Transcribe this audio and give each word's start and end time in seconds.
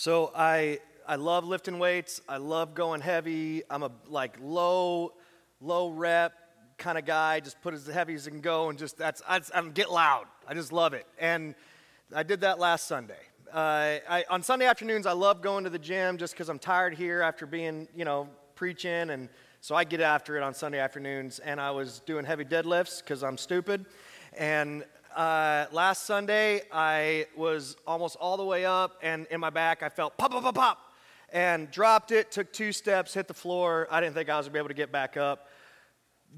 So 0.00 0.32
I 0.34 0.78
I 1.06 1.16
love 1.16 1.44
lifting 1.44 1.78
weights. 1.78 2.22
I 2.26 2.38
love 2.38 2.74
going 2.74 3.02
heavy. 3.02 3.64
I'm 3.68 3.82
a 3.82 3.90
like 4.08 4.38
low 4.40 5.12
low 5.60 5.90
rep 5.90 6.32
kind 6.78 6.96
of 6.96 7.04
guy. 7.04 7.40
Just 7.40 7.60
put 7.60 7.74
as 7.74 7.86
heavy 7.86 8.14
as 8.14 8.26
I 8.26 8.30
can 8.30 8.40
go, 8.40 8.70
and 8.70 8.78
just 8.78 8.96
that's 8.96 9.20
I, 9.28 9.42
am 9.52 9.72
get 9.72 9.92
loud. 9.92 10.24
I 10.48 10.54
just 10.54 10.72
love 10.72 10.94
it. 10.94 11.04
And 11.18 11.54
I 12.16 12.22
did 12.22 12.40
that 12.40 12.58
last 12.58 12.86
Sunday. 12.86 13.20
Uh, 13.52 13.98
I, 14.08 14.24
on 14.30 14.42
Sunday 14.42 14.64
afternoons, 14.64 15.04
I 15.04 15.12
love 15.12 15.42
going 15.42 15.64
to 15.64 15.70
the 15.70 15.78
gym 15.78 16.16
just 16.16 16.32
because 16.32 16.48
I'm 16.48 16.58
tired 16.58 16.94
here 16.94 17.20
after 17.20 17.44
being 17.44 17.86
you 17.94 18.06
know 18.06 18.26
preaching, 18.54 19.10
and 19.10 19.28
so 19.60 19.74
I 19.74 19.84
get 19.84 20.00
after 20.00 20.34
it 20.38 20.42
on 20.42 20.54
Sunday 20.54 20.78
afternoons. 20.78 21.40
And 21.40 21.60
I 21.60 21.72
was 21.72 22.00
doing 22.06 22.24
heavy 22.24 22.46
deadlifts 22.46 23.02
because 23.02 23.22
I'm 23.22 23.36
stupid. 23.36 23.84
And 24.38 24.82
uh, 25.16 25.66
last 25.72 26.04
Sunday, 26.04 26.62
I 26.72 27.26
was 27.36 27.76
almost 27.86 28.16
all 28.16 28.36
the 28.36 28.44
way 28.44 28.64
up, 28.64 28.98
and 29.02 29.26
in 29.30 29.40
my 29.40 29.50
back, 29.50 29.82
I 29.82 29.88
felt 29.88 30.16
pop, 30.16 30.30
pop, 30.30 30.42
pop, 30.42 30.54
pop, 30.54 30.78
and 31.32 31.70
dropped 31.70 32.12
it. 32.12 32.30
Took 32.30 32.52
two 32.52 32.72
steps, 32.72 33.14
hit 33.14 33.28
the 33.28 33.34
floor. 33.34 33.88
I 33.90 34.00
didn't 34.00 34.14
think 34.14 34.28
I 34.28 34.36
was 34.36 34.46
gonna 34.46 34.52
be 34.52 34.58
able 34.58 34.68
to 34.68 34.74
get 34.74 34.92
back 34.92 35.16
up. 35.16 35.48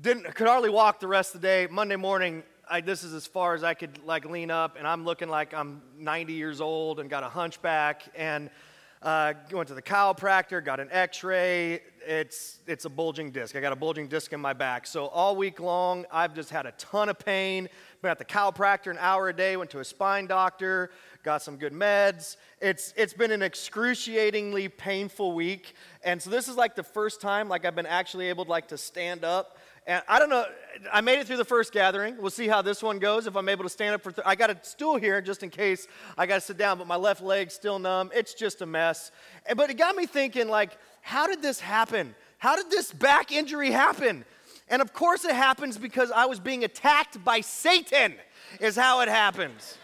Didn't 0.01 0.35
could 0.35 0.47
hardly 0.47 0.71
walk 0.71 1.01
the 1.01 1.09
rest 1.09 1.35
of 1.35 1.41
the 1.41 1.47
day. 1.47 1.69
Monday 1.71 1.97
morning, 1.97 2.43
I, 2.69 2.81
this 2.81 3.05
is 3.05 3.13
as 3.13 3.27
far 3.27 3.55
as 3.55 3.63
I 3.63 3.75
could 3.75 4.03
like 4.05 4.25
lean 4.25 4.51
up, 4.51 4.77
and 4.79 4.87
I'm 4.87 5.05
looking 5.05 5.29
like 5.29 5.53
I'm 5.53 5.83
90 5.99 6.33
years 6.33 6.61
old 6.61 7.01
and 7.01 7.11
got 7.11 7.23
a 7.23 7.29
hunchback. 7.29 8.05
And 8.15 8.49
uh, 9.03 9.35
went 9.51 9.67
to 9.69 9.75
the 9.75 9.83
chiropractor, 9.83 10.65
got 10.65 10.79
an 10.79 10.89
X-ray. 10.93 11.81
It's 12.07 12.61
it's 12.67 12.85
a 12.85 12.91
bulging 12.91 13.31
disc. 13.33 13.57
I 13.57 13.61
got 13.61 13.73
a 13.73 13.77
bulging 13.77 14.07
disc 14.07 14.33
in 14.33 14.41
my 14.41 14.53
back. 14.53 14.87
So 14.87 15.07
all 15.07 15.35
week 15.35 15.61
long, 15.61 16.05
I've 16.11 16.35
just 16.35 16.51
had 16.51 16.67
a 16.67 16.73
ton 16.73 17.09
of 17.09 17.19
pain. 17.19 17.69
Been 18.01 18.11
at 18.11 18.19
the 18.19 18.25
chiropractor 18.25 18.91
an 18.91 18.99
hour 18.99 19.29
a 19.29 19.33
day. 19.33 19.57
Went 19.57 19.71
to 19.71 19.81
a 19.81 19.85
spine 19.85 20.27
doctor. 20.27 20.91
Got 21.25 21.43
some 21.43 21.57
good 21.57 21.73
meds. 21.73 22.37
It's 22.61 22.95
it's 22.97 23.13
been 23.13 23.33
an 23.33 23.43
excruciatingly 23.43 24.69
painful 24.69 25.33
week. 25.33 25.75
And 26.05 26.21
so 26.21 26.31
this 26.31 26.49
is 26.49 26.57
like 26.57 26.75
the 26.77 26.83
first 26.85 27.21
time 27.21 27.49
like 27.49 27.65
I've 27.65 27.77
been 27.77 27.87
actually 27.87 28.29
able 28.29 28.45
to 28.45 28.51
like 28.51 28.69
to 28.69 28.79
stand 28.79 29.25
up 29.25 29.59
and 29.87 30.03
I 30.09 30.19
don't 30.19 30.31
know, 30.31 30.45
I 30.93 31.01
made 31.01 31.19
it 31.19 31.27
through 31.27 31.39
the 31.39 31.45
first 31.45 31.73
gathering. 31.73 32.17
We'll 32.19 32.31
see 32.31 32.47
how 32.47 32.63
this 32.63 32.83
one 32.83 32.99
goes. 32.99 33.27
If 33.27 33.37
I'm 33.37 33.49
able 33.49 33.65
to 33.65 33.69
stand 33.69 33.95
up 33.95 34.03
for, 34.03 34.13
th- 34.13 34.27
I 34.27 34.37
got 34.37 34.51
a 34.51 34.57
stool 34.63 34.97
here 34.97 35.21
just 35.21 35.43
in 35.43 35.51
case 35.51 35.89
I 36.17 36.27
got 36.27 36.37
to 36.37 36.41
sit 36.41 36.57
down, 36.57 36.79
but 36.79 36.87
my 36.87 36.97
left 36.97 37.21
leg's 37.21 37.55
still 37.55 37.79
numb. 37.79 38.11
It's 38.15 38.35
just 38.35 38.63
a 38.63 38.67
mess. 38.67 39.11
And, 39.47 39.59
but 39.59 39.71
it 39.71 39.75
got 39.75 39.97
me 39.97 40.07
thinking, 40.07 40.49
like, 40.49 40.79
how 41.01 41.27
did 41.27 41.43
this 41.43 41.59
happen? 41.59 42.15
How 42.39 42.57
did 42.57 42.71
this 42.71 42.93
back 42.93 43.33
injury 43.33 43.71
happen? 43.71 44.25
And 44.69 44.81
of 44.81 44.93
course, 44.93 45.25
it 45.25 45.35
happens 45.35 45.77
because 45.79 46.13
I 46.13 46.27
was 46.27 46.39
being 46.39 46.65
attacked 46.65 47.23
by 47.25 47.41
Satan, 47.41 48.15
is 48.61 48.77
how 48.77 49.01
it 49.01 49.09
happens. 49.09 49.79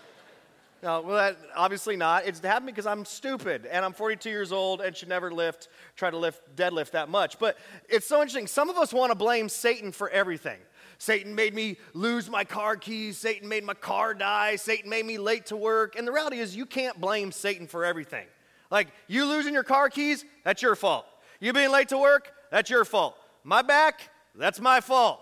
No, 0.82 1.00
well, 1.00 1.16
that, 1.16 1.36
obviously 1.56 1.96
not. 1.96 2.26
It's 2.26 2.38
happened 2.38 2.66
because 2.66 2.86
I'm 2.86 3.04
stupid 3.04 3.66
and 3.66 3.84
I'm 3.84 3.92
42 3.92 4.30
years 4.30 4.52
old 4.52 4.80
and 4.80 4.96
should 4.96 5.08
never 5.08 5.32
lift, 5.32 5.68
try 5.96 6.10
to 6.10 6.16
lift, 6.16 6.54
deadlift 6.54 6.92
that 6.92 7.08
much. 7.08 7.38
But 7.38 7.58
it's 7.88 8.06
so 8.06 8.20
interesting. 8.20 8.46
Some 8.46 8.70
of 8.70 8.76
us 8.76 8.92
want 8.92 9.10
to 9.10 9.16
blame 9.16 9.48
Satan 9.48 9.90
for 9.90 10.08
everything. 10.10 10.58
Satan 10.98 11.34
made 11.34 11.54
me 11.54 11.78
lose 11.94 12.30
my 12.30 12.44
car 12.44 12.76
keys. 12.76 13.18
Satan 13.18 13.48
made 13.48 13.64
my 13.64 13.74
car 13.74 14.14
die. 14.14 14.56
Satan 14.56 14.88
made 14.88 15.04
me 15.04 15.18
late 15.18 15.46
to 15.46 15.56
work. 15.56 15.96
And 15.96 16.06
the 16.06 16.12
reality 16.12 16.38
is, 16.38 16.56
you 16.56 16.66
can't 16.66 17.00
blame 17.00 17.32
Satan 17.32 17.66
for 17.66 17.84
everything. 17.84 18.26
Like, 18.70 18.88
you 19.06 19.24
losing 19.24 19.54
your 19.54 19.64
car 19.64 19.88
keys, 19.88 20.24
that's 20.44 20.62
your 20.62 20.76
fault. 20.76 21.06
You 21.40 21.52
being 21.52 21.70
late 21.70 21.88
to 21.88 21.98
work, 21.98 22.32
that's 22.50 22.68
your 22.68 22.84
fault. 22.84 23.16
My 23.44 23.62
back, 23.62 24.10
that's 24.34 24.60
my 24.60 24.80
fault. 24.80 25.20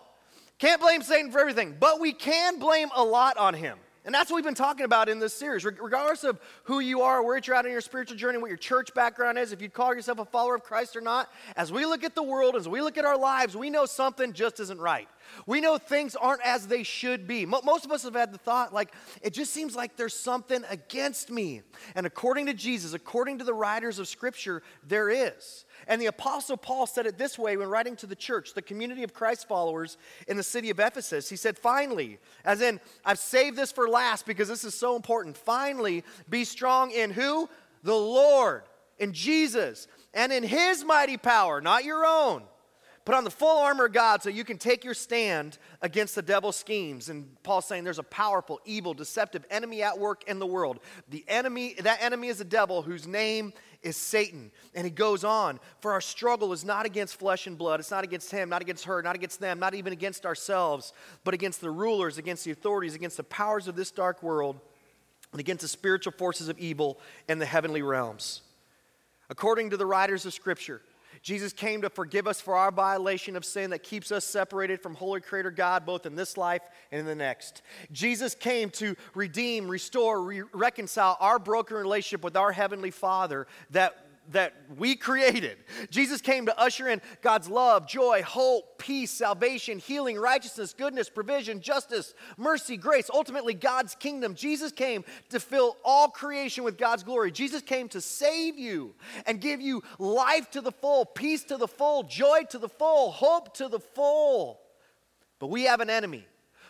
Can't 0.59 0.81
blame 0.81 1.03
Satan 1.03 1.31
for 1.31 1.39
everything, 1.39 1.77
but 1.79 2.01
we 2.01 2.13
can 2.13 2.59
blame 2.59 2.89
a 2.95 3.05
lot 3.05 3.37
on 3.37 3.55
him. 3.55 3.79
And 4.07 4.15
that's 4.15 4.31
what 4.31 4.37
we've 4.37 4.45
been 4.45 4.55
talking 4.55 4.85
about 4.85 5.09
in 5.09 5.19
this 5.19 5.35
series. 5.35 5.65
Regardless 5.65 6.23
of 6.23 6.41
who 6.63 6.79
you 6.79 7.03
are, 7.03 7.25
where 7.25 7.37
you're 7.39 7.57
at 7.57 7.67
in 7.67 7.73
your 7.73 7.81
spiritual 7.81 8.17
journey, 8.17 8.39
what 8.39 8.47
your 8.47 8.57
church 8.57 8.95
background 8.95 9.37
is, 9.37 9.51
if 9.51 9.61
you 9.61 9.69
call 9.69 9.93
yourself 9.93 10.21
a 10.21 10.25
follower 10.25 10.55
of 10.55 10.63
Christ 10.63 10.97
or 10.97 11.01
not, 11.01 11.29
as 11.57 11.73
we 11.73 11.85
look 11.85 12.05
at 12.05 12.15
the 12.15 12.23
world, 12.23 12.55
as 12.55 12.69
we 12.69 12.81
look 12.81 12.97
at 12.97 13.05
our 13.05 13.19
lives, 13.19 13.57
we 13.57 13.69
know 13.69 13.85
something 13.85 14.33
just 14.33 14.61
isn't 14.61 14.81
right. 14.81 15.09
We 15.45 15.61
know 15.61 15.77
things 15.77 16.15
aren't 16.15 16.43
as 16.43 16.69
they 16.69 16.85
should 16.85 17.27
be. 17.27 17.47
Most 17.47 17.85
of 17.85 17.91
us 17.91 18.05
have 18.05 18.15
had 18.15 18.33
the 18.33 18.39
thought, 18.39 18.73
like, 18.73 18.95
it 19.23 19.33
just 19.33 19.53
seems 19.53 19.75
like 19.75 19.97
there's 19.97 20.15
something 20.15 20.63
against 20.71 21.29
me. 21.29 21.63
And 21.97 22.07
according 22.07 22.47
to 22.47 22.55
Jesus, 22.55 22.95
according 22.95 23.39
to 23.39 23.45
the 23.45 23.55
writers 23.55 23.99
of 23.99 24.07
Scripture, 24.07 24.63
there 24.87 25.11
is. 25.11 25.65
And 25.87 26.01
the 26.01 26.07
Apostle 26.07 26.57
Paul 26.57 26.87
said 26.87 27.07
it 27.07 27.17
this 27.17 27.39
way 27.39 27.57
when 27.57 27.69
writing 27.69 27.97
to 27.97 28.07
the 28.07 28.17
church, 28.17 28.55
the 28.55 28.63
community 28.63 29.03
of 29.03 29.15
Christ 29.15 29.47
followers 29.47 29.99
in 30.27 30.37
the 30.37 30.43
city 30.43 30.71
of 30.71 30.81
Ephesus. 30.81 31.29
He 31.29 31.37
said, 31.37 31.59
Finally, 31.59 32.19
as 32.45 32.61
in, 32.61 32.81
I've 33.05 33.19
saved 33.19 33.57
this 33.57 33.71
for 33.71 33.89
last 33.89 34.27
because 34.27 34.49
this 34.49 34.65
is 34.65 34.75
so 34.75 34.97
important. 34.97 35.37
Finally, 35.37 36.05
be 36.29 36.45
strong 36.45 36.91
in 36.91 37.11
who? 37.11 37.49
The 37.85 37.95
Lord, 37.95 38.63
in 38.99 39.13
Jesus, 39.13 39.87
and 40.13 40.33
in 40.33 40.43
his 40.43 40.85
mighty 40.85 41.17
power, 41.17 41.61
not 41.61 41.85
your 41.85 42.05
own. 42.05 42.43
Put 43.07 43.15
on 43.15 43.23
the 43.23 43.31
full 43.31 43.59
armor 43.59 43.85
of 43.85 43.93
God 43.93 44.21
so 44.21 44.31
you 44.31 44.43
can 44.43 44.59
take 44.59 44.83
your 44.83 44.93
stand 44.93 45.59
against 45.81 46.17
the 46.17 46.23
devil's 46.23 46.57
schemes. 46.57 47.09
And 47.09 47.41
Paul's 47.45 47.65
saying 47.65 47.85
there's 47.85 48.01
a 48.01 48.03
powerful, 48.03 48.61
evil, 48.65 48.95
deceptive 48.95 49.47
enemy 49.49 49.81
at 49.85 49.97
work 49.97 50.25
in 50.27 50.41
the 50.41 50.47
world. 50.47 50.81
The 51.09 51.25
enemy, 51.29 51.77
that 51.79 52.03
enemy 52.03 52.27
is 52.27 52.41
a 52.41 52.45
devil 52.45 52.83
whose 52.83 53.07
name 53.07 53.53
is 53.87 53.97
Satan. 53.97 54.51
And 54.75 54.85
he 54.85 54.91
goes 54.91 55.25
on, 55.25 55.61
for 55.81 55.93
our 55.93 56.01
struggle 56.01 56.53
is 56.53 56.65
not 56.65 56.85
against 56.85 57.17
flesh 57.17 57.47
and 57.47 57.57
blood. 57.57 57.79
It's 57.81 57.91
not 57.91 58.05
against 58.05 58.31
him, 58.33 58.49
not 58.49 58.61
against 58.61 58.85
her, 58.85 59.01
not 59.01 59.15
against 59.15 59.41
them, 59.41 59.59
not 59.59 59.75
even 59.75 59.93
against 59.93 60.27
ourselves, 60.27 60.93
but 61.25 61.33
against 61.33 61.61
the 61.61 61.71
rulers, 61.71 62.19
against 62.19 62.45
the 62.45 62.51
authorities, 62.51 62.95
against 62.95 63.17
the 63.17 63.25
powers 63.25 63.69
of 63.69 63.77
this 63.77 63.93
dark 63.93 64.23
world, 64.23 64.59
and 65.31 65.41
against 65.41 65.63
the 65.63 65.69
spiritual 65.69 66.13
forces 66.13 66.49
of 66.49 66.59
evil 66.59 66.99
in 67.29 67.39
the 67.39 67.47
heavenly 67.47 67.83
realms. 67.83 68.43
According 69.31 69.71
to 69.71 69.77
the 69.77 69.87
writers 69.87 70.27
of 70.27 70.35
Scripture, 70.35 70.83
Jesus 71.27 71.53
came 71.53 71.83
to 71.83 71.91
forgive 71.91 72.29
us 72.29 72.41
for 72.41 72.55
our 72.55 72.71
violation 72.71 73.35
of 73.35 73.45
sin 73.45 73.71
that 73.71 73.83
keeps 73.83 74.13
us 74.13 74.25
separated 74.25 74.81
from 74.81 74.95
Holy 74.95 75.21
Creator 75.21 75.51
God 75.51 75.85
both 75.85 76.07
in 76.07 76.15
this 76.15 76.37
life 76.37 76.63
and 76.93 77.01
in 77.01 77.05
the 77.05 77.17
next. 77.17 77.63
Jesus 77.91 78.33
came 78.33 78.71
to 78.71 78.95
redeem, 79.13 79.67
restore, 79.67 80.23
re- 80.23 80.43
reconcile 80.53 81.17
our 81.19 81.41
broken 81.41 81.79
relationship 81.79 82.23
with 82.23 82.37
our 82.37 82.53
Heavenly 82.53 82.93
Father 82.93 83.49
that 83.71 84.06
that 84.31 84.55
we 84.77 84.97
created. 84.97 85.59
Jesus 85.91 86.21
came 86.21 86.47
to 86.47 86.59
usher 86.59 86.89
in 86.89 87.01
God's 87.23 87.49
love, 87.49 87.87
joy, 87.87 88.23
hope, 88.23 88.79
peace, 88.79 89.11
salvation, 89.11 89.79
healing, 89.79 90.19
righteousness, 90.19 90.75
goodness, 90.75 91.09
provision, 91.09 91.61
justice, 91.61 92.15
mercy, 92.37 92.77
grace, 92.77 93.11
ultimately 93.13 93.55
God's 93.55 93.95
kingdom. 93.95 94.35
Jesus 94.35 94.73
came 94.73 95.05
to 95.31 95.41
fill 95.41 95.77
all 95.85 96.09
creation 96.09 96.65
with 96.65 96.79
God's 96.79 97.03
glory. 97.03 97.31
Jesus 97.31 97.63
came 97.63 97.89
to 97.91 98.01
save 98.01 98.59
you 98.59 98.95
and 99.27 99.41
give 99.41 99.61
you 99.61 99.83
life 99.99 100.51
to 100.53 100.61
the 100.61 100.73
full, 100.73 101.05
peace 101.05 101.45
to 101.45 101.57
the 101.57 101.69
full, 101.69 102.03
joy 102.03 102.43
to 102.51 102.59
the 102.59 102.69
full, 102.69 103.11
hope 103.11 103.55
to 103.55 103.69
the 103.69 103.81
full. 103.81 104.61
But 105.39 105.49
we 105.49 105.65
have 105.65 105.81
an 105.81 105.91
enemy 105.91 106.27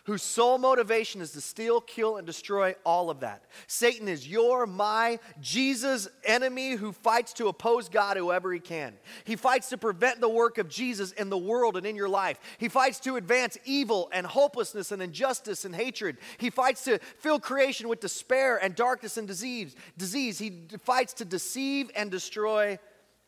whose 0.06 0.22
sole 0.22 0.56
motivation 0.56 1.20
is 1.20 1.32
to 1.32 1.40
steal, 1.40 1.80
kill, 1.80 2.16
and 2.16 2.26
destroy 2.26 2.76
all 2.84 3.10
of 3.10 3.20
that. 3.20 3.42
Satan 3.66 4.06
is 4.06 4.26
your, 4.26 4.64
my, 4.64 5.18
Jesus' 5.40 6.06
enemy 6.24 6.72
who 6.72 6.92
fights 6.92 7.32
to 7.34 7.48
oppose 7.48 7.88
God 7.88 8.16
whoever 8.16 8.52
he 8.52 8.60
can. 8.60 8.94
He 9.24 9.34
fights 9.34 9.68
to 9.70 9.76
prevent 9.76 10.20
the 10.20 10.28
work 10.28 10.58
of 10.58 10.68
Jesus 10.68 11.10
in 11.10 11.28
the 11.28 11.36
world 11.36 11.76
and 11.76 11.84
in 11.84 11.96
your 11.96 12.08
life. 12.08 12.38
He 12.58 12.68
fights 12.68 13.00
to 13.00 13.16
advance 13.16 13.58
evil 13.64 14.08
and 14.12 14.24
hopelessness 14.24 14.92
and 14.92 15.02
injustice 15.02 15.64
and 15.64 15.74
hatred. 15.74 16.18
He 16.38 16.50
fights 16.50 16.84
to 16.84 17.00
fill 17.18 17.40
creation 17.40 17.88
with 17.88 17.98
despair 17.98 18.58
and 18.62 18.76
darkness 18.76 19.16
and 19.16 19.26
disease. 19.26 19.74
Disease. 19.98 20.38
He 20.38 20.68
fights 20.84 21.14
to 21.14 21.24
deceive 21.24 21.90
and 21.96 22.12
destroy 22.12 22.78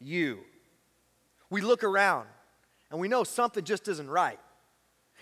you. 0.01 0.39
We 1.51 1.61
look 1.61 1.83
around 1.83 2.29
and 2.93 3.01
we 3.01 3.09
know 3.09 3.25
something 3.25 3.65
just 3.65 3.89
isn't 3.89 4.09
right. 4.09 4.39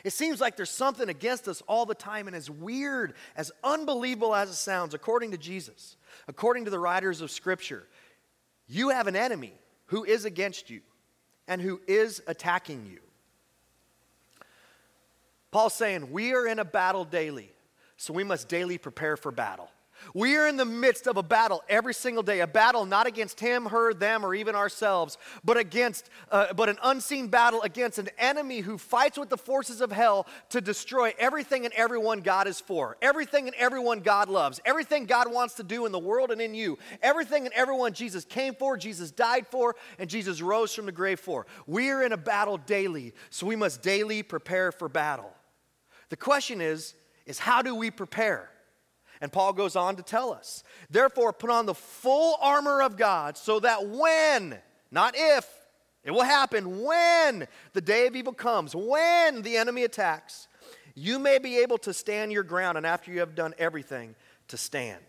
It 0.06 0.12
seems 0.12 0.40
like 0.40 0.54
there's 0.54 0.70
something 0.70 1.08
against 1.08 1.48
us 1.48 1.64
all 1.66 1.84
the 1.84 1.92
time, 1.92 2.28
and 2.28 2.36
as 2.36 2.48
weird, 2.48 3.14
as 3.34 3.50
unbelievable 3.64 4.36
as 4.36 4.48
it 4.48 4.54
sounds, 4.54 4.94
according 4.94 5.32
to 5.32 5.36
Jesus, 5.36 5.96
according 6.28 6.66
to 6.66 6.70
the 6.70 6.78
writers 6.78 7.22
of 7.22 7.32
Scripture, 7.32 7.88
you 8.68 8.90
have 8.90 9.08
an 9.08 9.16
enemy 9.16 9.52
who 9.86 10.04
is 10.04 10.24
against 10.24 10.70
you 10.70 10.80
and 11.48 11.60
who 11.60 11.80
is 11.88 12.22
attacking 12.28 12.86
you. 12.86 13.00
Paul's 15.50 15.74
saying, 15.74 16.12
We 16.12 16.34
are 16.34 16.46
in 16.46 16.60
a 16.60 16.64
battle 16.64 17.04
daily, 17.04 17.50
so 17.96 18.12
we 18.12 18.22
must 18.22 18.48
daily 18.48 18.78
prepare 18.78 19.16
for 19.16 19.32
battle. 19.32 19.70
We 20.14 20.36
are 20.36 20.46
in 20.46 20.56
the 20.56 20.64
midst 20.64 21.06
of 21.06 21.16
a 21.16 21.22
battle 21.22 21.62
every 21.68 21.94
single 21.94 22.22
day, 22.22 22.40
a 22.40 22.46
battle 22.46 22.84
not 22.86 23.06
against 23.06 23.40
him, 23.40 23.66
her, 23.66 23.92
them, 23.92 24.24
or 24.24 24.34
even 24.34 24.54
ourselves, 24.54 25.18
but 25.44 25.56
against, 25.56 26.10
uh, 26.30 26.52
but 26.54 26.68
an 26.68 26.78
unseen 26.82 27.28
battle 27.28 27.62
against 27.62 27.98
an 27.98 28.08
enemy 28.18 28.60
who 28.60 28.78
fights 28.78 29.18
with 29.18 29.28
the 29.28 29.36
forces 29.36 29.80
of 29.80 29.92
hell 29.92 30.26
to 30.50 30.60
destroy 30.60 31.12
everything 31.18 31.64
and 31.64 31.74
everyone 31.74 32.20
God 32.20 32.46
is 32.46 32.60
for, 32.60 32.96
everything 33.02 33.46
and 33.46 33.56
everyone 33.56 34.00
God 34.00 34.28
loves, 34.28 34.60
everything 34.64 35.06
God 35.06 35.32
wants 35.32 35.54
to 35.54 35.62
do 35.62 35.86
in 35.86 35.92
the 35.92 35.98
world 35.98 36.30
and 36.30 36.40
in 36.40 36.54
you, 36.54 36.78
everything 37.02 37.44
and 37.44 37.54
everyone 37.54 37.92
Jesus 37.92 38.24
came 38.24 38.54
for, 38.54 38.76
Jesus 38.76 39.10
died 39.10 39.46
for, 39.46 39.76
and 39.98 40.08
Jesus 40.08 40.40
rose 40.40 40.74
from 40.74 40.86
the 40.86 40.92
grave 40.92 41.20
for. 41.20 41.46
We 41.66 41.90
are 41.90 42.02
in 42.02 42.12
a 42.12 42.16
battle 42.16 42.58
daily, 42.58 43.14
so 43.30 43.46
we 43.46 43.56
must 43.56 43.82
daily 43.82 44.22
prepare 44.22 44.72
for 44.72 44.88
battle. 44.88 45.32
The 46.08 46.16
question 46.16 46.60
is, 46.60 46.94
is 47.26 47.38
how 47.38 47.62
do 47.62 47.74
we 47.74 47.90
prepare? 47.90 48.50
And 49.20 49.32
Paul 49.32 49.52
goes 49.52 49.76
on 49.76 49.96
to 49.96 50.02
tell 50.02 50.32
us, 50.32 50.62
therefore, 50.90 51.32
put 51.32 51.50
on 51.50 51.66
the 51.66 51.74
full 51.74 52.36
armor 52.40 52.82
of 52.82 52.96
God 52.96 53.36
so 53.36 53.60
that 53.60 53.86
when, 53.88 54.58
not 54.90 55.14
if, 55.16 55.48
it 56.04 56.10
will 56.12 56.22
happen 56.22 56.82
when 56.82 57.48
the 57.72 57.80
day 57.80 58.06
of 58.06 58.14
evil 58.14 58.32
comes, 58.32 58.74
when 58.74 59.42
the 59.42 59.56
enemy 59.56 59.82
attacks, 59.82 60.48
you 60.94 61.18
may 61.18 61.38
be 61.38 61.58
able 61.58 61.78
to 61.78 61.92
stand 61.92 62.32
your 62.32 62.42
ground, 62.42 62.78
and 62.78 62.86
after 62.86 63.10
you 63.10 63.20
have 63.20 63.34
done 63.34 63.54
everything, 63.58 64.14
to 64.48 64.56
stand. 64.56 65.04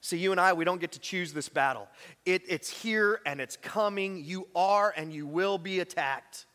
See, 0.00 0.18
you 0.18 0.32
and 0.32 0.40
I, 0.40 0.52
we 0.52 0.64
don't 0.64 0.80
get 0.80 0.92
to 0.92 0.98
choose 0.98 1.32
this 1.32 1.48
battle. 1.48 1.86
It, 2.26 2.42
it's 2.48 2.68
here 2.68 3.20
and 3.24 3.40
it's 3.40 3.56
coming. 3.56 4.24
You 4.24 4.48
are 4.54 4.92
and 4.96 5.12
you 5.12 5.26
will 5.26 5.58
be 5.58 5.78
attacked. 5.78 6.46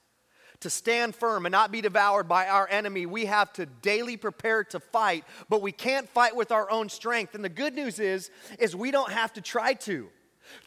To 0.62 0.70
stand 0.72 1.16
firm 1.16 1.46
and 1.46 1.52
not 1.52 1.72
be 1.72 1.82
devoured 1.82 2.28
by 2.28 2.48
our 2.48 2.68
enemy, 2.68 3.06
we 3.06 3.26
have 3.26 3.54
to 3.54 3.68
daily 3.68 4.18
prepare 4.18 4.64
to 4.66 4.80
fight, 4.80 5.24
but 5.50 5.62
we 5.62 5.72
can't 5.72 6.10
fight 6.10 6.36
with 6.36 6.52
our 6.52 6.70
own 6.72 6.90
strength. 6.90 7.36
And 7.36 7.44
the 7.44 7.50
good 7.50 7.76
news 7.76 8.00
is, 8.00 8.32
is 8.58 8.76
we 8.76 8.90
don't 8.90 9.12
have 9.12 9.34
to 9.34 9.42
try 9.42 9.74
to. 9.74 10.10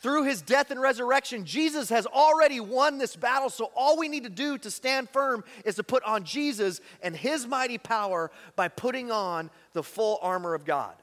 Through 0.01 0.25
his 0.25 0.43
death 0.43 0.71
and 0.71 0.81
resurrection, 0.81 1.45
Jesus 1.45 1.89
has 1.91 2.07
already 2.07 2.61
won 2.61 2.99
this 2.99 3.17
battle. 3.17 3.51
So 3.51 3.71
all 3.75 3.99
we 3.99 4.09
need 4.09 4.25
to 4.25 4.31
do 4.31 4.59
to 4.59 4.71
stand 4.71 5.11
firm 5.11 5.45
is 5.65 5.77
to 5.77 5.83
put 5.83 6.03
on 6.05 6.25
Jesus 6.25 6.81
and 7.03 7.17
his 7.17 7.47
mighty 7.47 7.79
power 7.79 8.31
by 8.57 8.69
putting 8.69 9.11
on 9.11 9.51
the 9.73 9.83
full 9.83 10.19
armor 10.23 10.55
of 10.55 10.65
God. 10.65 10.95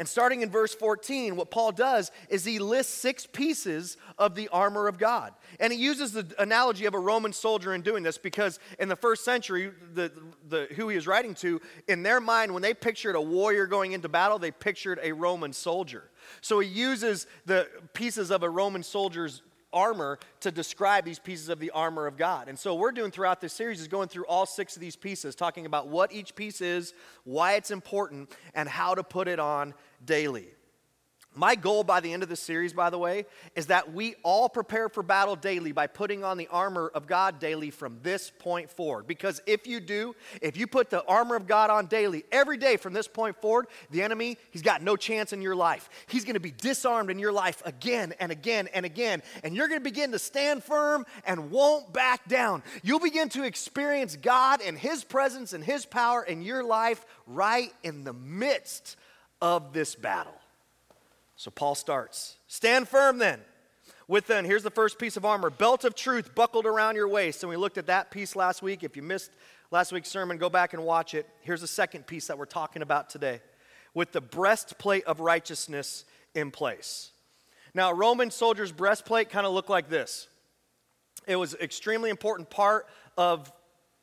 And 0.00 0.08
starting 0.08 0.40
in 0.40 0.48
verse 0.48 0.74
14, 0.74 1.36
what 1.36 1.50
Paul 1.50 1.72
does 1.72 2.10
is 2.30 2.42
he 2.42 2.58
lists 2.58 2.90
six 2.90 3.26
pieces 3.26 3.98
of 4.16 4.34
the 4.34 4.48
armor 4.48 4.88
of 4.88 4.96
God. 4.96 5.34
And 5.60 5.70
he 5.70 5.78
uses 5.78 6.12
the 6.12 6.26
analogy 6.38 6.86
of 6.86 6.94
a 6.94 6.98
Roman 6.98 7.34
soldier 7.34 7.74
in 7.74 7.82
doing 7.82 8.02
this 8.02 8.16
because 8.16 8.58
in 8.78 8.88
the 8.88 8.96
first 8.96 9.26
century, 9.26 9.70
the, 9.92 10.10
the, 10.48 10.68
who 10.74 10.88
he 10.88 10.96
was 10.96 11.06
writing 11.06 11.34
to, 11.34 11.60
in 11.86 12.02
their 12.02 12.18
mind, 12.18 12.54
when 12.54 12.62
they 12.62 12.72
pictured 12.72 13.14
a 13.14 13.20
warrior 13.20 13.66
going 13.66 13.92
into 13.92 14.08
battle, 14.08 14.38
they 14.38 14.50
pictured 14.50 14.98
a 15.02 15.12
Roman 15.12 15.52
soldier. 15.52 16.04
So 16.40 16.60
he 16.60 16.68
uses 16.70 17.26
the 17.44 17.68
pieces 17.92 18.30
of 18.30 18.42
a 18.42 18.48
Roman 18.48 18.82
soldier's 18.82 19.42
armor 19.70 20.18
to 20.40 20.50
describe 20.50 21.04
these 21.04 21.18
pieces 21.18 21.50
of 21.50 21.58
the 21.58 21.70
armor 21.72 22.06
of 22.06 22.16
God. 22.16 22.48
And 22.48 22.58
so 22.58 22.74
we're 22.74 22.92
doing 22.92 23.10
throughout 23.10 23.40
this 23.40 23.52
series 23.52 23.80
is 23.80 23.88
going 23.88 24.08
through 24.08 24.24
all 24.24 24.46
six 24.46 24.76
of 24.76 24.80
these 24.80 24.96
pieces, 24.96 25.34
talking 25.34 25.66
about 25.66 25.88
what 25.88 26.10
each 26.10 26.34
piece 26.34 26.60
is, 26.60 26.94
why 27.24 27.54
it's 27.54 27.70
important, 27.70 28.30
and 28.54 28.68
how 28.68 28.94
to 28.94 29.04
put 29.04 29.28
it 29.28 29.38
on 29.38 29.74
daily. 30.04 30.48
My 31.36 31.54
goal 31.54 31.84
by 31.84 32.00
the 32.00 32.12
end 32.12 32.24
of 32.24 32.28
the 32.28 32.34
series, 32.34 32.72
by 32.72 32.90
the 32.90 32.98
way, 32.98 33.24
is 33.54 33.66
that 33.66 33.92
we 33.92 34.16
all 34.24 34.48
prepare 34.48 34.88
for 34.88 35.00
battle 35.00 35.36
daily 35.36 35.70
by 35.70 35.86
putting 35.86 36.24
on 36.24 36.36
the 36.36 36.48
armor 36.48 36.90
of 36.92 37.06
God 37.06 37.38
daily 37.38 37.70
from 37.70 38.00
this 38.02 38.32
point 38.40 38.68
forward. 38.68 39.06
Because 39.06 39.40
if 39.46 39.64
you 39.64 39.78
do, 39.78 40.16
if 40.42 40.56
you 40.56 40.66
put 40.66 40.90
the 40.90 41.04
armor 41.04 41.36
of 41.36 41.46
God 41.46 41.70
on 41.70 41.86
daily, 41.86 42.24
every 42.32 42.56
day 42.56 42.76
from 42.76 42.92
this 42.92 43.06
point 43.06 43.40
forward, 43.40 43.68
the 43.92 44.02
enemy, 44.02 44.38
he's 44.50 44.62
got 44.62 44.82
no 44.82 44.96
chance 44.96 45.32
in 45.32 45.40
your 45.40 45.54
life. 45.54 45.88
He's 46.08 46.24
going 46.24 46.34
to 46.34 46.40
be 46.40 46.50
disarmed 46.50 47.12
in 47.12 47.20
your 47.20 47.32
life 47.32 47.62
again 47.64 48.12
and 48.18 48.32
again 48.32 48.68
and 48.74 48.84
again. 48.84 49.22
And 49.44 49.54
you're 49.54 49.68
going 49.68 49.80
to 49.80 49.84
begin 49.84 50.10
to 50.10 50.18
stand 50.18 50.64
firm 50.64 51.06
and 51.24 51.52
won't 51.52 51.92
back 51.92 52.26
down. 52.26 52.64
You'll 52.82 52.98
begin 52.98 53.28
to 53.30 53.44
experience 53.44 54.16
God 54.16 54.62
and 54.62 54.76
His 54.76 55.04
presence 55.04 55.52
and 55.52 55.62
His 55.62 55.86
power 55.86 56.24
in 56.24 56.42
your 56.42 56.64
life 56.64 57.06
right 57.28 57.72
in 57.84 58.02
the 58.02 58.14
midst 58.14 58.96
of 59.40 59.72
this 59.72 59.94
battle. 59.94 60.34
So 61.36 61.50
Paul 61.50 61.74
starts 61.74 62.36
Stand 62.46 62.88
firm 62.88 63.18
then. 63.18 63.40
With 64.08 64.26
then, 64.26 64.44
here's 64.44 64.64
the 64.64 64.70
first 64.70 64.98
piece 64.98 65.16
of 65.16 65.24
armor 65.24 65.50
belt 65.50 65.84
of 65.84 65.94
truth 65.94 66.34
buckled 66.34 66.66
around 66.66 66.96
your 66.96 67.06
waist. 67.06 67.44
And 67.44 67.50
we 67.50 67.56
looked 67.56 67.78
at 67.78 67.86
that 67.86 68.10
piece 68.10 68.34
last 68.34 68.60
week. 68.60 68.82
If 68.82 68.96
you 68.96 69.02
missed 69.02 69.30
last 69.70 69.92
week's 69.92 70.08
sermon, 70.08 70.36
go 70.36 70.50
back 70.50 70.74
and 70.74 70.84
watch 70.84 71.14
it. 71.14 71.28
Here's 71.42 71.60
the 71.60 71.68
second 71.68 72.08
piece 72.08 72.26
that 72.26 72.36
we're 72.36 72.44
talking 72.44 72.82
about 72.82 73.08
today 73.08 73.40
with 73.94 74.10
the 74.10 74.20
breastplate 74.20 75.04
of 75.04 75.20
righteousness 75.20 76.04
in 76.34 76.50
place. 76.50 77.12
Now, 77.72 77.92
Roman 77.92 78.30
soldiers' 78.30 78.72
breastplate 78.72 79.30
kind 79.30 79.46
of 79.46 79.52
looked 79.52 79.70
like 79.70 79.88
this. 79.88 80.26
It 81.26 81.36
was 81.36 81.54
an 81.54 81.60
extremely 81.60 82.10
important 82.10 82.50
part 82.50 82.86
of, 83.16 83.52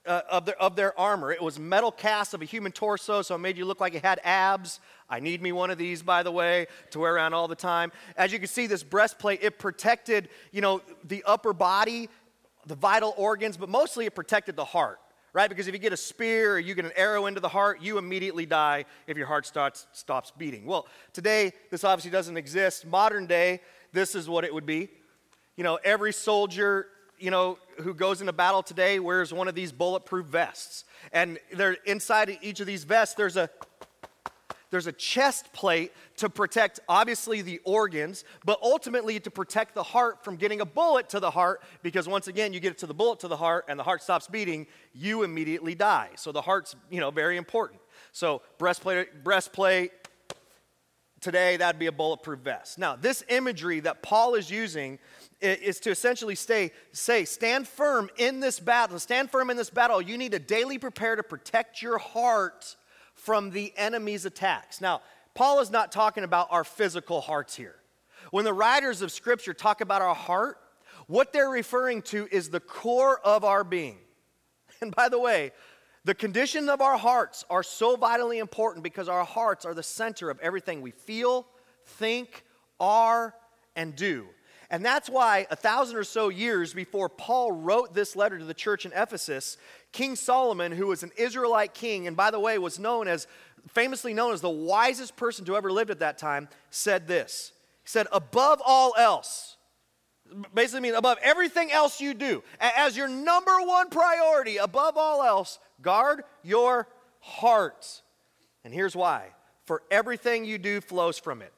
uh, 0.08 0.22
of, 0.30 0.46
their, 0.46 0.62
of 0.62 0.76
their 0.76 0.98
armor. 1.00 1.32
It 1.32 1.42
was 1.42 1.60
metal 1.60 1.92
cast 1.92 2.34
of 2.34 2.42
a 2.42 2.46
human 2.46 2.72
torso, 2.72 3.22
so 3.22 3.36
it 3.36 3.40
made 3.40 3.58
you 3.58 3.66
look 3.66 3.80
like 3.80 3.94
it 3.94 4.04
had 4.04 4.20
abs, 4.24 4.80
I 5.10 5.20
need 5.20 5.42
me 5.42 5.52
one 5.52 5.72
of 5.72 5.78
these, 5.78 6.02
by 6.02 6.24
the 6.24 6.32
way, 6.32 6.68
to 6.92 7.00
wear 7.00 7.16
around 7.16 7.34
all 7.34 7.48
the 7.48 7.56
time. 7.56 7.92
As 8.18 8.34
you 8.34 8.40
can 8.40 8.48
see, 8.48 8.68
this 8.68 8.84
breastplate, 8.84 9.40
it 9.42 9.58
protected, 9.58 10.28
you 10.52 10.62
know, 10.62 10.82
the 11.06 11.24
upper 11.26 11.54
body, 11.54 12.10
the 12.66 12.76
vital 12.76 13.14
organs, 13.18 13.56
but 13.56 13.70
mostly 13.70 14.06
it 14.06 14.16
protected 14.16 14.58
the 14.58 14.66
heart, 14.66 15.00
right? 15.32 15.50
Because 15.50 15.68
if 15.68 15.74
you 15.74 15.80
get 15.80 15.94
a 15.94 15.98
spear 15.98 16.56
or 16.56 16.60
you 16.60 16.76
get 16.76 16.84
an 16.84 16.92
arrow 16.98 17.26
into 17.28 17.40
the 17.40 17.48
heart, 17.48 17.82
you 17.82 17.98
immediately 17.98 18.46
die 18.46 18.84
if 19.08 19.16
your 19.16 19.28
heart 19.28 19.46
starts, 19.46 19.88
stops 19.94 20.32
beating. 20.38 20.66
Well, 20.66 20.88
today, 21.14 21.54
this 21.72 21.86
obviously 21.86 22.12
doesn't 22.12 22.36
exist. 22.36 22.86
Modern 22.86 23.28
day, 23.28 23.62
this 23.94 24.14
is 24.14 24.28
what 24.28 24.44
it 24.44 24.54
would 24.54 24.66
be. 24.66 24.90
You 25.56 25.64
know, 25.64 25.80
every 25.86 26.12
soldier, 26.12 26.88
you 27.20 27.32
know, 27.32 27.58
who 27.82 27.94
goes 27.94 28.22
into 28.22 28.34
battle 28.34 28.64
today 28.64 29.00
wears 29.00 29.34
one 29.34 29.48
of 29.48 29.56
these 29.56 29.72
bulletproof 29.72 30.26
vests. 30.26 30.86
And 31.12 31.40
there, 31.54 31.78
inside 31.86 32.38
each 32.42 32.60
of 32.60 32.68
these 32.68 32.84
vests, 32.84 33.16
there's 33.16 33.38
a 33.38 33.50
there's 34.70 34.88
a 34.88 34.92
chest 34.92 35.54
plate 35.54 35.94
to 36.18 36.30
protect, 36.30 36.82
obviously, 36.90 37.42
the 37.42 37.62
organs, 37.64 38.26
but 38.44 38.60
ultimately 38.62 39.20
to 39.22 39.32
protect 39.32 39.74
the 39.74 39.84
heart 39.84 40.26
from 40.26 40.36
getting 40.36 40.60
a 40.60 40.66
bullet 40.66 41.10
to 41.10 41.20
the 41.20 41.32
heart, 41.32 41.64
because 41.84 42.08
once 42.08 42.28
again, 42.28 42.54
you 42.54 42.60
get 42.60 42.74
it 42.74 42.78
to 42.80 42.86
the 42.86 42.94
bullet 42.94 43.20
to 43.22 43.30
the 43.30 43.38
heart 43.38 43.66
and 43.70 43.80
the 43.80 43.84
heart 43.84 44.04
stops 44.04 44.28
beating, 44.28 44.68
you 44.94 45.24
immediately 45.24 45.74
die. 45.74 46.10
So 46.16 46.32
the 46.34 46.42
heart's, 46.42 46.76
you 46.90 47.00
know, 47.00 47.12
very 47.12 47.38
important. 47.38 47.80
So 48.12 48.42
breastplate, 48.58 49.24
breastplate, 49.24 49.92
today 51.28 51.58
that'd 51.58 51.78
be 51.78 51.88
a 51.88 51.92
bulletproof 51.92 52.40
vest. 52.40 52.80
Now, 52.80 52.96
this 52.96 53.22
imagery 53.28 53.82
that 53.82 54.02
Paul 54.02 54.36
is 54.36 54.50
using 54.50 54.98
is 55.42 55.82
to 55.82 55.92
essentially 55.92 56.36
stay, 56.36 56.72
say, 56.94 57.26
stand 57.26 57.68
firm 57.68 58.10
in 58.18 58.40
this 58.40 58.62
battle. 58.62 58.98
Stand 58.98 59.30
firm 59.30 59.50
in 59.50 59.58
this 59.58 59.70
battle. 59.70 60.02
You 60.02 60.18
need 60.18 60.32
to 60.32 60.40
daily 60.40 60.78
prepare 60.78 61.18
to 61.18 61.24
protect 61.24 61.82
your 61.82 61.98
heart 61.98 62.78
from 63.14 63.52
the 63.52 63.74
enemy's 63.76 64.24
attacks. 64.24 64.80
Now, 64.80 65.02
Paul 65.34 65.60
is 65.60 65.70
not 65.70 65.92
talking 65.92 66.24
about 66.24 66.48
our 66.50 66.64
physical 66.64 67.20
hearts 67.20 67.58
here. 67.58 67.76
When 68.32 68.46
the 68.46 68.54
writers 68.54 69.02
of 69.02 69.12
Scripture 69.12 69.54
talk 69.54 69.82
about 69.82 70.02
our 70.02 70.16
heart, 70.16 70.58
what 71.08 71.34
they're 71.34 71.50
referring 71.50 72.04
to 72.04 72.30
is 72.32 72.50
the 72.50 72.62
core 72.62 73.20
of 73.20 73.44
our 73.44 73.66
being. 73.66 73.98
And 74.80 74.94
by 74.96 75.10
the 75.10 75.20
way, 75.20 75.54
the 76.08 76.16
condition 76.16 76.70
of 76.70 76.80
our 76.80 76.98
hearts 76.98 77.44
are 77.50 77.64
so 77.64 77.98
vitally 77.98 78.40
important 78.40 78.82
because 78.82 79.10
our 79.10 79.26
hearts 79.26 79.66
are 79.66 79.74
the 79.74 79.84
center 79.84 80.30
of 80.30 80.40
everything 80.40 80.82
we 80.82 80.92
feel, 80.92 81.46
think, 81.84 82.46
are, 82.80 83.36
and 83.76 83.94
do. 83.94 84.26
And 84.70 84.86
that's 84.86 85.10
why, 85.10 85.48
a 85.52 85.58
thousand 85.58 85.98
or 85.98 86.06
so 86.06 86.30
years 86.30 86.74
before 86.74 87.10
Paul 87.10 87.52
wrote 87.52 87.94
this 87.94 88.16
letter 88.16 88.40
to 88.40 88.46
the 88.46 88.54
church 88.54 88.86
in 88.86 88.94
Ephesus, 88.94 89.58
King 89.92 90.16
Solomon, 90.16 90.72
who 90.72 90.88
was 90.88 91.04
an 91.04 91.12
Israelite 91.18 91.74
king, 91.74 92.08
and 92.08 92.16
by 92.16 92.32
the 92.32 92.40
way, 92.40 92.58
was 92.58 92.80
known 92.80 93.10
as, 93.10 93.28
famously 93.68 94.14
known 94.14 94.32
as 94.32 94.40
the 94.40 94.50
wisest 94.50 95.18
person 95.18 95.44
to 95.44 95.58
ever 95.58 95.74
lived 95.74 95.92
at 95.92 96.00
that 96.00 96.18
time, 96.18 96.48
said 96.70 97.10
this. 97.10 97.52
He 97.84 97.90
said, 97.90 98.08
Above 98.14 98.62
all 98.66 98.94
else, 98.98 99.57
basically 100.54 100.82
means 100.82 100.98
above 100.98 101.18
everything 101.22 101.72
else 101.72 102.02
you 102.02 102.14
do, 102.14 102.44
as 102.60 102.96
your 102.98 103.08
number 103.08 103.62
one 103.62 103.90
priority, 103.90 104.58
above 104.58 104.98
all 104.98 105.24
else, 105.24 105.60
guard 105.82 106.24
your 106.44 106.88
heart. 107.20 108.02
And 108.64 108.74
here's 108.74 108.96
why 108.96 109.28
for 109.66 109.84
everything 109.92 110.46
you 110.46 110.58
do 110.58 110.82
flows 110.82 111.18
from 111.20 111.42
it. 111.42 111.54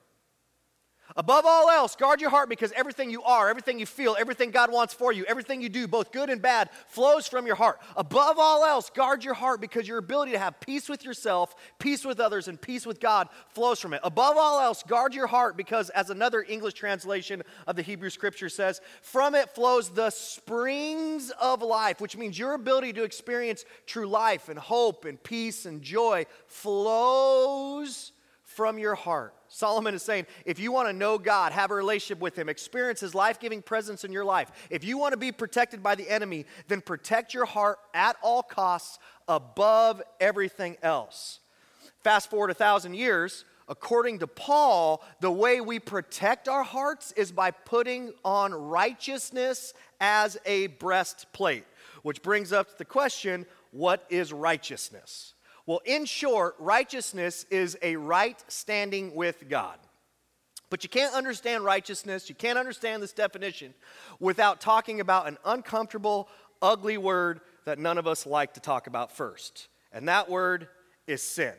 Above 1.15 1.45
all 1.45 1.69
else, 1.69 1.95
guard 1.95 2.21
your 2.21 2.29
heart 2.29 2.49
because 2.49 2.71
everything 2.73 3.09
you 3.09 3.23
are, 3.23 3.49
everything 3.49 3.79
you 3.79 3.85
feel, 3.85 4.15
everything 4.19 4.51
God 4.51 4.71
wants 4.71 4.93
for 4.93 5.11
you, 5.11 5.25
everything 5.25 5.59
you 5.61 5.69
do, 5.69 5.87
both 5.87 6.11
good 6.11 6.29
and 6.29 6.41
bad, 6.41 6.69
flows 6.87 7.27
from 7.27 7.47
your 7.47 7.55
heart. 7.55 7.79
Above 7.95 8.37
all 8.37 8.63
else, 8.63 8.89
guard 8.91 9.23
your 9.23 9.33
heart 9.33 9.59
because 9.59 9.87
your 9.87 9.97
ability 9.97 10.33
to 10.33 10.39
have 10.39 10.59
peace 10.59 10.87
with 10.87 11.03
yourself, 11.03 11.55
peace 11.79 12.05
with 12.05 12.19
others, 12.19 12.47
and 12.47 12.61
peace 12.61 12.85
with 12.85 12.99
God 12.99 13.27
flows 13.49 13.79
from 13.79 13.93
it. 13.93 14.01
Above 14.03 14.37
all 14.37 14.59
else, 14.59 14.83
guard 14.83 15.15
your 15.15 15.27
heart 15.27 15.57
because, 15.57 15.89
as 15.89 16.11
another 16.11 16.45
English 16.47 16.75
translation 16.75 17.41
of 17.65 17.75
the 17.75 17.81
Hebrew 17.81 18.11
scripture 18.11 18.49
says, 18.49 18.79
from 19.01 19.33
it 19.33 19.49
flows 19.49 19.89
the 19.89 20.11
springs 20.11 21.31
of 21.41 21.63
life, 21.63 21.99
which 22.01 22.17
means 22.17 22.37
your 22.37 22.53
ability 22.53 22.93
to 22.93 23.03
experience 23.03 23.65
true 23.87 24.07
life 24.07 24.47
and 24.47 24.59
hope 24.59 25.05
and 25.05 25.21
peace 25.23 25.65
and 25.65 25.81
joy 25.81 26.27
flows 26.45 28.11
from 28.43 28.77
your 28.77 28.95
heart. 28.95 29.33
Solomon 29.49 29.95
is 29.95 30.03
saying 30.03 30.27
if 30.45 30.59
you 30.59 30.71
want 30.71 30.87
to 30.87 30.93
know 30.93 31.17
God, 31.17 31.51
have 31.51 31.71
a 31.71 31.75
relationship 31.75 32.21
with 32.21 32.37
Him, 32.37 32.47
experience 32.47 32.99
His 32.99 33.15
life 33.15 33.39
giving 33.39 33.61
presence 33.61 34.03
in 34.03 34.13
your 34.13 34.23
life, 34.23 34.51
if 34.69 34.83
you 34.83 34.97
want 34.97 35.13
to 35.13 35.17
be 35.17 35.31
protected 35.31 35.83
by 35.83 35.95
the 35.95 36.09
enemy, 36.09 36.45
then 36.67 36.81
protect 36.81 37.33
your 37.33 37.45
heart 37.45 37.79
at 37.93 38.15
all 38.21 38.43
costs 38.43 38.99
above 39.27 40.01
everything 40.19 40.77
else. 40.81 41.39
Fast 42.03 42.29
forward 42.29 42.51
a 42.51 42.53
thousand 42.53 42.93
years, 42.93 43.43
according 43.67 44.19
to 44.19 44.27
Paul, 44.27 45.03
the 45.19 45.31
way 45.31 45.61
we 45.61 45.79
protect 45.79 46.47
our 46.47 46.63
hearts 46.63 47.11
is 47.13 47.31
by 47.31 47.51
putting 47.51 48.13
on 48.23 48.53
righteousness 48.53 49.73
as 49.99 50.37
a 50.45 50.67
breastplate, 50.67 51.65
which 52.03 52.21
brings 52.21 52.53
up 52.53 52.77
the 52.77 52.85
question 52.85 53.45
what 53.71 54.05
is 54.09 54.31
righteousness? 54.33 55.33
Well, 55.69 55.81
in 55.85 56.05
short, 56.05 56.55
righteousness 56.57 57.45
is 57.51 57.77
a 57.83 57.95
right 57.95 58.43
standing 58.47 59.13
with 59.13 59.47
God. 59.47 59.77
But 60.71 60.81
you 60.81 60.89
can't 60.89 61.13
understand 61.13 61.63
righteousness, 61.63 62.27
you 62.27 62.33
can't 62.33 62.57
understand 62.57 63.03
this 63.03 63.13
definition 63.13 63.75
without 64.19 64.61
talking 64.61 64.99
about 64.99 65.27
an 65.27 65.37
uncomfortable, 65.45 66.27
ugly 66.59 66.97
word 66.97 67.41
that 67.65 67.77
none 67.77 67.99
of 67.99 68.07
us 68.07 68.25
like 68.25 68.55
to 68.55 68.59
talk 68.59 68.87
about 68.87 69.15
first. 69.15 69.67
And 69.91 70.07
that 70.07 70.27
word 70.27 70.69
is 71.05 71.21
sin. 71.21 71.53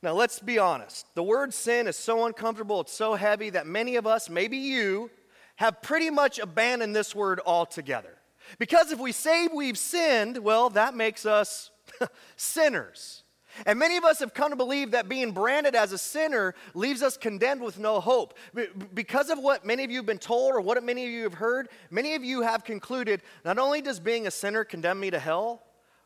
Now, 0.00 0.12
let's 0.12 0.38
be 0.38 0.60
honest. 0.60 1.12
The 1.16 1.24
word 1.24 1.52
sin 1.52 1.88
is 1.88 1.96
so 1.96 2.26
uncomfortable, 2.26 2.82
it's 2.82 2.92
so 2.92 3.16
heavy 3.16 3.50
that 3.50 3.66
many 3.66 3.96
of 3.96 4.06
us, 4.06 4.30
maybe 4.30 4.58
you, 4.58 5.10
have 5.56 5.82
pretty 5.82 6.10
much 6.10 6.38
abandoned 6.38 6.94
this 6.94 7.16
word 7.16 7.40
altogether. 7.44 8.16
Because 8.60 8.92
if 8.92 9.00
we 9.00 9.10
say 9.10 9.48
we've 9.52 9.76
sinned, 9.76 10.38
well, 10.38 10.70
that 10.70 10.94
makes 10.94 11.26
us 11.26 11.72
sinners. 12.36 13.22
And 13.66 13.78
many 13.78 13.96
of 13.96 14.04
us 14.04 14.20
have 14.20 14.32
come 14.32 14.50
to 14.50 14.56
believe 14.56 14.92
that 14.92 15.08
being 15.08 15.32
branded 15.32 15.74
as 15.74 15.92
a 15.92 15.98
sinner 15.98 16.54
leaves 16.74 17.02
us 17.02 17.16
condemned 17.16 17.60
with 17.60 17.78
no 17.78 18.00
hope. 18.00 18.38
Because 18.94 19.28
of 19.28 19.38
what 19.38 19.66
many 19.66 19.84
of 19.84 19.90
you 19.90 19.98
have 19.98 20.06
been 20.06 20.18
told 20.18 20.54
or 20.54 20.60
what 20.60 20.82
many 20.82 21.04
of 21.04 21.10
you 21.10 21.24
have 21.24 21.34
heard, 21.34 21.68
many 21.90 22.14
of 22.14 22.24
you 22.24 22.40
have 22.42 22.64
concluded 22.64 23.22
not 23.44 23.58
only 23.58 23.82
does 23.82 24.00
being 24.00 24.26
a 24.26 24.30
sinner 24.30 24.64
condemn 24.64 24.98
me 24.98 25.10
to 25.10 25.18
hell, 25.18 25.62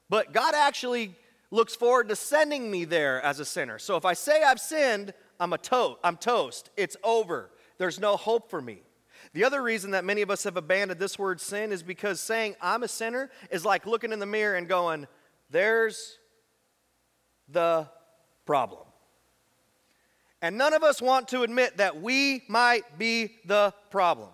but 0.09 0.33
God 0.33 0.55
actually 0.55 1.15
looks 1.51 1.77
forward 1.77 2.09
to 2.09 2.17
sending 2.17 2.71
me 2.71 2.85
there 2.85 3.23
as 3.23 3.39
a 3.39 3.45
sinner. 3.45 3.79
So 3.79 3.97
if 3.97 4.05
I 4.05 4.15
say 4.15 4.43
I've 4.43 4.61
sinned, 4.61 5.15
I'm 5.39 5.53
a 5.53 5.59
to- 5.59 5.97
I'm 6.03 6.17
toast. 6.17 6.71
It's 6.77 6.97
over. 7.05 7.51
There's 7.79 8.01
no 8.01 8.17
hope 8.17 8.51
for 8.51 8.61
me. 8.61 8.83
The 9.33 9.45
other 9.45 9.63
reason 9.63 9.91
that 9.93 10.05
many 10.05 10.23
of 10.23 10.31
us 10.31 10.45
have 10.45 10.57
abandoned 10.57 10.99
this 10.99 11.19
word 11.19 11.41
sin 11.41 11.73
is 11.73 11.83
because 11.83 12.21
saying 12.21 12.57
I'm 12.61 12.83
a 12.83 12.89
sinner 12.89 13.31
is 13.51 13.65
like 13.65 13.87
looking 13.87 14.13
in 14.13 14.19
the 14.19 14.27
mirror 14.27 14.57
and 14.57 14.69
going, 14.69 15.07
there's 15.57 16.19
the 17.49 17.89
problem. 18.45 18.83
And 20.43 20.59
none 20.59 20.75
of 20.75 20.83
us 20.83 21.01
want 21.01 21.29
to 21.29 21.43
admit 21.43 21.79
that 21.79 22.03
we 22.03 22.43
might 22.47 22.99
be 22.99 23.37
the 23.47 23.73
problem. 23.91 24.29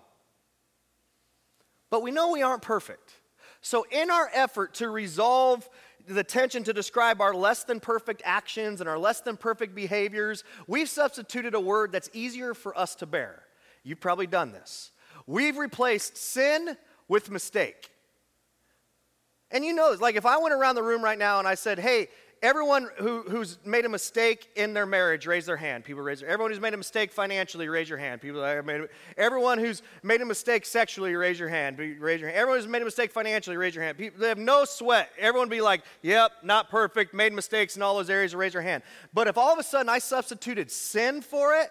But 1.90 2.02
we 2.02 2.10
know 2.10 2.32
we 2.32 2.42
aren't 2.42 2.62
perfect. 2.62 3.12
So, 3.60 3.86
in 3.92 4.10
our 4.10 4.28
effort 4.34 4.74
to 4.74 4.90
resolve 4.90 5.68
the 6.08 6.24
tension 6.24 6.64
to 6.64 6.72
describe 6.72 7.20
our 7.20 7.32
less 7.32 7.62
than 7.62 7.78
perfect 7.78 8.22
actions 8.24 8.80
and 8.80 8.88
our 8.90 8.98
less 8.98 9.20
than 9.20 9.36
perfect 9.36 9.76
behaviors, 9.76 10.42
we've 10.66 10.88
substituted 10.88 11.54
a 11.54 11.60
word 11.60 11.92
that's 11.92 12.10
easier 12.12 12.52
for 12.52 12.76
us 12.76 12.96
to 12.96 13.06
bear. 13.06 13.44
You've 13.84 14.00
probably 14.00 14.26
done 14.26 14.50
this. 14.50 14.90
We've 15.28 15.56
replaced 15.56 16.16
sin 16.16 16.76
with 17.06 17.30
mistake. 17.30 17.91
And 19.52 19.64
you 19.64 19.72
know, 19.72 19.94
like 20.00 20.16
if 20.16 20.26
I 20.26 20.38
went 20.38 20.54
around 20.54 20.74
the 20.74 20.82
room 20.82 21.02
right 21.04 21.18
now 21.18 21.38
and 21.38 21.46
I 21.46 21.54
said, 21.54 21.78
hey, 21.78 22.08
Everyone 22.42 22.88
who, 22.96 23.22
who's 23.22 23.56
made 23.64 23.84
a 23.84 23.88
mistake 23.88 24.48
in 24.56 24.74
their 24.74 24.84
marriage, 24.84 25.28
raise 25.28 25.46
their 25.46 25.56
hand. 25.56 25.84
People 25.84 26.02
raise 26.02 26.20
their 26.20 26.28
Everyone 26.28 26.50
who's 26.50 26.60
made 26.60 26.74
a 26.74 26.76
mistake 26.76 27.12
financially, 27.12 27.68
raise 27.68 27.88
your 27.88 27.98
hand. 27.98 28.20
People 28.20 28.42
made, 28.64 28.88
everyone 29.16 29.58
who's 29.58 29.80
made 30.02 30.20
a 30.20 30.26
mistake 30.26 30.66
sexually, 30.66 31.14
raise 31.14 31.38
your 31.38 31.48
hand. 31.48 31.78
Raise 31.78 32.20
your 32.20 32.30
hand. 32.30 32.40
Everyone 32.40 32.58
who's 32.58 32.66
made 32.66 32.82
a 32.82 32.84
mistake 32.84 33.12
financially, 33.12 33.56
raise 33.56 33.76
your 33.76 33.84
hand. 33.84 33.96
People, 33.96 34.18
they 34.18 34.26
have 34.26 34.38
no 34.38 34.64
sweat. 34.64 35.10
Everyone 35.20 35.48
be 35.48 35.60
like, 35.60 35.84
yep, 36.02 36.32
not 36.42 36.68
perfect, 36.68 37.14
made 37.14 37.32
mistakes 37.32 37.76
in 37.76 37.82
all 37.82 37.94
those 37.94 38.10
areas, 38.10 38.34
raise 38.34 38.54
your 38.54 38.62
hand. 38.64 38.82
But 39.14 39.28
if 39.28 39.38
all 39.38 39.52
of 39.52 39.60
a 39.60 39.62
sudden 39.62 39.88
I 39.88 40.00
substituted 40.00 40.68
sin 40.68 41.22
for 41.22 41.54
it, 41.54 41.70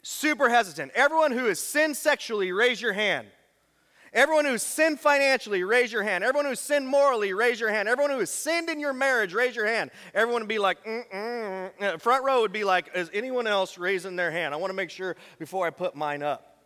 super 0.00 0.48
hesitant. 0.48 0.92
Everyone 0.94 1.32
who 1.32 1.44
has 1.44 1.60
sinned 1.60 1.98
sexually, 1.98 2.50
raise 2.50 2.80
your 2.80 2.94
hand. 2.94 3.26
Everyone 4.14 4.44
who's 4.44 4.62
sinned 4.62 5.00
financially, 5.00 5.64
raise 5.64 5.90
your 5.90 6.02
hand. 6.02 6.22
Everyone 6.22 6.44
who's 6.44 6.60
sinned 6.60 6.86
morally, 6.86 7.32
raise 7.32 7.58
your 7.58 7.70
hand. 7.70 7.88
Everyone 7.88 8.10
who 8.10 8.18
has 8.18 8.28
sinned 8.28 8.68
in 8.68 8.78
your 8.78 8.92
marriage, 8.92 9.32
raise 9.32 9.56
your 9.56 9.66
hand. 9.66 9.90
Everyone 10.12 10.42
would 10.42 10.48
be 10.48 10.58
like, 10.58 10.84
Mm-mm. 10.84 12.00
front 12.00 12.22
row 12.22 12.42
would 12.42 12.52
be 12.52 12.64
like, 12.64 12.90
is 12.94 13.10
anyone 13.14 13.46
else 13.46 13.78
raising 13.78 14.16
their 14.16 14.30
hand? 14.30 14.52
I 14.52 14.58
want 14.58 14.70
to 14.70 14.74
make 14.74 14.90
sure 14.90 15.16
before 15.38 15.66
I 15.66 15.70
put 15.70 15.96
mine 15.96 16.22
up. 16.22 16.58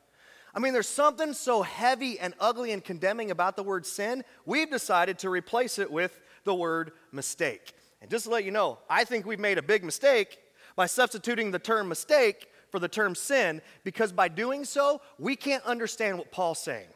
I 0.56 0.58
mean, 0.58 0.72
there's 0.72 0.88
something 0.88 1.34
so 1.34 1.62
heavy 1.62 2.18
and 2.18 2.34
ugly 2.40 2.72
and 2.72 2.82
condemning 2.82 3.30
about 3.30 3.56
the 3.56 3.62
word 3.62 3.86
sin, 3.86 4.24
we've 4.44 4.70
decided 4.70 5.18
to 5.20 5.30
replace 5.30 5.78
it 5.78 5.92
with 5.92 6.18
the 6.44 6.54
word 6.54 6.92
mistake. 7.12 7.74
And 8.00 8.10
just 8.10 8.24
to 8.24 8.30
let 8.30 8.44
you 8.44 8.50
know, 8.50 8.78
I 8.90 9.04
think 9.04 9.24
we've 9.24 9.38
made 9.38 9.58
a 9.58 9.62
big 9.62 9.84
mistake 9.84 10.38
by 10.74 10.86
substituting 10.86 11.52
the 11.52 11.58
term 11.58 11.88
mistake 11.88 12.48
for 12.70 12.80
the 12.80 12.88
term 12.88 13.14
sin 13.14 13.60
because 13.84 14.12
by 14.12 14.28
doing 14.28 14.64
so, 14.64 15.00
we 15.18 15.36
can't 15.36 15.62
understand 15.64 16.18
what 16.18 16.32
Paul's 16.32 16.58
saying. 16.58 16.88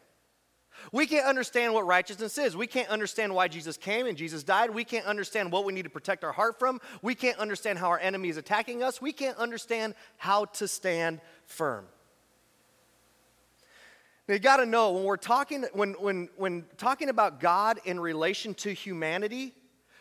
We 0.92 1.06
can't 1.06 1.26
understand 1.26 1.74
what 1.74 1.86
righteousness 1.86 2.38
is. 2.38 2.56
We 2.56 2.66
can't 2.66 2.88
understand 2.88 3.34
why 3.34 3.48
Jesus 3.48 3.76
came 3.76 4.06
and 4.06 4.16
Jesus 4.16 4.42
died. 4.42 4.70
We 4.70 4.84
can't 4.84 5.06
understand 5.06 5.52
what 5.52 5.64
we 5.64 5.72
need 5.72 5.82
to 5.84 5.90
protect 5.90 6.24
our 6.24 6.32
heart 6.32 6.58
from. 6.58 6.80
We 7.02 7.14
can't 7.14 7.38
understand 7.38 7.78
how 7.78 7.88
our 7.88 7.98
enemy 7.98 8.28
is 8.28 8.36
attacking 8.36 8.82
us. 8.82 9.00
We 9.00 9.12
can't 9.12 9.36
understand 9.36 9.94
how 10.16 10.46
to 10.46 10.68
stand 10.68 11.20
firm. 11.44 11.86
Now 14.28 14.34
you 14.34 14.40
got 14.40 14.58
to 14.58 14.66
know 14.66 14.92
when 14.92 15.04
we're 15.04 15.16
talking 15.16 15.64
when, 15.72 15.94
when, 15.94 16.28
when 16.36 16.64
talking 16.76 17.08
about 17.08 17.40
God 17.40 17.80
in 17.84 17.98
relation 17.98 18.54
to 18.54 18.72
humanity, 18.72 19.54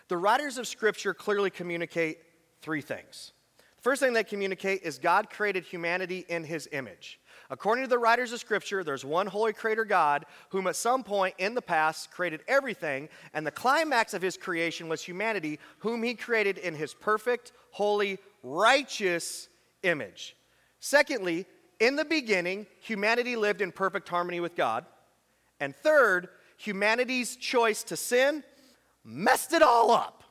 the 0.07 0.17
writers 0.17 0.57
of 0.57 0.67
Scripture 0.67 1.13
clearly 1.13 1.50
communicate 1.50 2.19
three 2.62 2.81
things. 2.81 3.31
The 3.77 3.81
first 3.81 4.01
thing 4.01 4.13
they 4.13 4.24
communicate 4.24 4.83
is 4.83 5.00
God 5.00 5.29
created 5.29 5.63
humanity 5.63 6.25
in 6.29 6.43
His 6.43 6.69
image. 6.71 7.19
According 7.51 7.83
to 7.83 7.89
the 7.89 7.97
writers 7.97 8.31
of 8.31 8.39
Scripture, 8.39 8.83
there's 8.83 9.03
one 9.03 9.25
holy 9.25 9.53
creator 9.53 9.83
God 9.83 10.25
whom 10.49 10.67
at 10.67 10.75
some 10.75 11.03
point 11.03 11.33
in 11.39 11.55
the 11.55 11.61
past 11.61 12.11
created 12.11 12.41
everything, 12.47 13.09
and 13.33 13.45
the 13.45 13.51
climax 13.51 14.13
of 14.13 14.21
his 14.21 14.37
creation 14.37 14.87
was 14.87 15.01
humanity, 15.01 15.59
whom 15.79 16.03
he 16.03 16.13
created 16.13 16.59
in 16.59 16.75
his 16.75 16.93
perfect, 16.93 17.51
holy, 17.71 18.19
righteous 18.43 19.47
image. 19.81 20.35
Secondly, 20.79 21.47
in 21.79 21.95
the 21.95 22.05
beginning, 22.05 22.67
humanity 22.81 23.35
lived 23.35 23.61
in 23.61 23.71
perfect 23.71 24.09
harmony 24.09 24.39
with 24.39 24.55
God. 24.55 24.85
And 25.59 25.75
third, 25.75 26.29
humanity's 26.57 27.35
choice 27.35 27.83
to 27.83 27.97
sin 27.97 28.43
messed 29.03 29.53
it 29.53 29.61
all 29.63 29.91
up. 29.91 30.23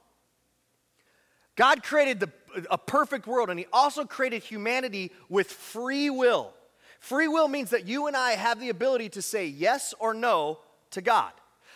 God 1.57 1.83
created 1.83 2.21
the, 2.21 2.31
a 2.71 2.79
perfect 2.79 3.27
world, 3.27 3.51
and 3.51 3.59
He 3.59 3.67
also 3.73 4.05
created 4.05 4.45
humanity 4.45 5.11
with 5.29 5.51
free 5.51 6.11
will. 6.11 6.53
Free 6.99 7.29
will 7.29 7.49
means 7.49 7.71
that 7.71 7.87
you 7.87 8.07
and 8.07 8.17
I 8.17 8.33
have 8.33 8.61
the 8.61 8.71
ability 8.71 9.09
to 9.11 9.23
say 9.23 9.47
yes 9.47 9.95
or 9.99 10.15
no 10.15 10.59
to 10.91 11.01
God. 11.01 11.33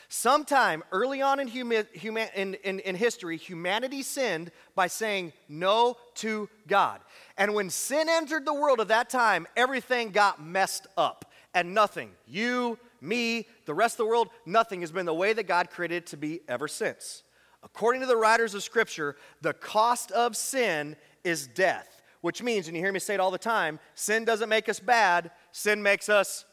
Sometime 0.08 0.82
early 0.92 1.22
on 1.22 1.40
in, 1.40 1.48
huma- 1.48 1.86
in, 2.34 2.54
in, 2.54 2.80
in, 2.80 2.94
history, 2.94 3.38
humanity 3.38 4.02
sinned 4.02 4.50
by 4.74 4.86
saying 4.86 5.32
no 5.48 5.96
to 6.16 6.50
God. 6.66 7.00
And 7.38 7.54
when 7.54 7.70
sin 7.70 8.08
entered 8.10 8.44
the 8.44 8.52
world 8.52 8.80
at 8.80 8.88
that 8.88 9.08
time, 9.08 9.46
everything 9.56 10.10
got 10.10 10.44
messed 10.44 10.86
up. 10.98 11.32
And 11.54 11.72
nothing, 11.72 12.10
you, 12.26 12.78
me, 13.00 13.46
the 13.64 13.72
rest 13.72 13.94
of 13.94 13.98
the 13.98 14.06
world, 14.06 14.28
nothing 14.44 14.82
has 14.82 14.92
been 14.92 15.06
the 15.06 15.14
way 15.14 15.32
that 15.32 15.44
God 15.44 15.70
created 15.70 15.96
it 15.96 16.06
to 16.08 16.18
be 16.18 16.40
ever 16.46 16.68
since. 16.68 17.22
According 17.62 18.02
to 18.02 18.06
the 18.06 18.16
writers 18.16 18.54
of 18.54 18.62
Scripture, 18.62 19.16
the 19.40 19.54
cost 19.54 20.10
of 20.12 20.36
sin 20.36 20.96
is 21.24 21.46
death 21.46 22.01
which 22.22 22.42
means, 22.42 22.66
and 22.66 22.76
you 22.76 22.82
hear 22.82 22.92
me 22.92 22.98
say 22.98 23.14
it 23.14 23.20
all 23.20 23.30
the 23.30 23.38
time, 23.38 23.78
sin 23.94 24.24
doesn't 24.24 24.48
make 24.48 24.68
us 24.68 24.80
bad, 24.80 25.30
sin 25.50 25.82
makes 25.82 26.08
us 26.08 26.46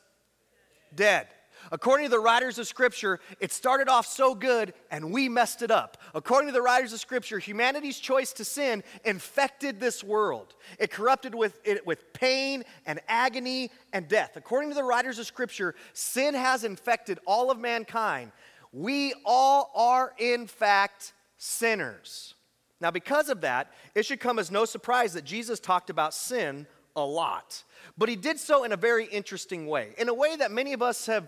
dead. 0.93 1.27
According 1.71 2.05
to 2.05 2.11
the 2.11 2.19
writers 2.19 2.57
of 2.57 2.67
Scripture, 2.67 3.19
it 3.39 3.51
started 3.51 3.89
off 3.89 4.05
so 4.05 4.33
good 4.33 4.73
and 4.91 5.11
we 5.11 5.29
messed 5.29 5.61
it 5.61 5.71
up. 5.71 5.97
According 6.15 6.47
to 6.47 6.53
the 6.53 6.61
writers 6.61 6.93
of 6.93 6.99
Scripture, 6.99 7.37
humanity's 7.37 7.99
choice 7.99 8.33
to 8.33 8.45
sin 8.45 8.83
infected 9.03 9.79
this 9.79 10.03
world. 10.03 10.55
It 10.79 10.89
corrupted 10.89 11.35
with, 11.35 11.59
it 11.63 11.85
with 11.85 12.13
pain 12.13 12.63
and 12.85 12.99
agony 13.07 13.71
and 13.93 14.07
death. 14.07 14.35
According 14.35 14.69
to 14.69 14.75
the 14.75 14.83
writers 14.83 15.19
of 15.19 15.27
Scripture, 15.27 15.75
sin 15.93 16.33
has 16.33 16.63
infected 16.63 17.19
all 17.25 17.51
of 17.51 17.59
mankind. 17.59 18.31
We 18.71 19.13
all 19.25 19.71
are, 19.75 20.13
in 20.17 20.47
fact, 20.47 21.13
sinners. 21.37 22.35
Now, 22.81 22.91
because 22.91 23.29
of 23.29 23.41
that, 23.41 23.71
it 23.93 24.05
should 24.05 24.19
come 24.19 24.39
as 24.39 24.51
no 24.51 24.65
surprise 24.65 25.13
that 25.13 25.25
Jesus 25.25 25.59
talked 25.59 25.89
about 25.89 26.13
sin 26.13 26.65
a 26.95 27.01
lot. 27.01 27.63
But 27.97 28.09
he 28.09 28.15
did 28.15 28.39
so 28.39 28.63
in 28.63 28.71
a 28.71 28.77
very 28.77 29.05
interesting 29.05 29.67
way, 29.67 29.93
in 29.97 30.09
a 30.09 30.13
way 30.13 30.35
that 30.35 30.51
many 30.51 30.73
of 30.73 30.81
us 30.81 31.05
have, 31.07 31.27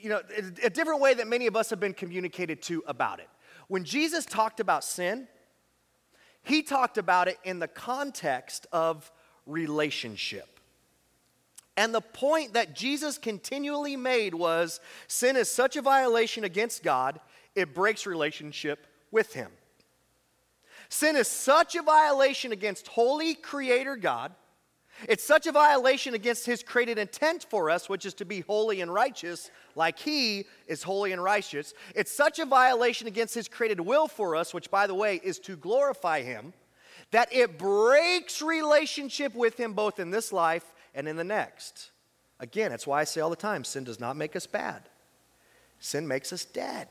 you 0.00 0.08
know, 0.08 0.20
a 0.62 0.70
different 0.70 1.00
way 1.00 1.14
that 1.14 1.26
many 1.26 1.46
of 1.46 1.56
us 1.56 1.70
have 1.70 1.80
been 1.80 1.94
communicated 1.94 2.62
to 2.62 2.82
about 2.86 3.20
it. 3.20 3.28
When 3.68 3.84
Jesus 3.84 4.24
talked 4.24 4.58
about 4.58 4.82
sin, 4.82 5.28
he 6.42 6.62
talked 6.62 6.98
about 6.98 7.28
it 7.28 7.38
in 7.44 7.58
the 7.58 7.68
context 7.68 8.66
of 8.72 9.10
relationship. 9.46 10.60
And 11.76 11.94
the 11.94 12.00
point 12.00 12.54
that 12.54 12.74
Jesus 12.74 13.16
continually 13.16 13.96
made 13.96 14.34
was 14.34 14.80
sin 15.06 15.36
is 15.36 15.50
such 15.50 15.76
a 15.76 15.82
violation 15.82 16.44
against 16.44 16.82
God, 16.82 17.20
it 17.54 17.74
breaks 17.74 18.06
relationship 18.06 18.86
with 19.10 19.32
Him. 19.32 19.50
Sin 20.90 21.16
is 21.16 21.28
such 21.28 21.76
a 21.76 21.82
violation 21.82 22.52
against 22.52 22.88
holy 22.88 23.34
Creator 23.34 23.96
God, 23.96 24.34
It's 25.08 25.24
such 25.24 25.46
a 25.46 25.52
violation 25.52 26.14
against 26.14 26.44
his 26.44 26.62
created 26.62 26.98
intent 26.98 27.46
for 27.48 27.70
us, 27.70 27.88
which 27.88 28.04
is 28.04 28.14
to 28.14 28.24
be 28.24 28.40
holy 28.40 28.80
and 28.80 28.92
righteous, 28.92 29.50
like 29.74 29.98
he 29.98 30.46
is 30.66 30.82
holy 30.82 31.12
and 31.12 31.22
righteous. 31.22 31.72
It's 31.94 32.12
such 32.12 32.38
a 32.38 32.44
violation 32.44 33.06
against 33.06 33.34
his 33.34 33.48
created 33.48 33.80
will 33.80 34.08
for 34.08 34.36
us, 34.36 34.52
which, 34.52 34.70
by 34.70 34.86
the 34.86 34.94
way, 34.94 35.20
is 35.22 35.38
to 35.40 35.56
glorify 35.56 36.22
him, 36.22 36.52
that 37.12 37.32
it 37.32 37.58
breaks 37.58 38.42
relationship 38.42 39.34
with 39.34 39.58
him 39.58 39.72
both 39.72 39.98
in 39.98 40.10
this 40.10 40.32
life 40.32 40.74
and 40.94 41.08
in 41.08 41.16
the 41.16 41.24
next. 41.24 41.90
Again, 42.38 42.70
that's 42.70 42.86
why 42.86 43.00
I 43.00 43.04
say 43.04 43.20
all 43.20 43.30
the 43.30 43.36
time 43.36 43.64
sin 43.64 43.84
does 43.84 44.00
not 44.00 44.16
make 44.16 44.36
us 44.36 44.46
bad, 44.46 44.82
sin 45.78 46.06
makes 46.06 46.32
us 46.32 46.44
dead. 46.44 46.88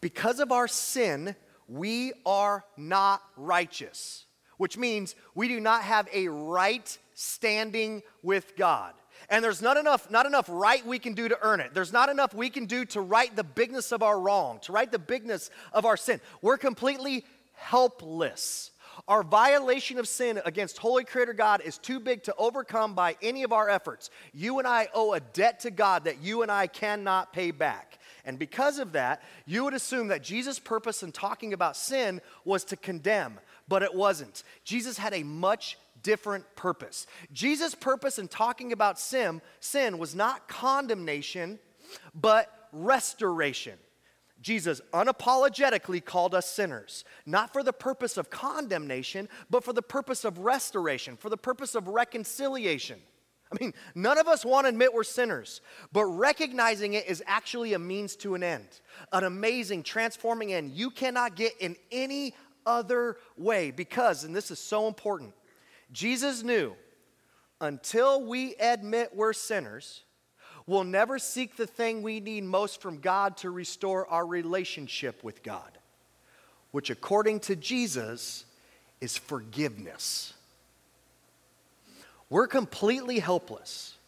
Because 0.00 0.40
of 0.40 0.50
our 0.50 0.66
sin, 0.66 1.34
we 1.70 2.12
are 2.26 2.64
not 2.76 3.22
righteous 3.36 4.26
which 4.60 4.76
means 4.76 5.14
we 5.34 5.48
do 5.48 5.58
not 5.58 5.82
have 5.84 6.06
a 6.12 6.28
right 6.28 6.98
standing 7.14 8.02
with 8.22 8.54
God. 8.58 8.92
And 9.30 9.42
there's 9.42 9.62
not 9.62 9.78
enough, 9.78 10.10
not 10.10 10.26
enough 10.26 10.44
right 10.50 10.84
we 10.84 10.98
can 10.98 11.14
do 11.14 11.30
to 11.30 11.38
earn 11.40 11.60
it. 11.60 11.72
There's 11.72 11.94
not 11.94 12.10
enough 12.10 12.34
we 12.34 12.50
can 12.50 12.66
do 12.66 12.84
to 12.86 13.00
right 13.00 13.34
the 13.34 13.42
bigness 13.42 13.90
of 13.90 14.02
our 14.02 14.20
wrong, 14.20 14.58
to 14.64 14.72
right 14.72 14.92
the 14.92 14.98
bigness 14.98 15.48
of 15.72 15.86
our 15.86 15.96
sin. 15.96 16.20
We're 16.42 16.58
completely 16.58 17.24
helpless. 17.54 18.70
Our 19.08 19.22
violation 19.22 19.98
of 19.98 20.06
sin 20.06 20.42
against 20.44 20.76
Holy 20.76 21.04
Creator 21.04 21.32
God 21.32 21.62
is 21.62 21.78
too 21.78 21.98
big 21.98 22.22
to 22.24 22.34
overcome 22.36 22.94
by 22.94 23.16
any 23.22 23.44
of 23.44 23.52
our 23.54 23.70
efforts. 23.70 24.10
You 24.34 24.58
and 24.58 24.68
I 24.68 24.88
owe 24.92 25.14
a 25.14 25.20
debt 25.20 25.60
to 25.60 25.70
God 25.70 26.04
that 26.04 26.20
you 26.20 26.42
and 26.42 26.50
I 26.50 26.66
cannot 26.66 27.32
pay 27.32 27.50
back. 27.50 27.98
And 28.24 28.38
because 28.38 28.78
of 28.78 28.92
that, 28.92 29.22
you 29.46 29.64
would 29.64 29.74
assume 29.74 30.08
that 30.08 30.22
Jesus' 30.22 30.58
purpose 30.58 31.02
in 31.02 31.12
talking 31.12 31.52
about 31.52 31.76
sin 31.76 32.20
was 32.44 32.64
to 32.64 32.76
condemn, 32.76 33.40
but 33.68 33.82
it 33.82 33.94
wasn't. 33.94 34.42
Jesus 34.64 34.98
had 34.98 35.14
a 35.14 35.22
much 35.22 35.78
different 36.02 36.44
purpose. 36.56 37.06
Jesus' 37.32 37.74
purpose 37.74 38.18
in 38.18 38.28
talking 38.28 38.72
about 38.72 38.98
sin, 38.98 39.42
sin 39.60 39.98
was 39.98 40.14
not 40.14 40.48
condemnation, 40.48 41.58
but 42.14 42.68
restoration. 42.72 43.78
Jesus 44.40 44.80
unapologetically 44.94 46.02
called 46.02 46.34
us 46.34 46.46
sinners, 46.46 47.04
not 47.26 47.52
for 47.52 47.62
the 47.62 47.72
purpose 47.72 48.16
of 48.16 48.30
condemnation, 48.30 49.28
but 49.50 49.62
for 49.62 49.72
the 49.72 49.82
purpose 49.82 50.24
of 50.24 50.38
restoration, 50.38 51.16
for 51.16 51.28
the 51.28 51.36
purpose 51.36 51.74
of 51.74 51.88
reconciliation. 51.88 53.00
I 53.52 53.56
mean, 53.60 53.74
none 53.94 54.18
of 54.18 54.28
us 54.28 54.44
want 54.44 54.66
to 54.66 54.68
admit 54.68 54.94
we're 54.94 55.02
sinners, 55.02 55.60
but 55.92 56.04
recognizing 56.04 56.94
it 56.94 57.06
is 57.08 57.22
actually 57.26 57.74
a 57.74 57.78
means 57.78 58.14
to 58.16 58.34
an 58.34 58.44
end, 58.44 58.68
an 59.12 59.24
amazing, 59.24 59.82
transforming 59.82 60.52
end 60.52 60.70
you 60.72 60.90
cannot 60.90 61.34
get 61.34 61.52
in 61.58 61.76
any 61.90 62.34
other 62.64 63.16
way. 63.36 63.72
Because, 63.72 64.22
and 64.24 64.34
this 64.34 64.50
is 64.50 64.60
so 64.60 64.86
important, 64.86 65.32
Jesus 65.92 66.42
knew 66.44 66.74
until 67.60 68.24
we 68.24 68.54
admit 68.54 69.10
we're 69.14 69.32
sinners, 69.32 70.04
we'll 70.66 70.84
never 70.84 71.18
seek 71.18 71.56
the 71.56 71.66
thing 71.66 72.02
we 72.02 72.20
need 72.20 72.44
most 72.44 72.80
from 72.80 72.98
God 73.00 73.36
to 73.38 73.50
restore 73.50 74.06
our 74.06 74.24
relationship 74.24 75.24
with 75.24 75.42
God, 75.42 75.76
which, 76.70 76.88
according 76.88 77.40
to 77.40 77.56
Jesus, 77.56 78.44
is 79.00 79.18
forgiveness. 79.18 80.34
We're 82.30 82.46
completely 82.46 83.18
helpless 83.18 83.98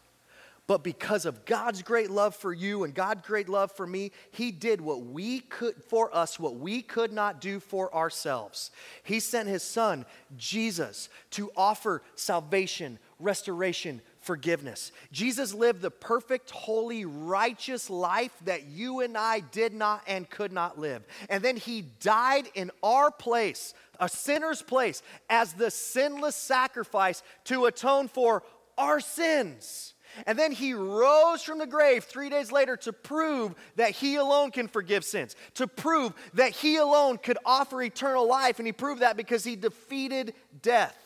but 0.73 0.85
because 0.85 1.27
of 1.27 1.45
God's 1.45 1.83
great 1.83 2.11
love 2.11 2.37
for 2.37 2.53
you 2.53 2.85
and 2.85 2.95
God's 2.95 3.27
great 3.27 3.49
love 3.49 3.73
for 3.73 3.87
me, 3.87 4.13
He 4.31 4.53
did 4.53 4.81
what 4.81 5.05
we 5.05 5.41
could 5.41 5.75
for 5.85 6.15
us, 6.17 6.39
what 6.39 6.57
we 6.57 6.83
could 6.83 7.13
not 7.13 7.41
do 7.41 7.59
for 7.59 7.95
ourselves. 7.95 8.71
He 9.03 9.19
sent 9.19 9.49
His 9.49 9.63
Son, 9.63 10.07
Jesus, 10.37 11.09
to 11.33 11.51
offer 11.57 12.03
salvation, 12.15 12.99
restoration, 13.19 14.01
forgiveness. 14.23 14.93
Jesus 15.13 15.53
lived 15.53 15.83
the 15.83 15.91
perfect, 15.91 16.51
holy, 16.51 17.05
righteous 17.05 17.91
life 17.91 18.33
that 18.45 18.65
you 18.65 19.01
and 19.01 19.17
I 19.17 19.41
did 19.41 19.75
not 19.75 20.03
and 20.07 20.29
could 20.29 20.53
not 20.53 20.79
live. 20.79 21.05
And 21.29 21.43
then 21.43 21.57
He 21.57 21.83
died 21.83 22.49
in 22.55 22.71
our 22.83 23.11
place, 23.11 23.75
a 24.01 24.09
sinner's 24.09 24.63
place, 24.63 25.03
as 25.29 25.53
the 25.53 25.71
sinless 25.71 26.37
sacrifice 26.37 27.23
to 27.45 27.67
atone 27.67 28.09
for 28.09 28.43
our 28.79 29.01
sins. 29.01 29.95
And 30.27 30.39
then 30.39 30.53
he 30.53 30.75
rose 30.75 31.43
from 31.43 31.59
the 31.59 31.67
grave 31.67 32.05
three 32.05 32.29
days 32.29 32.53
later 32.53 32.77
to 32.79 32.93
prove 32.93 33.55
that 33.77 33.91
he 33.93 34.17
alone 34.17 34.51
can 34.51 34.69
forgive 34.69 35.05
sins, 35.05 35.37
to 35.55 35.67
prove 35.67 36.13
that 36.35 36.53
he 36.53 36.77
alone 36.77 37.19
could 37.19 37.39
offer 37.45 37.83
eternal 37.83 38.27
life. 38.29 38.59
And 38.59 38.67
he 38.67 38.73
proved 38.73 39.01
that 39.01 39.17
because 39.17 39.45
he 39.45 39.57
defeated 39.57 40.35
death. 40.61 41.02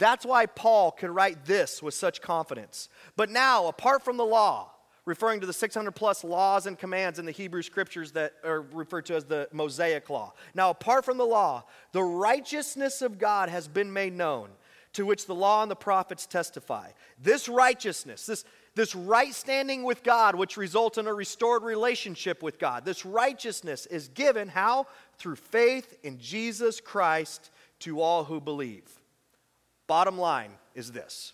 That's 0.00 0.24
why 0.24 0.46
Paul 0.46 0.92
can 0.92 1.12
write 1.12 1.44
this 1.44 1.82
with 1.82 1.92
such 1.92 2.22
confidence. 2.22 2.88
But 3.16 3.28
now, 3.28 3.66
apart 3.66 4.02
from 4.02 4.16
the 4.16 4.24
law, 4.24 4.70
referring 5.04 5.40
to 5.40 5.46
the 5.46 5.52
600 5.52 5.92
plus 5.92 6.24
laws 6.24 6.64
and 6.64 6.78
commands 6.78 7.18
in 7.18 7.26
the 7.26 7.32
Hebrew 7.32 7.60
scriptures 7.60 8.12
that 8.12 8.32
are 8.42 8.62
referred 8.62 9.04
to 9.06 9.14
as 9.14 9.26
the 9.26 9.46
Mosaic 9.52 10.08
law. 10.08 10.32
Now, 10.54 10.70
apart 10.70 11.04
from 11.04 11.18
the 11.18 11.26
law, 11.26 11.64
the 11.92 12.02
righteousness 12.02 13.02
of 13.02 13.18
God 13.18 13.50
has 13.50 13.68
been 13.68 13.92
made 13.92 14.14
known 14.14 14.48
to 14.94 15.04
which 15.04 15.26
the 15.26 15.34
law 15.34 15.60
and 15.60 15.70
the 15.70 15.76
prophets 15.76 16.26
testify. 16.26 16.88
This 17.22 17.46
righteousness, 17.46 18.24
this, 18.24 18.46
this 18.74 18.94
right 18.94 19.34
standing 19.34 19.84
with 19.84 20.02
God, 20.02 20.34
which 20.34 20.56
results 20.56 20.96
in 20.96 21.08
a 21.08 21.12
restored 21.14 21.62
relationship 21.62 22.42
with 22.42 22.58
God, 22.58 22.86
this 22.86 23.04
righteousness 23.04 23.84
is 23.84 24.08
given 24.08 24.48
how? 24.48 24.86
Through 25.18 25.36
faith 25.36 25.98
in 26.02 26.18
Jesus 26.18 26.80
Christ 26.80 27.50
to 27.80 28.00
all 28.00 28.24
who 28.24 28.40
believe. 28.40 28.99
Bottom 29.90 30.18
line 30.18 30.52
is 30.76 30.92
this 30.92 31.32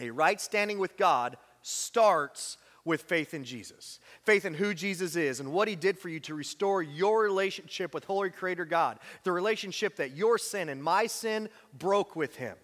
a 0.00 0.08
right 0.08 0.40
standing 0.40 0.78
with 0.78 0.96
God 0.96 1.36
starts 1.60 2.56
with 2.82 3.02
faith 3.02 3.34
in 3.34 3.44
Jesus. 3.44 4.00
Faith 4.22 4.46
in 4.46 4.54
who 4.54 4.72
Jesus 4.72 5.16
is 5.16 5.38
and 5.38 5.52
what 5.52 5.68
he 5.68 5.76
did 5.76 5.98
for 5.98 6.08
you 6.08 6.18
to 6.20 6.34
restore 6.34 6.82
your 6.82 7.22
relationship 7.22 7.92
with 7.92 8.04
Holy 8.04 8.30
Creator 8.30 8.64
God, 8.64 9.00
the 9.24 9.32
relationship 9.32 9.96
that 9.96 10.16
your 10.16 10.38
sin 10.38 10.70
and 10.70 10.82
my 10.82 11.06
sin 11.06 11.50
broke 11.78 12.16
with 12.16 12.36
him. 12.36 12.56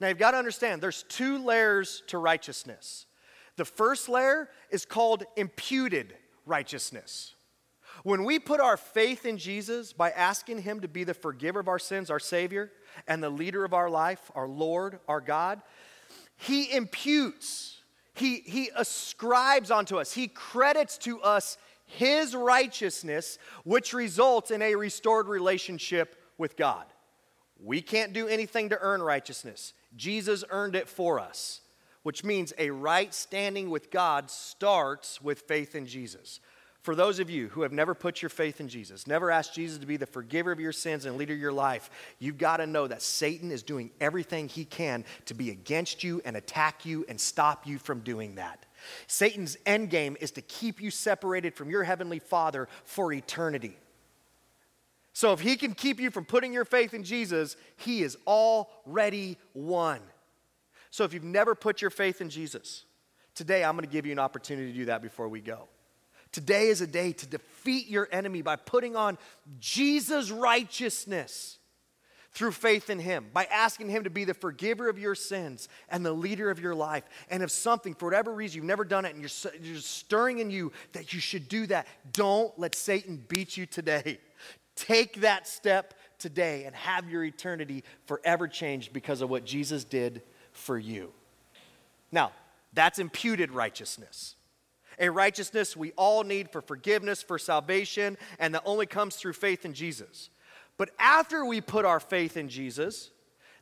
Now 0.00 0.08
you've 0.08 0.16
got 0.16 0.30
to 0.30 0.38
understand 0.38 0.80
there's 0.80 1.02
two 1.02 1.36
layers 1.36 2.02
to 2.06 2.16
righteousness. 2.16 3.04
The 3.56 3.66
first 3.66 4.08
layer 4.08 4.48
is 4.70 4.86
called 4.86 5.24
imputed 5.36 6.14
righteousness. 6.46 7.34
When 8.02 8.24
we 8.24 8.38
put 8.38 8.60
our 8.60 8.76
faith 8.76 9.24
in 9.24 9.38
Jesus 9.38 9.92
by 9.92 10.10
asking 10.10 10.62
Him 10.62 10.80
to 10.80 10.88
be 10.88 11.04
the 11.04 11.14
forgiver 11.14 11.60
of 11.60 11.68
our 11.68 11.78
sins, 11.78 12.10
our 12.10 12.18
Savior, 12.18 12.72
and 13.06 13.22
the 13.22 13.30
leader 13.30 13.64
of 13.64 13.74
our 13.74 13.90
life, 13.90 14.30
our 14.34 14.48
Lord, 14.48 14.98
our 15.08 15.20
God, 15.20 15.62
He 16.36 16.72
imputes, 16.72 17.78
He, 18.14 18.42
he 18.44 18.70
ascribes 18.76 19.70
onto 19.70 19.98
us, 19.98 20.12
He 20.12 20.28
credits 20.28 20.98
to 20.98 21.20
us 21.20 21.56
His 21.86 22.34
righteousness, 22.34 23.38
which 23.64 23.92
results 23.92 24.50
in 24.50 24.62
a 24.62 24.74
restored 24.74 25.28
relationship 25.28 26.16
with 26.38 26.56
God. 26.56 26.84
We 27.62 27.80
can't 27.80 28.12
do 28.12 28.26
anything 28.26 28.70
to 28.70 28.78
earn 28.80 29.02
righteousness. 29.02 29.72
Jesus 29.96 30.44
earned 30.50 30.74
it 30.74 30.88
for 30.88 31.20
us, 31.20 31.60
which 32.02 32.24
means 32.24 32.52
a 32.58 32.70
right 32.70 33.14
standing 33.14 33.70
with 33.70 33.90
God 33.90 34.30
starts 34.30 35.22
with 35.22 35.40
faith 35.42 35.74
in 35.74 35.86
Jesus. 35.86 36.40
For 36.84 36.94
those 36.94 37.18
of 37.18 37.30
you 37.30 37.48
who 37.48 37.62
have 37.62 37.72
never 37.72 37.94
put 37.94 38.20
your 38.20 38.28
faith 38.28 38.60
in 38.60 38.68
Jesus, 38.68 39.06
never 39.06 39.30
asked 39.30 39.54
Jesus 39.54 39.78
to 39.78 39.86
be 39.86 39.96
the 39.96 40.04
forgiver 40.04 40.52
of 40.52 40.60
your 40.60 40.70
sins 40.70 41.06
and 41.06 41.16
leader 41.16 41.32
of 41.32 41.40
your 41.40 41.50
life, 41.50 41.88
you've 42.18 42.36
got 42.36 42.58
to 42.58 42.66
know 42.66 42.86
that 42.86 43.00
Satan 43.00 43.50
is 43.50 43.62
doing 43.62 43.90
everything 44.02 44.48
he 44.48 44.66
can 44.66 45.06
to 45.24 45.32
be 45.32 45.48
against 45.48 46.04
you 46.04 46.20
and 46.26 46.36
attack 46.36 46.84
you 46.84 47.06
and 47.08 47.18
stop 47.18 47.66
you 47.66 47.78
from 47.78 48.00
doing 48.00 48.34
that. 48.34 48.66
Satan's 49.06 49.56
end 49.64 49.88
game 49.88 50.14
is 50.20 50.30
to 50.32 50.42
keep 50.42 50.78
you 50.78 50.90
separated 50.90 51.54
from 51.54 51.70
your 51.70 51.84
heavenly 51.84 52.18
Father 52.18 52.68
for 52.84 53.14
eternity. 53.14 53.78
So 55.14 55.32
if 55.32 55.40
he 55.40 55.56
can 55.56 55.72
keep 55.72 55.98
you 55.98 56.10
from 56.10 56.26
putting 56.26 56.52
your 56.52 56.66
faith 56.66 56.92
in 56.92 57.02
Jesus, 57.02 57.56
he 57.78 58.02
is 58.02 58.18
already 58.26 59.38
won. 59.54 60.00
So 60.90 61.04
if 61.04 61.14
you've 61.14 61.24
never 61.24 61.54
put 61.54 61.80
your 61.80 61.90
faith 61.90 62.20
in 62.20 62.28
Jesus, 62.28 62.84
today 63.34 63.64
I'm 63.64 63.74
going 63.74 63.86
to 63.86 63.90
give 63.90 64.04
you 64.04 64.12
an 64.12 64.18
opportunity 64.18 64.70
to 64.70 64.78
do 64.80 64.84
that 64.84 65.00
before 65.00 65.30
we 65.30 65.40
go. 65.40 65.66
Today 66.34 66.66
is 66.66 66.80
a 66.80 66.86
day 66.88 67.12
to 67.12 67.26
defeat 67.26 67.86
your 67.86 68.08
enemy 68.10 68.42
by 68.42 68.56
putting 68.56 68.96
on 68.96 69.18
Jesus' 69.60 70.32
righteousness 70.32 71.58
through 72.32 72.50
faith 72.50 72.90
in 72.90 72.98
Him, 72.98 73.26
by 73.32 73.44
asking 73.44 73.88
Him 73.88 74.02
to 74.02 74.10
be 74.10 74.24
the 74.24 74.34
forgiver 74.34 74.88
of 74.88 74.98
your 74.98 75.14
sins 75.14 75.68
and 75.88 76.04
the 76.04 76.12
leader 76.12 76.50
of 76.50 76.58
your 76.58 76.74
life. 76.74 77.04
And 77.30 77.40
if 77.44 77.52
something, 77.52 77.94
for 77.94 78.06
whatever 78.06 78.34
reason, 78.34 78.56
you've 78.56 78.64
never 78.64 78.84
done 78.84 79.04
it 79.04 79.14
and 79.14 79.22
you're, 79.22 79.52
you're 79.62 79.80
stirring 79.80 80.40
in 80.40 80.50
you 80.50 80.72
that 80.92 81.12
you 81.12 81.20
should 81.20 81.48
do 81.48 81.68
that, 81.68 81.86
don't 82.12 82.52
let 82.58 82.74
Satan 82.74 83.24
beat 83.28 83.56
you 83.56 83.64
today. 83.64 84.18
Take 84.74 85.20
that 85.20 85.46
step 85.46 85.94
today 86.18 86.64
and 86.64 86.74
have 86.74 87.08
your 87.08 87.22
eternity 87.22 87.84
forever 88.06 88.48
changed 88.48 88.92
because 88.92 89.20
of 89.20 89.30
what 89.30 89.44
Jesus 89.44 89.84
did 89.84 90.20
for 90.50 90.76
you. 90.76 91.12
Now, 92.10 92.32
that's 92.72 92.98
imputed 92.98 93.52
righteousness. 93.52 94.33
A 94.98 95.10
righteousness 95.10 95.76
we 95.76 95.92
all 95.92 96.24
need 96.24 96.50
for 96.50 96.60
forgiveness, 96.60 97.22
for 97.22 97.38
salvation, 97.38 98.16
and 98.38 98.54
that 98.54 98.62
only 98.64 98.86
comes 98.86 99.16
through 99.16 99.34
faith 99.34 99.64
in 99.64 99.74
Jesus. 99.74 100.30
But 100.76 100.90
after 100.98 101.44
we 101.44 101.60
put 101.60 101.84
our 101.84 102.00
faith 102.00 102.36
in 102.36 102.48
Jesus, 102.48 103.10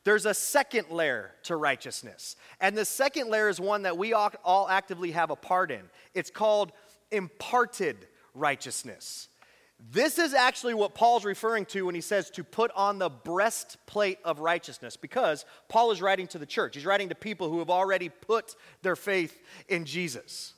there's 0.05 0.27
a 0.27 0.35
second 0.35 0.91
layer 0.91 1.33
to 1.45 1.57
righteousness. 1.57 2.37
And 2.61 2.77
the 2.77 2.85
second 2.85 3.31
layer 3.31 3.49
is 3.49 3.61
one 3.61 3.83
that 3.83 3.97
we 3.97 4.13
all 4.13 4.69
actively 4.69 5.13
have 5.13 5.31
a 5.31 5.37
part 5.37 5.71
in. 5.71 5.83
It's 6.15 6.31
called 6.31 6.73
imparted 7.11 8.09
righteousness. 8.35 9.29
This 9.91 10.19
is 10.19 10.33
actually 10.33 10.75
what 10.75 10.95
Paul's 10.95 11.25
referring 11.25 11.67
to 11.67 11.87
when 11.87 11.95
he 11.95 12.01
says 12.01 12.31
to 12.31 12.45
put 12.45 12.71
on 12.77 12.99
the 12.99 13.11
breastplate 13.11 14.19
of 14.25 14.39
righteousness, 14.39 14.97
because 14.97 15.45
Paul 15.69 15.91
is 15.91 16.01
writing 16.01 16.29
to 16.29 16.39
the 16.39 16.47
church. 16.47 16.77
He's 16.77 16.87
writing 16.87 17.09
to 17.09 17.17
people 17.17 17.49
who 17.49 17.59
have 17.59 17.71
already 17.71 18.09
put 18.09 18.55
their 18.83 18.97
faith 18.97 19.41
in 19.69 19.85
Jesus. 19.85 20.55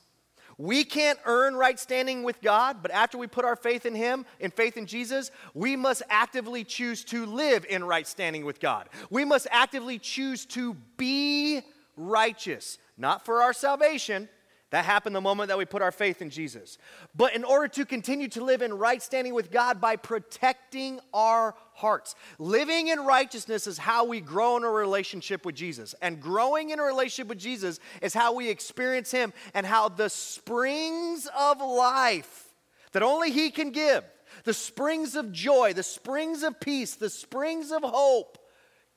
We 0.57 0.83
can't 0.83 1.19
earn 1.25 1.55
right 1.55 1.79
standing 1.79 2.23
with 2.23 2.41
God, 2.41 2.77
but 2.81 2.91
after 2.91 3.17
we 3.17 3.27
put 3.27 3.45
our 3.45 3.55
faith 3.55 3.85
in 3.85 3.95
Him, 3.95 4.25
in 4.39 4.51
faith 4.51 4.77
in 4.77 4.85
Jesus, 4.85 5.31
we 5.53 5.75
must 5.75 6.01
actively 6.09 6.63
choose 6.63 7.03
to 7.05 7.25
live 7.25 7.65
in 7.69 7.83
right 7.83 8.07
standing 8.07 8.45
with 8.45 8.59
God. 8.59 8.89
We 9.09 9.25
must 9.25 9.47
actively 9.51 9.99
choose 9.99 10.45
to 10.47 10.75
be 10.97 11.61
righteous, 11.97 12.77
not 12.97 13.25
for 13.25 13.41
our 13.41 13.53
salvation, 13.53 14.29
that 14.75 14.83
happened 14.83 15.15
the 15.15 15.21
moment 15.21 15.47
that 15.47 15.57
we 15.57 15.63
put 15.63 15.81
our 15.81 15.91
faith 15.91 16.21
in 16.21 16.29
Jesus. 16.29 16.77
But 17.15 17.33
in 17.33 17.45
order 17.45 17.69
to 17.69 17.85
continue 17.85 18.27
to 18.27 18.43
live 18.43 18.61
in 18.61 18.73
right 18.73 19.01
standing 19.01 19.33
with 19.33 19.49
God 19.49 19.79
by 19.79 19.95
protecting 19.95 20.99
our 21.13 21.55
hearts, 21.71 22.13
living 22.39 22.89
in 22.89 22.99
righteousness 22.99 23.67
is 23.67 23.77
how 23.77 24.03
we 24.03 24.19
grow 24.19 24.57
in 24.57 24.65
a 24.65 24.69
relationship 24.69 25.45
with 25.45 25.55
Jesus. 25.55 25.95
And 26.01 26.21
growing 26.21 26.71
in 26.71 26.79
a 26.81 26.83
relationship 26.83 27.29
with 27.29 27.39
Jesus 27.39 27.79
is 28.01 28.13
how 28.13 28.33
we 28.33 28.49
experience 28.49 29.11
Him 29.11 29.31
and 29.53 29.65
how 29.65 29.87
the 29.87 30.09
springs 30.09 31.25
of 31.39 31.61
life 31.61 32.53
that 32.91 33.01
only 33.01 33.31
He 33.31 33.51
can 33.51 33.71
give, 33.71 34.03
the 34.43 34.53
springs 34.53 35.15
of 35.15 35.31
joy, 35.31 35.71
the 35.71 35.83
springs 35.83 36.43
of 36.43 36.59
peace, 36.59 36.95
the 36.95 37.09
springs 37.09 37.71
of 37.71 37.81
hope 37.81 38.37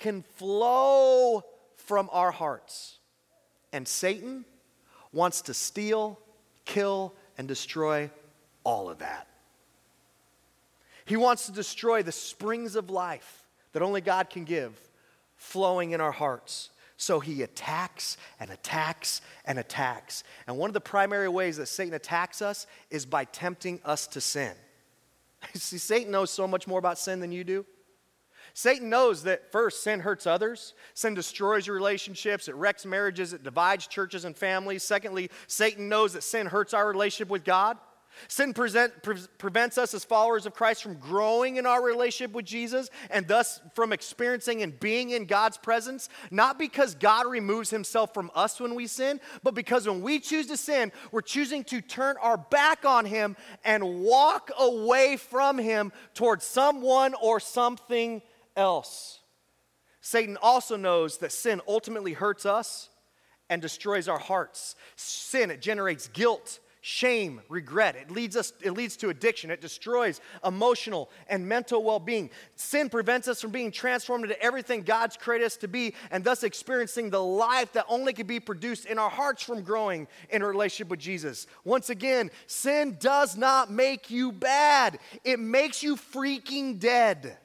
can 0.00 0.22
flow 0.22 1.44
from 1.76 2.08
our 2.10 2.32
hearts. 2.32 2.98
And 3.72 3.86
Satan, 3.86 4.44
wants 5.12 5.42
to 5.42 5.54
steal, 5.54 6.18
kill, 6.64 7.14
and 7.36 7.48
destroy 7.48 8.10
all 8.64 8.90
of 8.90 8.98
that. 8.98 9.26
He 11.04 11.16
wants 11.16 11.46
to 11.46 11.52
destroy 11.52 12.02
the 12.02 12.12
springs 12.12 12.76
of 12.76 12.90
life 12.90 13.46
that 13.72 13.82
only 13.82 14.00
God 14.00 14.28
can 14.28 14.44
give 14.44 14.78
flowing 15.36 15.92
in 15.92 16.00
our 16.00 16.12
hearts. 16.12 16.70
So 16.98 17.20
he 17.20 17.42
attacks 17.42 18.16
and 18.40 18.50
attacks 18.50 19.22
and 19.44 19.58
attacks. 19.58 20.24
And 20.46 20.58
one 20.58 20.68
of 20.68 20.74
the 20.74 20.80
primary 20.80 21.28
ways 21.28 21.56
that 21.56 21.66
Satan 21.66 21.94
attacks 21.94 22.42
us 22.42 22.66
is 22.90 23.06
by 23.06 23.24
tempting 23.24 23.80
us 23.84 24.06
to 24.08 24.20
sin. 24.20 24.52
See, 25.54 25.78
Satan 25.78 26.10
knows 26.10 26.30
so 26.30 26.46
much 26.46 26.66
more 26.66 26.78
about 26.78 26.98
sin 26.98 27.20
than 27.20 27.32
you 27.32 27.44
do. 27.44 27.64
Satan 28.58 28.90
knows 28.90 29.22
that 29.22 29.52
first, 29.52 29.84
sin 29.84 30.00
hurts 30.00 30.26
others, 30.26 30.74
sin 30.92 31.14
destroys 31.14 31.68
relationships, 31.68 32.48
it 32.48 32.56
wrecks 32.56 32.84
marriages, 32.84 33.32
it 33.32 33.44
divides 33.44 33.86
churches 33.86 34.24
and 34.24 34.36
families. 34.36 34.82
Secondly, 34.82 35.30
Satan 35.46 35.88
knows 35.88 36.14
that 36.14 36.24
sin 36.24 36.48
hurts 36.48 36.74
our 36.74 36.88
relationship 36.88 37.28
with 37.28 37.44
God. 37.44 37.78
Sin 38.26 38.52
present, 38.52 39.00
pre- 39.04 39.20
prevents 39.38 39.78
us 39.78 39.94
as 39.94 40.04
followers 40.04 40.44
of 40.44 40.54
Christ 40.54 40.82
from 40.82 40.96
growing 40.96 41.54
in 41.54 41.66
our 41.66 41.80
relationship 41.80 42.34
with 42.34 42.46
Jesus 42.46 42.90
and 43.10 43.28
thus 43.28 43.60
from 43.76 43.92
experiencing 43.92 44.64
and 44.64 44.80
being 44.80 45.10
in 45.10 45.26
God's 45.26 45.56
presence, 45.56 46.08
not 46.32 46.58
because 46.58 46.96
God 46.96 47.28
removes 47.28 47.70
himself 47.70 48.12
from 48.12 48.28
us 48.34 48.58
when 48.58 48.74
we 48.74 48.88
sin, 48.88 49.20
but 49.44 49.54
because 49.54 49.86
when 49.86 50.02
we 50.02 50.18
choose 50.18 50.48
to 50.48 50.56
sin, 50.56 50.90
we're 51.12 51.20
choosing 51.20 51.62
to 51.62 51.80
turn 51.80 52.16
our 52.20 52.36
back 52.38 52.84
on 52.84 53.04
him 53.04 53.36
and 53.64 54.00
walk 54.02 54.50
away 54.58 55.16
from 55.16 55.58
him 55.58 55.92
towards 56.12 56.44
someone 56.44 57.14
or 57.22 57.38
something 57.38 58.20
else. 58.58 59.20
Satan 60.02 60.36
also 60.42 60.76
knows 60.76 61.18
that 61.18 61.32
sin 61.32 61.60
ultimately 61.66 62.12
hurts 62.12 62.44
us 62.44 62.90
and 63.48 63.62
destroys 63.62 64.08
our 64.08 64.18
hearts. 64.18 64.74
Sin, 64.96 65.50
it 65.50 65.62
generates 65.62 66.08
guilt, 66.08 66.60
shame, 66.80 67.40
regret. 67.48 67.96
It 67.96 68.10
leads 68.10 68.36
us 68.36 68.52
it 68.62 68.72
leads 68.72 68.96
to 68.98 69.08
addiction. 69.08 69.50
It 69.50 69.60
destroys 69.60 70.20
emotional 70.44 71.10
and 71.28 71.46
mental 71.46 71.82
well-being. 71.82 72.30
Sin 72.56 72.88
prevents 72.88 73.28
us 73.28 73.40
from 73.40 73.50
being 73.50 73.70
transformed 73.70 74.24
into 74.24 74.40
everything 74.42 74.82
God's 74.82 75.16
created 75.16 75.46
us 75.46 75.56
to 75.58 75.68
be 75.68 75.94
and 76.10 76.24
thus 76.24 76.42
experiencing 76.42 77.10
the 77.10 77.22
life 77.22 77.72
that 77.72 77.86
only 77.88 78.12
can 78.12 78.26
be 78.26 78.40
produced 78.40 78.86
in 78.86 78.98
our 78.98 79.10
hearts 79.10 79.42
from 79.42 79.62
growing 79.62 80.06
in 80.30 80.42
a 80.42 80.46
relationship 80.46 80.88
with 80.88 81.00
Jesus. 81.00 81.46
Once 81.64 81.90
again, 81.90 82.30
sin 82.46 82.96
does 83.00 83.36
not 83.36 83.70
make 83.70 84.10
you 84.10 84.32
bad. 84.32 84.98
It 85.24 85.40
makes 85.40 85.82
you 85.82 85.96
freaking 85.96 86.78
dead. 86.78 87.36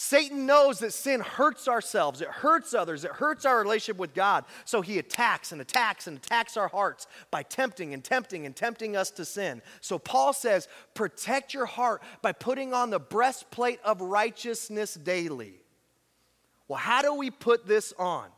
Satan 0.00 0.46
knows 0.46 0.78
that 0.78 0.92
sin 0.92 1.18
hurts 1.18 1.66
ourselves, 1.66 2.20
it 2.20 2.28
hurts 2.28 2.72
others, 2.72 3.04
it 3.04 3.10
hurts 3.10 3.44
our 3.44 3.58
relationship 3.58 3.98
with 3.98 4.14
God. 4.14 4.44
So 4.64 4.80
he 4.80 5.00
attacks 5.00 5.50
and 5.50 5.60
attacks 5.60 6.06
and 6.06 6.18
attacks 6.18 6.56
our 6.56 6.68
hearts 6.68 7.08
by 7.32 7.42
tempting 7.42 7.92
and 7.92 8.04
tempting 8.04 8.46
and 8.46 8.54
tempting 8.54 8.94
us 8.94 9.10
to 9.10 9.24
sin. 9.24 9.60
So 9.80 9.98
Paul 9.98 10.32
says, 10.32 10.68
protect 10.94 11.52
your 11.52 11.66
heart 11.66 12.00
by 12.22 12.30
putting 12.30 12.72
on 12.72 12.90
the 12.90 13.00
breastplate 13.00 13.80
of 13.82 14.00
righteousness 14.00 14.94
daily. 14.94 15.54
Well, 16.68 16.78
how 16.78 17.02
do 17.02 17.14
we 17.14 17.32
put 17.32 17.66
this 17.66 17.92
on? 17.98 18.28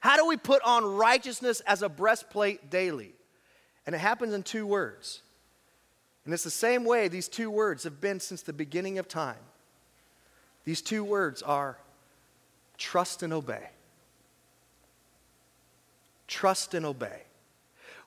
How 0.00 0.16
do 0.16 0.26
we 0.26 0.38
put 0.38 0.62
on 0.62 0.82
righteousness 0.82 1.60
as 1.66 1.82
a 1.82 1.90
breastplate 1.90 2.70
daily? 2.70 3.12
And 3.84 3.94
it 3.94 3.98
happens 3.98 4.32
in 4.32 4.42
two 4.42 4.66
words. 4.66 5.20
And 6.24 6.32
it's 6.32 6.44
the 6.44 6.48
same 6.48 6.86
way 6.86 7.08
these 7.08 7.28
two 7.28 7.50
words 7.50 7.84
have 7.84 8.00
been 8.00 8.18
since 8.18 8.40
the 8.40 8.54
beginning 8.54 8.98
of 8.98 9.08
time. 9.08 9.36
These 10.64 10.82
two 10.82 11.04
words 11.04 11.42
are 11.42 11.78
trust 12.78 13.22
and 13.22 13.32
obey. 13.32 13.68
Trust 16.26 16.74
and 16.74 16.86
obey. 16.86 17.22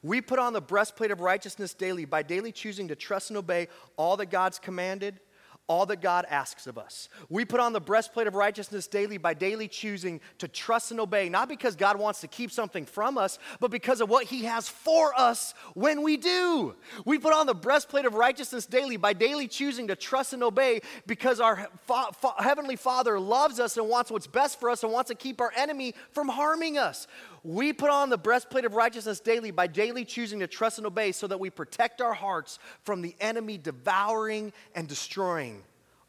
We 0.02 0.20
put 0.22 0.40
on 0.40 0.54
the 0.54 0.62
breastplate 0.62 1.12
of 1.12 1.22
righteousness 1.22 1.74
daily 1.74 2.06
by 2.06 2.24
daily 2.24 2.52
choosing 2.52 2.90
to 2.90 2.96
trust 2.96 3.30
and 3.30 3.38
obey 3.38 3.68
all 3.96 4.18
that 4.18 4.28
God's 4.28 4.60
commanded 4.60 5.20
all 5.68 5.86
that 5.86 6.02
God 6.02 6.26
asks 6.30 6.68
of 6.68 6.78
us. 6.78 7.08
We 7.30 7.46
put 7.46 7.62
on 7.62 7.72
the 7.72 7.80
breastplate 7.80 8.28
of 8.28 8.36
righteousness 8.36 8.86
daily 8.86 9.18
by 9.18 9.34
daily 9.34 9.68
choosing 9.68 10.20
to 10.40 10.48
trust 10.48 10.92
and 10.92 11.00
obey, 11.00 11.30
not 11.30 11.48
because 11.48 11.76
God 11.76 11.98
wants 11.98 12.22
to 12.22 12.28
keep 12.28 12.52
something 12.52 12.86
from 12.86 13.18
us, 13.18 13.40
but 13.62 13.72
because 13.72 14.02
of 14.02 14.10
what 14.10 14.26
He 14.26 14.44
has 14.44 14.68
for 14.68 15.18
us 15.18 15.54
when 15.74 16.02
we 16.02 16.18
do. 16.18 16.76
We 17.06 17.18
put 17.18 17.34
on 17.34 17.46
the 17.46 17.56
breastplate 17.56 18.06
of 18.06 18.14
righteousness 18.14 18.66
daily 18.66 18.98
by 18.98 19.14
daily 19.14 19.48
choosing 19.48 19.88
to 19.88 19.96
trust 19.96 20.34
and 20.34 20.44
obey 20.44 20.82
because 21.08 21.40
our 21.40 21.70
fa- 21.88 22.08
fa- 22.14 22.34
Heavenly 22.40 22.76
Father 22.76 23.20
loves 23.20 23.60
us 23.60 23.78
and 23.78 23.88
wants 23.88 24.12
what's 24.12 24.28
best 24.28 24.60
for 24.60 24.70
us 24.70 24.84
and 24.84 24.92
wants 24.92 25.10
to 25.10 25.16
keep 25.16 25.40
our 25.40 25.54
enemy 25.56 25.96
from 26.12 26.28
harming 26.28 26.78
us. 26.78 27.08
We 27.44 27.74
put 27.74 27.90
on 27.90 28.10
the 28.10 28.18
breastplate 28.18 28.64
of 28.64 28.74
righteousness 28.74 29.20
daily 29.20 29.52
by 29.52 29.68
daily 29.68 30.06
choosing 30.06 30.40
to 30.40 30.48
trust 30.48 30.78
and 30.78 30.88
obey 30.88 31.12
so 31.12 31.28
that 31.28 31.40
we 31.40 31.50
protect 31.50 32.02
our 32.02 32.14
hearts 32.14 32.58
from 32.84 33.02
the 33.02 33.16
enemy 33.20 33.58
devouring 33.58 34.54
and 34.76 34.88
destroying 34.88 35.62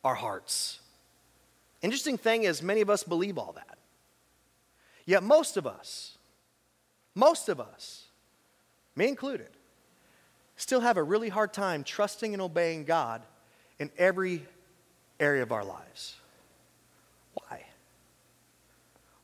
our 0.05 0.15
hearts. 0.15 0.79
Interesting 1.83 2.17
thing 2.17 2.45
is, 2.45 2.63
many 2.63 2.81
of 2.81 2.89
us 2.89 3.03
believe 3.03 3.37
all 3.37 3.53
that. 3.53 3.79
Yet, 5.07 5.23
most 5.23 5.57
of 5.57 5.67
us, 5.67 6.17
most 7.15 7.49
of 7.49 7.61
us, 7.61 8.05
me 8.97 9.09
included, 9.09 9.51
still 10.57 10.81
have 10.81 10.97
a 10.97 11.03
really 11.03 11.29
hard 11.29 11.53
time 11.53 11.85
trusting 11.85 12.33
and 12.33 12.41
obeying 12.41 12.85
God 12.85 13.23
in 13.79 13.91
every 13.99 14.47
area 15.19 15.43
of 15.43 15.53
our 15.53 15.65
lives. 15.65 16.15
Why? 17.35 17.65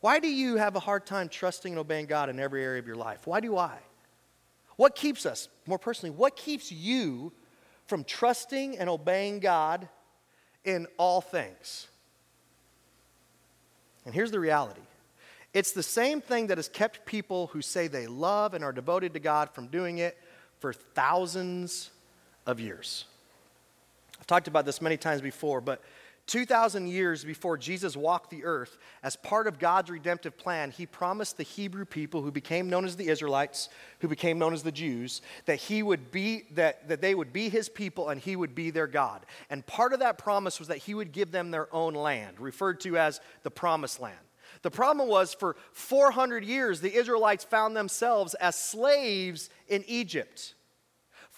Why 0.01 0.19
do 0.19 0.29
you 0.29 0.57
have 0.57 0.77
a 0.77 0.81
hard 0.81 1.07
time 1.07 1.29
trusting 1.29 1.73
and 1.73 1.79
obeying 1.79 2.07
God 2.07 2.29
in 2.31 2.41
every 2.41 2.65
area 2.65 2.79
of 2.79 2.87
your 2.87 2.97
life? 2.97 3.27
Why 3.27 3.41
do 3.41 3.57
I? 3.57 3.79
What 4.77 4.95
keeps 4.95 5.27
us, 5.27 5.49
more 5.67 5.79
personally, 5.79 6.15
what 6.15 6.37
keeps 6.37 6.73
you 6.73 7.33
from 7.87 8.05
trusting 8.05 8.79
and 8.79 8.89
obeying 8.89 9.41
God 9.41 9.89
in 10.65 10.87
all 10.97 11.21
things? 11.21 11.87
And 14.07 14.15
here's 14.15 14.31
the 14.31 14.41
reality 14.41 14.81
it's 15.53 15.73
the 15.73 15.83
same 15.83 16.21
thing 16.21 16.47
that 16.47 16.59
has 16.59 16.69
kept 16.69 17.05
people 17.05 17.49
who 17.49 17.61
say 17.61 17.89
they 17.89 18.07
love 18.07 18.55
and 18.55 18.65
are 18.65 18.73
devoted 18.73 19.15
to 19.15 19.21
God 19.21 19.51
from 19.51 19.67
doing 19.67 19.99
it 19.99 20.17
for 20.61 20.73
thousands 20.73 21.91
of 22.47 22.61
years. 22.61 23.05
I've 24.19 24.27
talked 24.27 24.49
about 24.49 24.65
this 24.65 24.81
many 24.81 24.97
times 24.97 25.21
before, 25.21 25.61
but 25.61 25.83
2,000 26.31 26.87
years 26.87 27.25
before 27.25 27.59
Jesus 27.59 27.97
walked 27.97 28.31
the 28.31 28.45
earth, 28.45 28.79
as 29.03 29.17
part 29.17 29.49
of 29.49 29.59
God's 29.59 29.91
redemptive 29.91 30.39
plan, 30.39 30.71
he 30.71 30.87
promised 30.87 31.37
the 31.37 31.43
Hebrew 31.43 31.85
people 31.85 32.23
who 32.23 32.31
became 32.31 32.71
known 32.71 32.85
as 32.85 32.95
the 32.95 33.09
Israelites, 33.09 33.69
who 33.99 34.07
became 34.07 34.39
known 34.39 34.55
as 34.55 34.63
the 34.63 34.71
Jews, 34.71 35.23
that 35.47 35.57
he 35.57 35.83
would 35.83 36.13
be 36.13 36.45
that, 36.53 36.87
that 36.87 37.01
they 37.01 37.17
would 37.17 37.33
be 37.33 37.49
his 37.49 37.69
people 37.69 38.11
and 38.11 38.21
he 38.21 38.37
would 38.37 38.55
be 38.55 38.71
their 38.71 38.87
God. 38.87 39.27
And 39.51 39.67
part 39.67 39.93
of 39.93 39.99
that 39.99 40.19
promise 40.19 40.61
was 40.61 40.69
that 40.69 40.79
he 40.79 40.95
would 40.95 41.11
give 41.11 41.33
them 41.33 41.51
their 41.51 41.67
own 41.75 41.95
land, 41.95 42.39
referred 42.39 42.79
to 42.83 42.97
as 42.97 43.21
the 43.43 43.51
promised 43.51 43.99
land. 43.99 44.15
The 44.63 44.71
problem 44.71 45.09
was 45.09 45.35
for 45.35 45.57
400 45.73 46.45
years, 46.45 46.81
the 46.81 46.95
Israelites 46.95 47.43
found 47.43 47.77
themselves 47.77 48.35
as 48.35 48.55
slaves 48.55 49.51
in 49.67 49.83
Egypt. 49.89 50.55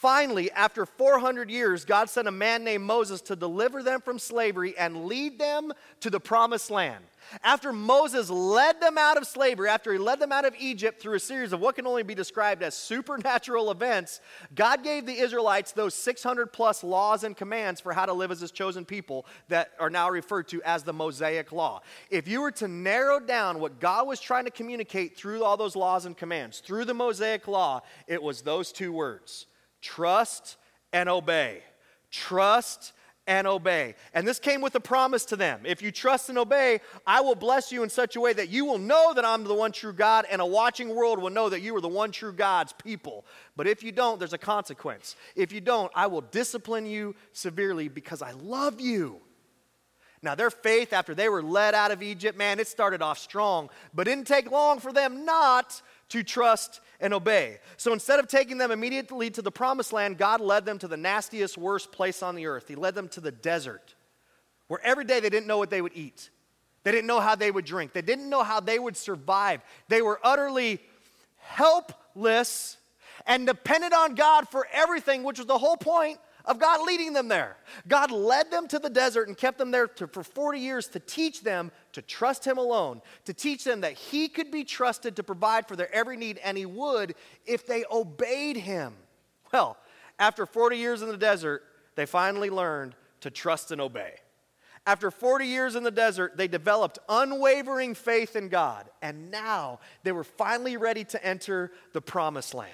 Finally, 0.02 0.50
after 0.50 0.84
400 0.84 1.48
years, 1.48 1.84
God 1.84 2.10
sent 2.10 2.26
a 2.26 2.32
man 2.32 2.64
named 2.64 2.82
Moses 2.82 3.20
to 3.20 3.36
deliver 3.36 3.84
them 3.84 4.00
from 4.00 4.18
slavery 4.18 4.76
and 4.76 5.04
lead 5.04 5.38
them 5.38 5.72
to 6.00 6.10
the 6.10 6.18
promised 6.18 6.72
land. 6.72 7.04
After 7.44 7.72
Moses 7.72 8.28
led 8.28 8.80
them 8.80 8.98
out 8.98 9.16
of 9.16 9.28
slavery, 9.28 9.68
after 9.68 9.92
he 9.92 10.00
led 10.00 10.18
them 10.18 10.32
out 10.32 10.44
of 10.44 10.56
Egypt 10.58 11.00
through 11.00 11.14
a 11.14 11.20
series 11.20 11.52
of 11.52 11.60
what 11.60 11.76
can 11.76 11.86
only 11.86 12.02
be 12.02 12.16
described 12.16 12.64
as 12.64 12.74
supernatural 12.74 13.70
events, 13.70 14.20
God 14.56 14.82
gave 14.82 15.06
the 15.06 15.16
Israelites 15.16 15.70
those 15.70 15.94
600 15.94 16.52
plus 16.52 16.82
laws 16.82 17.22
and 17.22 17.36
commands 17.36 17.80
for 17.80 17.92
how 17.92 18.04
to 18.04 18.12
live 18.12 18.32
as 18.32 18.40
his 18.40 18.50
chosen 18.50 18.84
people 18.84 19.24
that 19.50 19.70
are 19.78 19.88
now 19.88 20.10
referred 20.10 20.48
to 20.48 20.60
as 20.64 20.82
the 20.82 20.92
Mosaic 20.92 21.52
Law. 21.52 21.80
If 22.10 22.26
you 22.26 22.40
were 22.40 22.50
to 22.50 22.66
narrow 22.66 23.20
down 23.20 23.60
what 23.60 23.78
God 23.78 24.08
was 24.08 24.18
trying 24.18 24.46
to 24.46 24.50
communicate 24.50 25.16
through 25.16 25.44
all 25.44 25.56
those 25.56 25.76
laws 25.76 26.06
and 26.06 26.16
commands, 26.16 26.58
through 26.58 26.86
the 26.86 26.92
Mosaic 26.92 27.46
Law, 27.46 27.82
it 28.08 28.20
was 28.20 28.42
those 28.42 28.72
two 28.72 28.92
words 28.92 29.46
trust 29.82 30.56
and 30.92 31.08
obey. 31.08 31.62
Trust 32.10 32.92
and 33.26 33.46
obey. 33.46 33.94
And 34.14 34.26
this 34.26 34.38
came 34.38 34.60
with 34.60 34.74
a 34.74 34.80
promise 34.80 35.24
to 35.26 35.36
them. 35.36 35.60
If 35.64 35.80
you 35.80 35.92
trust 35.92 36.28
and 36.28 36.38
obey, 36.38 36.80
I 37.06 37.20
will 37.20 37.34
bless 37.34 37.70
you 37.70 37.82
in 37.82 37.90
such 37.90 38.16
a 38.16 38.20
way 38.20 38.32
that 38.32 38.48
you 38.48 38.64
will 38.64 38.78
know 38.78 39.14
that 39.14 39.24
I'm 39.24 39.44
the 39.44 39.54
one 39.54 39.72
true 39.72 39.92
God, 39.92 40.26
and 40.30 40.40
a 40.40 40.46
watching 40.46 40.94
world 40.94 41.20
will 41.20 41.30
know 41.30 41.48
that 41.48 41.60
you 41.60 41.74
are 41.76 41.80
the 41.80 41.88
one 41.88 42.10
true 42.10 42.32
God's 42.32 42.72
people. 42.72 43.24
But 43.56 43.66
if 43.66 43.82
you 43.82 43.92
don't, 43.92 44.18
there's 44.18 44.32
a 44.32 44.38
consequence. 44.38 45.16
If 45.36 45.52
you 45.52 45.60
don't, 45.60 45.92
I 45.94 46.06
will 46.08 46.22
discipline 46.22 46.86
you 46.86 47.14
severely 47.32 47.88
because 47.88 48.22
I 48.22 48.32
love 48.32 48.80
you. 48.80 49.20
Now, 50.24 50.36
their 50.36 50.50
faith 50.50 50.92
after 50.92 51.16
they 51.16 51.28
were 51.28 51.42
led 51.42 51.74
out 51.74 51.90
of 51.90 52.00
Egypt, 52.00 52.38
man, 52.38 52.60
it 52.60 52.68
started 52.68 53.02
off 53.02 53.18
strong, 53.18 53.70
but 53.92 54.04
didn't 54.04 54.28
take 54.28 54.50
long 54.50 54.78
for 54.78 54.92
them 54.92 55.24
not 55.24 55.82
to 56.10 56.22
trust 56.22 56.80
and 57.00 57.14
obey. 57.14 57.58
So 57.76 57.92
instead 57.92 58.20
of 58.20 58.28
taking 58.28 58.58
them 58.58 58.70
immediately 58.70 59.30
to 59.30 59.42
the 59.42 59.50
promised 59.50 59.92
land, 59.92 60.18
God 60.18 60.40
led 60.40 60.64
them 60.64 60.78
to 60.78 60.88
the 60.88 60.96
nastiest, 60.96 61.58
worst 61.58 61.92
place 61.92 62.22
on 62.22 62.34
the 62.34 62.46
earth. 62.46 62.68
He 62.68 62.74
led 62.74 62.94
them 62.94 63.08
to 63.10 63.20
the 63.20 63.32
desert, 63.32 63.94
where 64.68 64.80
every 64.84 65.04
day 65.04 65.20
they 65.20 65.30
didn't 65.30 65.46
know 65.46 65.58
what 65.58 65.70
they 65.70 65.82
would 65.82 65.92
eat. 65.94 66.30
They 66.84 66.92
didn't 66.92 67.06
know 67.06 67.20
how 67.20 67.34
they 67.34 67.50
would 67.50 67.64
drink. 67.64 67.92
They 67.92 68.02
didn't 68.02 68.28
know 68.28 68.42
how 68.42 68.60
they 68.60 68.78
would 68.78 68.96
survive. 68.96 69.62
They 69.88 70.02
were 70.02 70.20
utterly 70.22 70.80
helpless 71.38 72.76
and 73.26 73.46
dependent 73.46 73.94
on 73.94 74.14
God 74.14 74.48
for 74.48 74.66
everything, 74.72 75.22
which 75.22 75.38
was 75.38 75.46
the 75.46 75.58
whole 75.58 75.76
point 75.76 76.18
of 76.44 76.58
God 76.58 76.86
leading 76.86 77.12
them 77.12 77.28
there. 77.28 77.56
God 77.86 78.10
led 78.10 78.50
them 78.50 78.66
to 78.68 78.78
the 78.78 78.90
desert 78.90 79.28
and 79.28 79.36
kept 79.36 79.58
them 79.58 79.70
there 79.70 79.86
to, 79.86 80.06
for 80.06 80.22
40 80.22 80.58
years 80.58 80.88
to 80.88 81.00
teach 81.00 81.42
them 81.42 81.70
to 81.92 82.02
trust 82.02 82.44
Him 82.44 82.58
alone, 82.58 83.00
to 83.24 83.34
teach 83.34 83.64
them 83.64 83.82
that 83.82 83.92
He 83.92 84.28
could 84.28 84.50
be 84.50 84.64
trusted 84.64 85.16
to 85.16 85.22
provide 85.22 85.68
for 85.68 85.76
their 85.76 85.92
every 85.94 86.16
need, 86.16 86.38
and 86.38 86.56
He 86.56 86.66
would 86.66 87.14
if 87.46 87.66
they 87.66 87.84
obeyed 87.90 88.56
Him. 88.56 88.94
Well, 89.52 89.76
after 90.18 90.46
40 90.46 90.76
years 90.76 91.02
in 91.02 91.08
the 91.08 91.16
desert, 91.16 91.62
they 91.94 92.06
finally 92.06 92.50
learned 92.50 92.94
to 93.20 93.30
trust 93.30 93.70
and 93.70 93.80
obey. 93.80 94.14
After 94.84 95.12
40 95.12 95.46
years 95.46 95.76
in 95.76 95.84
the 95.84 95.92
desert, 95.92 96.36
they 96.36 96.48
developed 96.48 96.98
unwavering 97.08 97.94
faith 97.94 98.34
in 98.34 98.48
God, 98.48 98.90
and 99.00 99.30
now 99.30 99.78
they 100.02 100.10
were 100.10 100.24
finally 100.24 100.76
ready 100.76 101.04
to 101.04 101.24
enter 101.24 101.70
the 101.92 102.00
promised 102.00 102.52
land. 102.52 102.72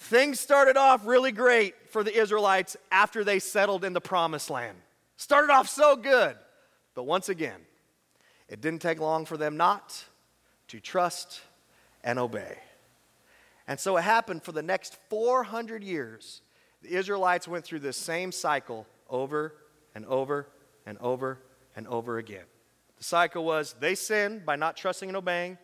Things 0.00 0.40
started 0.40 0.78
off 0.78 1.06
really 1.06 1.30
great 1.30 1.74
for 1.90 2.02
the 2.02 2.18
Israelites 2.18 2.74
after 2.90 3.22
they 3.22 3.38
settled 3.38 3.84
in 3.84 3.92
the 3.92 4.00
promised 4.00 4.48
land. 4.48 4.78
Started 5.16 5.52
off 5.52 5.68
so 5.68 5.94
good. 5.94 6.36
But 6.94 7.04
once 7.04 7.28
again, 7.28 7.60
it 8.48 8.62
didn't 8.62 8.80
take 8.80 8.98
long 8.98 9.26
for 9.26 9.36
them 9.36 9.58
not 9.58 10.04
to 10.68 10.80
trust 10.80 11.42
and 12.02 12.18
obey. 12.18 12.56
And 13.68 13.78
so 13.78 13.98
it 13.98 14.02
happened 14.02 14.42
for 14.42 14.52
the 14.52 14.62
next 14.62 14.96
400 15.10 15.84
years. 15.84 16.40
The 16.82 16.94
Israelites 16.94 17.46
went 17.46 17.66
through 17.66 17.80
this 17.80 17.98
same 17.98 18.32
cycle 18.32 18.86
over 19.10 19.54
and 19.94 20.06
over 20.06 20.48
and 20.86 20.96
over 20.98 21.42
and 21.76 21.86
over 21.86 22.16
again. 22.16 22.46
The 22.96 23.04
cycle 23.04 23.44
was 23.44 23.74
they 23.78 23.94
sinned 23.94 24.46
by 24.46 24.56
not 24.56 24.78
trusting 24.78 25.10
and 25.10 25.16
obeying. 25.16 25.58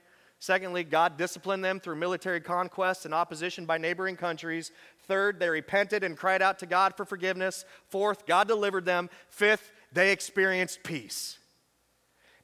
Secondly, 0.46 0.84
God 0.84 1.16
disciplined 1.16 1.64
them 1.64 1.80
through 1.80 1.96
military 1.96 2.40
conquest 2.40 3.04
and 3.04 3.12
opposition 3.12 3.66
by 3.66 3.78
neighboring 3.78 4.14
countries. 4.14 4.70
Third, 5.08 5.40
they 5.40 5.48
repented 5.48 6.04
and 6.04 6.16
cried 6.16 6.40
out 6.40 6.60
to 6.60 6.66
God 6.66 6.96
for 6.96 7.04
forgiveness. 7.04 7.64
Fourth, 7.88 8.26
God 8.26 8.46
delivered 8.46 8.84
them. 8.84 9.10
Fifth, 9.28 9.72
they 9.92 10.12
experienced 10.12 10.84
peace. 10.84 11.38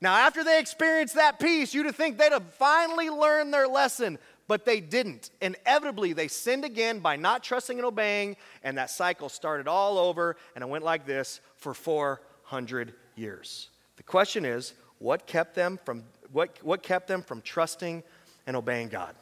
Now, 0.00 0.16
after 0.16 0.42
they 0.42 0.58
experienced 0.58 1.14
that 1.14 1.38
peace, 1.38 1.72
you'd 1.72 1.94
think 1.94 2.18
they'd 2.18 2.32
have 2.32 2.52
finally 2.54 3.08
learned 3.08 3.54
their 3.54 3.68
lesson, 3.68 4.18
but 4.48 4.64
they 4.64 4.80
didn't. 4.80 5.30
Inevitably, 5.40 6.12
they 6.12 6.26
sinned 6.26 6.64
again 6.64 6.98
by 6.98 7.14
not 7.14 7.44
trusting 7.44 7.78
and 7.78 7.86
obeying, 7.86 8.36
and 8.64 8.78
that 8.78 8.90
cycle 8.90 9.28
started 9.28 9.68
all 9.68 9.96
over, 9.96 10.36
and 10.56 10.62
it 10.64 10.68
went 10.68 10.82
like 10.82 11.06
this 11.06 11.40
for 11.56 11.72
400 11.72 12.94
years. 13.14 13.68
The 13.94 14.02
question 14.02 14.44
is, 14.44 14.74
what 14.98 15.28
kept 15.28 15.54
them 15.54 15.78
from 15.84 16.02
what, 16.32 16.58
what 16.62 16.82
kept 16.82 17.08
them 17.08 17.22
from 17.22 17.42
trusting 17.42 18.02
and 18.46 18.56
obeying 18.56 18.88
God? 18.88 19.14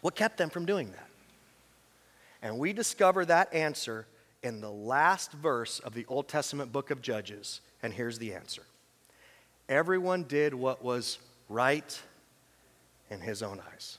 What 0.00 0.14
kept 0.14 0.36
them 0.36 0.50
from 0.50 0.66
doing 0.66 0.90
that? 0.90 1.08
And 2.42 2.58
we 2.58 2.72
discover 2.72 3.24
that 3.24 3.54
answer 3.54 4.06
in 4.42 4.60
the 4.60 4.70
last 4.70 5.32
verse 5.32 5.78
of 5.78 5.94
the 5.94 6.04
Old 6.08 6.28
Testament 6.28 6.72
book 6.72 6.90
of 6.90 7.00
Judges. 7.00 7.60
And 7.82 7.92
here's 7.92 8.18
the 8.18 8.34
answer 8.34 8.62
Everyone 9.68 10.24
did 10.24 10.54
what 10.54 10.84
was 10.84 11.18
right 11.48 12.00
in 13.10 13.20
his 13.20 13.42
own 13.42 13.60
eyes. 13.72 13.98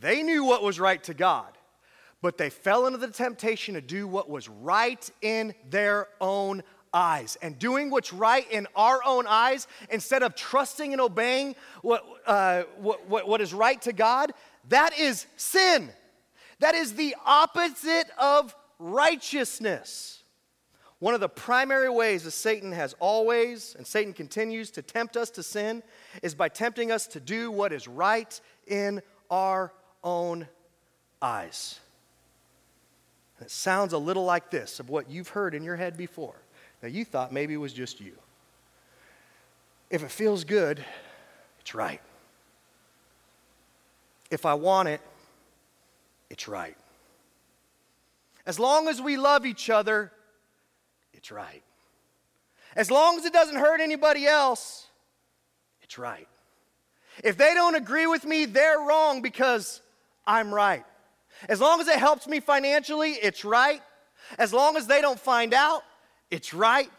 They 0.00 0.22
knew 0.22 0.44
what 0.44 0.62
was 0.62 0.80
right 0.80 1.02
to 1.04 1.14
God, 1.14 1.52
but 2.22 2.38
they 2.38 2.48
fell 2.48 2.86
into 2.86 2.98
the 2.98 3.08
temptation 3.08 3.74
to 3.74 3.82
do 3.82 4.06
what 4.08 4.30
was 4.30 4.48
right 4.48 5.10
in 5.20 5.54
their 5.68 6.08
own 6.20 6.62
eyes 6.92 7.36
and 7.40 7.58
doing 7.58 7.90
what's 7.90 8.12
right 8.12 8.50
in 8.50 8.66
our 8.74 9.00
own 9.04 9.26
eyes 9.26 9.66
instead 9.90 10.22
of 10.22 10.34
trusting 10.34 10.92
and 10.92 11.00
obeying 11.00 11.54
what, 11.82 12.04
uh, 12.26 12.62
what, 12.78 13.08
what, 13.08 13.28
what 13.28 13.40
is 13.40 13.54
right 13.54 13.80
to 13.82 13.92
God, 13.92 14.32
that 14.68 14.98
is 14.98 15.26
sin. 15.36 15.90
That 16.60 16.74
is 16.74 16.94
the 16.94 17.16
opposite 17.24 18.10
of 18.18 18.54
righteousness. 18.78 20.22
One 20.98 21.14
of 21.14 21.20
the 21.20 21.28
primary 21.30 21.88
ways 21.88 22.24
that 22.24 22.32
Satan 22.32 22.72
has 22.72 22.94
always, 23.00 23.74
and 23.76 23.86
Satan 23.86 24.12
continues 24.12 24.70
to 24.72 24.82
tempt 24.82 25.16
us 25.16 25.30
to 25.30 25.42
sin, 25.42 25.82
is 26.22 26.34
by 26.34 26.50
tempting 26.50 26.92
us 26.92 27.06
to 27.08 27.20
do 27.20 27.50
what 27.50 27.72
is 27.72 27.88
right 27.88 28.38
in 28.66 29.00
our 29.30 29.72
own 30.04 30.46
eyes. 31.22 31.80
And 33.38 33.46
it 33.46 33.50
sounds 33.50 33.94
a 33.94 33.98
little 33.98 34.26
like 34.26 34.50
this 34.50 34.78
of 34.78 34.90
what 34.90 35.08
you've 35.08 35.28
heard 35.28 35.54
in 35.54 35.64
your 35.64 35.76
head 35.76 35.96
before 35.96 36.36
that 36.80 36.92
you 36.92 37.04
thought 37.04 37.32
maybe 37.32 37.56
was 37.56 37.72
just 37.72 38.00
you. 38.00 38.12
If 39.90 40.02
it 40.02 40.10
feels 40.10 40.44
good, 40.44 40.84
it's 41.60 41.74
right. 41.74 42.00
If 44.30 44.46
I 44.46 44.54
want 44.54 44.88
it, 44.88 45.00
it's 46.30 46.46
right. 46.46 46.76
As 48.46 48.58
long 48.58 48.88
as 48.88 49.00
we 49.00 49.16
love 49.16 49.44
each 49.44 49.68
other, 49.68 50.12
it's 51.12 51.30
right. 51.30 51.62
As 52.76 52.90
long 52.90 53.18
as 53.18 53.24
it 53.24 53.32
doesn't 53.32 53.56
hurt 53.56 53.80
anybody 53.80 54.26
else, 54.26 54.86
it's 55.82 55.98
right. 55.98 56.28
If 57.24 57.36
they 57.36 57.52
don't 57.54 57.74
agree 57.74 58.06
with 58.06 58.24
me, 58.24 58.44
they're 58.44 58.78
wrong 58.78 59.22
because 59.22 59.82
I'm 60.26 60.54
right. 60.54 60.84
As 61.48 61.60
long 61.60 61.80
as 61.80 61.88
it 61.88 61.98
helps 61.98 62.26
me 62.28 62.40
financially, 62.40 63.12
it's 63.12 63.44
right. 63.44 63.82
As 64.38 64.52
long 64.52 64.76
as 64.76 64.86
they 64.86 65.00
don't 65.00 65.18
find 65.18 65.52
out, 65.52 65.82
it's 66.30 66.54
right. 66.54 66.90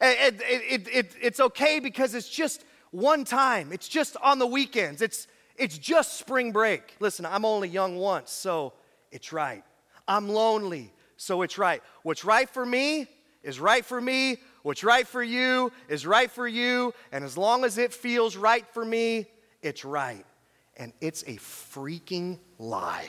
It, 0.00 0.40
it, 0.42 0.88
it, 0.88 1.16
it's 1.20 1.40
okay 1.40 1.80
because 1.80 2.14
it's 2.14 2.28
just 2.28 2.64
one 2.90 3.24
time, 3.24 3.72
it's 3.72 3.88
just 3.88 4.16
on 4.22 4.38
the 4.38 4.46
weekends, 4.46 5.02
it's, 5.02 5.26
it's 5.56 5.76
just 5.78 6.18
spring 6.18 6.52
break. 6.52 6.96
Listen, 7.00 7.26
I'm 7.26 7.44
only 7.44 7.68
young 7.68 7.96
once, 7.96 8.30
so 8.30 8.72
it's 9.10 9.32
right. 9.32 9.64
I'm 10.06 10.28
lonely, 10.28 10.92
so 11.16 11.42
it's 11.42 11.58
right. 11.58 11.82
What's 12.02 12.24
right 12.24 12.48
for 12.48 12.64
me 12.64 13.06
is 13.42 13.60
right 13.60 13.84
for 13.84 14.00
me. 14.00 14.38
What's 14.62 14.84
right 14.84 15.06
for 15.06 15.22
you 15.22 15.72
is 15.88 16.06
right 16.06 16.30
for 16.30 16.46
you. 16.46 16.92
And 17.12 17.24
as 17.24 17.36
long 17.36 17.64
as 17.64 17.78
it 17.78 17.92
feels 17.92 18.36
right 18.36 18.66
for 18.72 18.84
me, 18.84 19.26
it's 19.62 19.84
right. 19.84 20.24
And 20.76 20.92
it's 21.00 21.22
a 21.22 21.36
freaking 21.36 22.38
lie. 22.58 23.08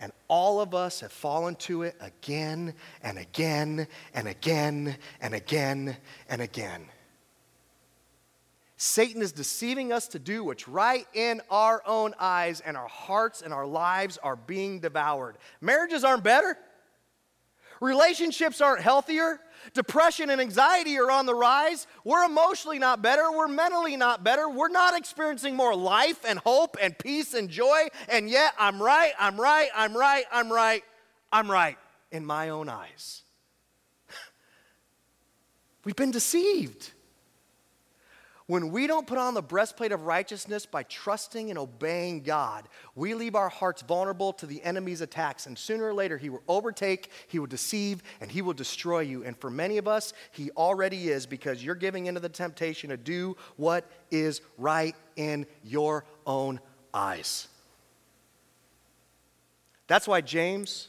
And 0.00 0.12
all 0.28 0.60
of 0.60 0.74
us 0.74 1.00
have 1.00 1.12
fallen 1.12 1.56
to 1.56 1.82
it 1.82 1.94
again 2.00 2.74
and 3.02 3.18
again 3.18 3.86
and 4.14 4.28
again 4.28 4.96
and 5.20 5.34
again 5.34 5.96
and 6.28 6.40
again. 6.40 6.86
Satan 8.82 9.20
is 9.20 9.32
deceiving 9.32 9.92
us 9.92 10.08
to 10.08 10.18
do 10.18 10.42
what's 10.42 10.66
right 10.66 11.06
in 11.12 11.42
our 11.50 11.82
own 11.84 12.14
eyes, 12.18 12.62
and 12.62 12.78
our 12.78 12.88
hearts 12.88 13.42
and 13.42 13.52
our 13.52 13.66
lives 13.66 14.16
are 14.22 14.36
being 14.36 14.80
devoured. 14.80 15.36
Marriages 15.60 16.02
aren't 16.02 16.24
better. 16.24 16.56
Relationships 17.80 18.62
aren't 18.62 18.80
healthier. 18.80 19.38
Depression 19.74 20.30
and 20.30 20.40
anxiety 20.40 20.98
are 20.98 21.10
on 21.10 21.26
the 21.26 21.34
rise. 21.34 21.86
We're 22.04 22.24
emotionally 22.24 22.78
not 22.78 23.02
better. 23.02 23.30
We're 23.30 23.48
mentally 23.48 23.96
not 23.96 24.24
better. 24.24 24.48
We're 24.48 24.68
not 24.68 24.96
experiencing 24.96 25.56
more 25.56 25.74
life 25.74 26.24
and 26.26 26.38
hope 26.38 26.76
and 26.80 26.98
peace 26.98 27.34
and 27.34 27.48
joy. 27.48 27.88
And 28.08 28.28
yet, 28.28 28.54
I'm 28.58 28.82
right, 28.82 29.12
I'm 29.18 29.40
right, 29.40 29.68
I'm 29.74 29.96
right, 29.96 30.24
I'm 30.32 30.50
right, 30.50 30.82
I'm 31.32 31.50
right 31.50 31.78
in 32.10 32.24
my 32.26 32.48
own 32.48 32.68
eyes. 32.68 33.22
We've 35.84 35.96
been 35.96 36.10
deceived. 36.10 36.92
When 38.50 38.72
we 38.72 38.88
don't 38.88 39.06
put 39.06 39.16
on 39.16 39.34
the 39.34 39.42
breastplate 39.42 39.92
of 39.92 40.06
righteousness 40.06 40.66
by 40.66 40.82
trusting 40.82 41.50
and 41.50 41.58
obeying 41.58 42.24
God, 42.24 42.68
we 42.96 43.14
leave 43.14 43.36
our 43.36 43.48
hearts 43.48 43.80
vulnerable 43.82 44.32
to 44.32 44.44
the 44.46 44.60
enemy's 44.64 45.02
attacks. 45.02 45.46
And 45.46 45.56
sooner 45.56 45.84
or 45.84 45.94
later, 45.94 46.18
he 46.18 46.30
will 46.30 46.42
overtake, 46.48 47.12
he 47.28 47.38
will 47.38 47.46
deceive, 47.46 48.02
and 48.20 48.28
he 48.28 48.42
will 48.42 48.52
destroy 48.52 49.02
you. 49.02 49.22
And 49.22 49.38
for 49.38 49.50
many 49.50 49.78
of 49.78 49.86
us, 49.86 50.14
he 50.32 50.50
already 50.56 51.10
is 51.10 51.26
because 51.26 51.62
you're 51.62 51.76
giving 51.76 52.06
into 52.06 52.18
the 52.18 52.28
temptation 52.28 52.90
to 52.90 52.96
do 52.96 53.36
what 53.54 53.88
is 54.10 54.40
right 54.58 54.96
in 55.14 55.46
your 55.62 56.04
own 56.26 56.58
eyes. 56.92 57.46
That's 59.86 60.08
why 60.08 60.22
James, 60.22 60.88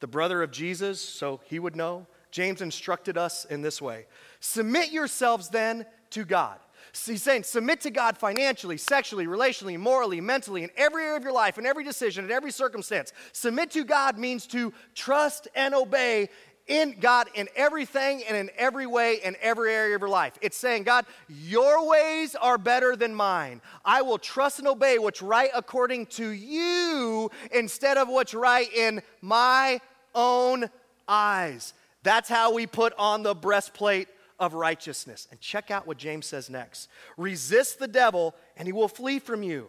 the 0.00 0.06
brother 0.06 0.42
of 0.42 0.52
Jesus, 0.52 1.02
so 1.02 1.42
he 1.44 1.58
would 1.58 1.76
know, 1.76 2.06
James 2.30 2.62
instructed 2.62 3.18
us 3.18 3.44
in 3.44 3.60
this 3.60 3.82
way 3.82 4.06
Submit 4.40 4.90
yourselves 4.90 5.50
then 5.50 5.84
to 6.12 6.24
God. 6.24 6.58
He's 6.92 7.22
saying 7.22 7.44
submit 7.44 7.80
to 7.82 7.90
God 7.90 8.16
financially, 8.16 8.76
sexually, 8.76 9.26
relationally, 9.26 9.78
morally, 9.78 10.20
mentally, 10.20 10.64
in 10.64 10.70
every 10.76 11.04
area 11.04 11.16
of 11.16 11.22
your 11.22 11.32
life, 11.32 11.58
in 11.58 11.66
every 11.66 11.84
decision, 11.84 12.24
in 12.24 12.30
every 12.30 12.50
circumstance. 12.50 13.12
Submit 13.32 13.70
to 13.72 13.84
God 13.84 14.18
means 14.18 14.46
to 14.48 14.72
trust 14.94 15.48
and 15.54 15.74
obey 15.74 16.28
in 16.68 16.96
God 17.00 17.28
in 17.34 17.48
everything 17.56 18.22
and 18.28 18.36
in 18.36 18.50
every 18.56 18.86
way 18.86 19.20
in 19.24 19.36
every 19.40 19.72
area 19.72 19.94
of 19.94 20.02
your 20.02 20.10
life. 20.10 20.38
It's 20.42 20.56
saying, 20.56 20.84
God, 20.84 21.06
your 21.28 21.88
ways 21.88 22.34
are 22.34 22.58
better 22.58 22.94
than 22.94 23.14
mine. 23.14 23.62
I 23.84 24.02
will 24.02 24.18
trust 24.18 24.58
and 24.58 24.68
obey 24.68 24.98
what's 24.98 25.22
right 25.22 25.50
according 25.54 26.06
to 26.06 26.28
you 26.28 27.30
instead 27.52 27.96
of 27.96 28.08
what's 28.08 28.34
right 28.34 28.72
in 28.72 29.02
my 29.22 29.80
own 30.14 30.68
eyes. 31.08 31.72
That's 32.02 32.28
how 32.28 32.52
we 32.52 32.66
put 32.66 32.92
on 32.98 33.22
the 33.22 33.34
breastplate 33.34 34.08
of 34.38 34.54
righteousness. 34.54 35.26
And 35.30 35.40
check 35.40 35.70
out 35.70 35.86
what 35.86 35.96
James 35.96 36.26
says 36.26 36.48
next 36.50 36.88
resist 37.16 37.78
the 37.78 37.88
devil, 37.88 38.34
and 38.56 38.66
he 38.66 38.72
will 38.72 38.88
flee 38.88 39.18
from 39.18 39.42
you. 39.42 39.68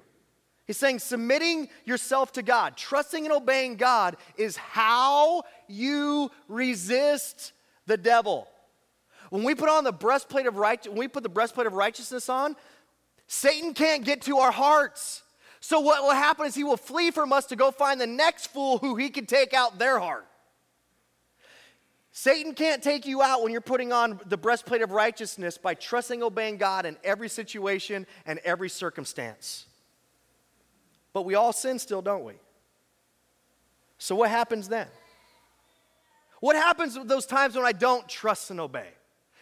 He's 0.67 0.77
saying 0.77 0.99
submitting 0.99 1.69
yourself 1.84 2.32
to 2.34 2.43
God, 2.43 2.77
trusting 2.77 3.25
and 3.25 3.34
obeying 3.34 3.75
God 3.75 4.17
is 4.38 4.55
how 4.55 5.43
you 5.67 6.29
resist 6.47 7.53
the 7.88 7.97
devil. 7.97 8.47
When 9.32 9.43
we 9.43 9.55
put 9.55 9.69
on 9.69 9.84
the 9.84 9.91
breastplate 9.91 10.45
of 10.45 10.58
right, 10.58 10.86
when 10.88 10.97
we 10.97 11.08
put 11.08 11.23
the 11.23 11.29
breastplate 11.29 11.65
of 11.65 11.73
righteousness 11.73 12.29
on, 12.29 12.55
Satan 13.25 13.73
can't 13.73 14.03
get 14.03 14.21
to 14.23 14.38
our 14.38 14.51
hearts. 14.51 15.23
So 15.60 15.79
what 15.79 16.03
will 16.03 16.12
happen 16.12 16.45
is 16.45 16.55
he 16.55 16.63
will 16.63 16.77
flee 16.77 17.12
from 17.12 17.34
us 17.34 17.45
to 17.47 17.55
go 17.55 17.71
find 17.71 17.99
the 17.99 18.08
next 18.08 18.47
fool 18.47 18.77
who 18.77 18.95
he 18.95 19.10
can 19.10 19.25
take 19.25 19.53
out 19.53 19.77
their 19.77 19.99
heart. 19.99 20.27
Satan 22.21 22.53
can't 22.53 22.84
take 22.84 23.05
you 23.05 23.21
out 23.21 23.43
when 23.43 23.53
you're 23.53 23.62
putting 23.62 23.93
on 23.93 24.19
the 24.25 24.36
breastplate 24.36 24.82
of 24.82 24.91
righteousness 24.91 25.58
by 25.58 25.73
trusting, 25.73 26.21
obeying 26.21 26.58
God 26.58 26.86
in 26.86 26.97
every 27.01 27.29
situation 27.29 28.05
and 28.25 28.39
every 28.39 28.67
circumstance. 28.67 29.67
But 31.13 31.21
we 31.21 31.36
all 31.36 31.53
sin 31.53 31.79
still, 31.79 32.01
don't 32.01 32.25
we? 32.25 32.34
So 33.99 34.17
what 34.17 34.29
happens 34.29 34.67
then? 34.67 34.88
What 36.41 36.58
happens 36.58 36.99
with 36.99 37.08
those 37.08 37.25
times 37.25 37.55
when 37.55 37.63
I 37.63 37.71
don't 37.71 38.05
trust 38.10 38.51
and 38.51 38.60
obey? 38.60 38.89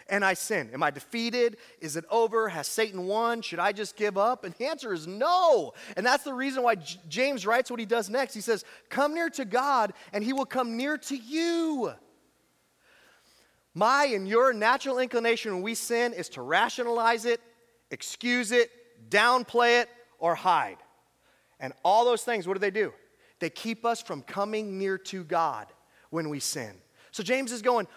and 0.10 0.24
I 0.24 0.36
sin? 0.36 0.70
Am 0.72 0.84
I 0.84 0.92
defeated? 0.92 1.58
Is 1.82 1.98
it 1.98 2.06
over? 2.12 2.48
Has 2.48 2.68
Satan 2.68 3.08
won? 3.08 3.42
Should 3.42 3.60
I 3.60 3.72
just 3.72 3.98
give 3.98 4.18
up? 4.20 4.46
And 4.46 4.54
the 4.54 4.68
answer 4.68 4.94
is 4.94 5.06
no. 5.06 5.74
And 5.98 6.06
that's 6.06 6.24
the 6.24 6.34
reason 6.34 6.64
why 6.64 6.76
J- 6.76 7.00
James 7.10 7.46
writes 7.46 7.70
what 7.70 7.80
he 7.80 7.86
does 7.86 8.10
next. 8.10 8.34
He 8.34 8.40
says, 8.40 8.64
Come 8.88 9.16
near 9.16 9.30
to 9.32 9.44
God, 9.44 9.94
and 10.14 10.24
he 10.24 10.32
will 10.32 10.46
come 10.46 10.78
near 10.78 10.98
to 10.98 11.18
you. 11.18 11.92
My 13.78 14.06
and 14.06 14.28
your 14.28 14.54
natural 14.54 14.98
inclination 14.98 15.54
when 15.54 15.62
we 15.62 15.76
sin 15.76 16.12
is 16.14 16.30
to 16.30 16.42
rationalize 16.42 17.26
it, 17.26 17.40
excuse 17.92 18.52
it, 18.52 18.72
downplay 19.12 19.84
it, 19.84 19.90
or 20.18 20.34
hide. 20.34 20.78
And 21.60 21.74
all 21.86 22.04
those 22.04 22.24
things, 22.24 22.48
what 22.48 22.56
do 22.56 22.60
they 22.60 22.72
do? 22.72 22.92
They 23.38 23.52
keep 23.52 23.86
us 23.86 24.02
from 24.02 24.24
coming 24.24 24.80
near 24.80 24.98
to 24.98 25.24
God 25.24 25.68
when 26.10 26.30
we 26.30 26.40
sin. 26.40 26.74
So 27.12 27.22
James 27.22 27.52
is 27.52 27.62
going, 27.62 27.88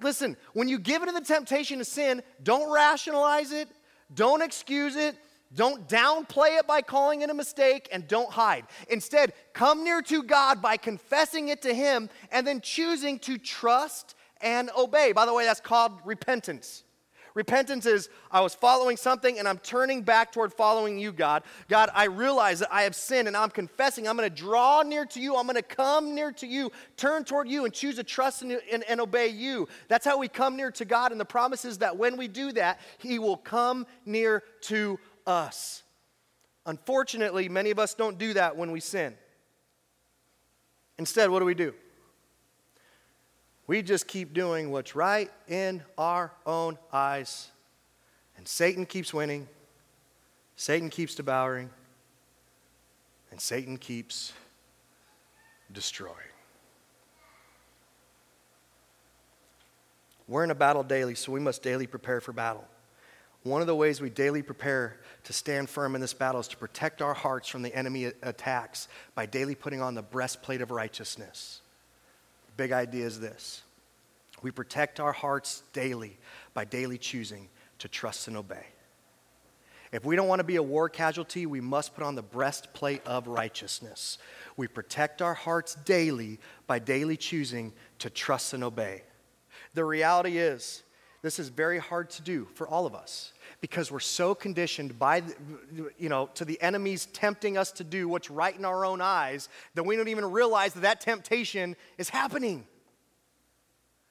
listen, 0.00 0.36
when 0.52 0.68
you 0.68 0.78
give 0.78 1.02
into 1.02 1.12
the 1.12 1.20
temptation 1.20 1.78
to 1.78 1.84
sin, 1.84 2.22
don't 2.44 2.72
rationalize 2.72 3.50
it, 3.50 3.68
don't 4.14 4.40
excuse 4.40 4.94
it, 4.94 5.16
don't 5.52 5.88
downplay 5.88 6.60
it 6.60 6.68
by 6.68 6.80
calling 6.80 7.22
it 7.22 7.30
a 7.30 7.34
mistake, 7.34 7.88
and 7.90 8.06
don't 8.06 8.30
hide. 8.30 8.66
Instead, 8.88 9.32
come 9.52 9.82
near 9.82 10.00
to 10.02 10.22
God 10.22 10.62
by 10.62 10.76
confessing 10.76 11.48
it 11.48 11.60
to 11.62 11.74
Him 11.74 12.08
and 12.30 12.46
then 12.46 12.60
choosing 12.60 13.18
to 13.20 13.36
trust 13.36 14.14
and 14.44 14.70
obey. 14.76 15.10
By 15.12 15.26
the 15.26 15.34
way, 15.34 15.44
that's 15.44 15.60
called 15.60 15.92
repentance. 16.04 16.84
Repentance 17.34 17.84
is 17.84 18.08
I 18.30 18.42
was 18.42 18.54
following 18.54 18.96
something 18.96 19.40
and 19.40 19.48
I'm 19.48 19.58
turning 19.58 20.02
back 20.02 20.30
toward 20.30 20.52
following 20.52 21.00
you, 21.00 21.10
God. 21.10 21.42
God, 21.68 21.90
I 21.92 22.04
realize 22.04 22.60
that 22.60 22.72
I 22.72 22.82
have 22.82 22.94
sinned 22.94 23.26
and 23.26 23.36
I'm 23.36 23.50
confessing. 23.50 24.06
I'm 24.06 24.16
going 24.16 24.30
to 24.30 24.34
draw 24.34 24.82
near 24.82 25.04
to 25.06 25.20
you. 25.20 25.34
I'm 25.34 25.46
going 25.46 25.56
to 25.56 25.62
come 25.62 26.14
near 26.14 26.30
to 26.30 26.46
you, 26.46 26.70
turn 26.96 27.24
toward 27.24 27.48
you, 27.48 27.64
and 27.64 27.74
choose 27.74 27.96
to 27.96 28.04
trust 28.04 28.42
and, 28.42 28.60
and, 28.70 28.84
and 28.84 29.00
obey 29.00 29.28
you. 29.28 29.66
That's 29.88 30.04
how 30.04 30.16
we 30.16 30.28
come 30.28 30.56
near 30.56 30.70
to 30.72 30.84
God. 30.84 31.10
And 31.10 31.20
the 31.20 31.24
promise 31.24 31.64
is 31.64 31.78
that 31.78 31.96
when 31.96 32.16
we 32.16 32.28
do 32.28 32.52
that, 32.52 32.78
He 32.98 33.18
will 33.18 33.36
come 33.36 33.84
near 34.06 34.44
to 34.62 35.00
us. 35.26 35.82
Unfortunately, 36.66 37.48
many 37.48 37.72
of 37.72 37.80
us 37.80 37.94
don't 37.94 38.16
do 38.16 38.34
that 38.34 38.56
when 38.56 38.70
we 38.70 38.78
sin. 38.78 39.14
Instead, 40.98 41.30
what 41.30 41.40
do 41.40 41.46
we 41.46 41.54
do? 41.54 41.74
We 43.66 43.80
just 43.80 44.06
keep 44.06 44.34
doing 44.34 44.70
what's 44.70 44.94
right 44.94 45.30
in 45.48 45.82
our 45.96 46.32
own 46.44 46.78
eyes. 46.92 47.48
And 48.36 48.46
Satan 48.46 48.84
keeps 48.84 49.14
winning, 49.14 49.48
Satan 50.56 50.90
keeps 50.90 51.14
devouring, 51.14 51.70
and 53.30 53.40
Satan 53.40 53.78
keeps 53.78 54.32
destroying. 55.72 56.16
We're 60.28 60.44
in 60.44 60.50
a 60.50 60.54
battle 60.54 60.82
daily, 60.82 61.14
so 61.14 61.32
we 61.32 61.40
must 61.40 61.62
daily 61.62 61.86
prepare 61.86 62.20
for 62.20 62.32
battle. 62.32 62.64
One 63.42 63.60
of 63.60 63.66
the 63.66 63.74
ways 63.74 64.00
we 64.00 64.08
daily 64.08 64.42
prepare 64.42 65.00
to 65.24 65.32
stand 65.34 65.68
firm 65.68 65.94
in 65.94 66.00
this 66.00 66.14
battle 66.14 66.40
is 66.40 66.48
to 66.48 66.56
protect 66.56 67.02
our 67.02 67.12
hearts 67.12 67.48
from 67.48 67.60
the 67.60 67.74
enemy 67.74 68.06
attacks 68.22 68.88
by 69.14 69.26
daily 69.26 69.54
putting 69.54 69.82
on 69.82 69.94
the 69.94 70.02
breastplate 70.02 70.62
of 70.62 70.70
righteousness 70.70 71.60
big 72.56 72.72
idea 72.72 73.06
is 73.06 73.20
this 73.20 73.62
we 74.42 74.50
protect 74.50 75.00
our 75.00 75.12
hearts 75.12 75.62
daily 75.72 76.18
by 76.52 76.64
daily 76.64 76.98
choosing 76.98 77.48
to 77.78 77.88
trust 77.88 78.28
and 78.28 78.36
obey. 78.36 78.66
If 79.92 80.04
we 80.04 80.16
don't 80.16 80.26
want 80.26 80.40
to 80.40 80.44
be 80.44 80.56
a 80.56 80.62
war 80.62 80.88
casualty, 80.88 81.46
we 81.46 81.60
must 81.60 81.94
put 81.94 82.02
on 82.02 82.16
the 82.16 82.22
breastplate 82.22 83.06
of 83.06 83.28
righteousness. 83.28 84.18
We 84.56 84.66
protect 84.66 85.22
our 85.22 85.34
hearts 85.34 85.76
daily 85.84 86.40
by 86.66 86.80
daily 86.80 87.16
choosing 87.16 87.72
to 88.00 88.10
trust 88.10 88.54
and 88.54 88.64
obey. 88.64 89.02
The 89.74 89.84
reality 89.84 90.38
is, 90.38 90.82
this 91.22 91.38
is 91.38 91.48
very 91.48 91.78
hard 91.78 92.10
to 92.10 92.22
do 92.22 92.48
for 92.54 92.66
all 92.66 92.86
of 92.86 92.94
us 92.94 93.32
because 93.60 93.90
we're 93.90 94.00
so 94.00 94.34
conditioned 94.34 94.98
by, 94.98 95.22
you 95.98 96.08
know, 96.08 96.28
to 96.34 96.44
the 96.44 96.60
enemies 96.60 97.06
tempting 97.06 97.56
us 97.56 97.72
to 97.72 97.84
do 97.84 98.08
what's 98.08 98.30
right 98.30 98.56
in 98.56 98.64
our 98.64 98.84
own 98.84 99.00
eyes 99.00 99.48
that 99.74 99.84
we 99.84 99.96
don't 99.96 100.08
even 100.08 100.30
realize 100.30 100.74
that 100.74 100.82
that 100.82 101.00
temptation 101.00 101.76
is 101.98 102.08
happening. 102.08 102.66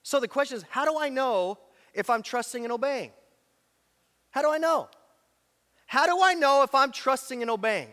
So 0.03 0.19
the 0.19 0.27
question 0.27 0.57
is 0.57 0.63
how 0.69 0.85
do 0.85 0.97
I 0.97 1.09
know 1.09 1.57
if 1.93 2.09
I'm 2.09 2.23
trusting 2.23 2.63
and 2.63 2.71
obeying? 2.71 3.11
How 4.31 4.41
do 4.41 4.49
I 4.49 4.57
know? 4.57 4.89
How 5.85 6.05
do 6.05 6.21
I 6.23 6.33
know 6.33 6.63
if 6.63 6.73
I'm 6.73 6.91
trusting 6.91 7.41
and 7.41 7.51
obeying? 7.51 7.89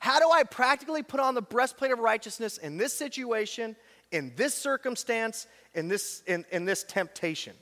How 0.00 0.18
do 0.18 0.30
I 0.30 0.44
practically 0.44 1.02
put 1.02 1.20
on 1.20 1.34
the 1.34 1.42
breastplate 1.42 1.92
of 1.92 1.98
righteousness 1.98 2.58
in 2.58 2.78
this 2.78 2.94
situation, 2.94 3.76
in 4.12 4.32
this 4.34 4.54
circumstance, 4.54 5.46
in 5.74 5.88
this, 5.88 6.22
in, 6.26 6.44
in 6.50 6.64
this 6.64 6.84
temptation? 6.84 7.54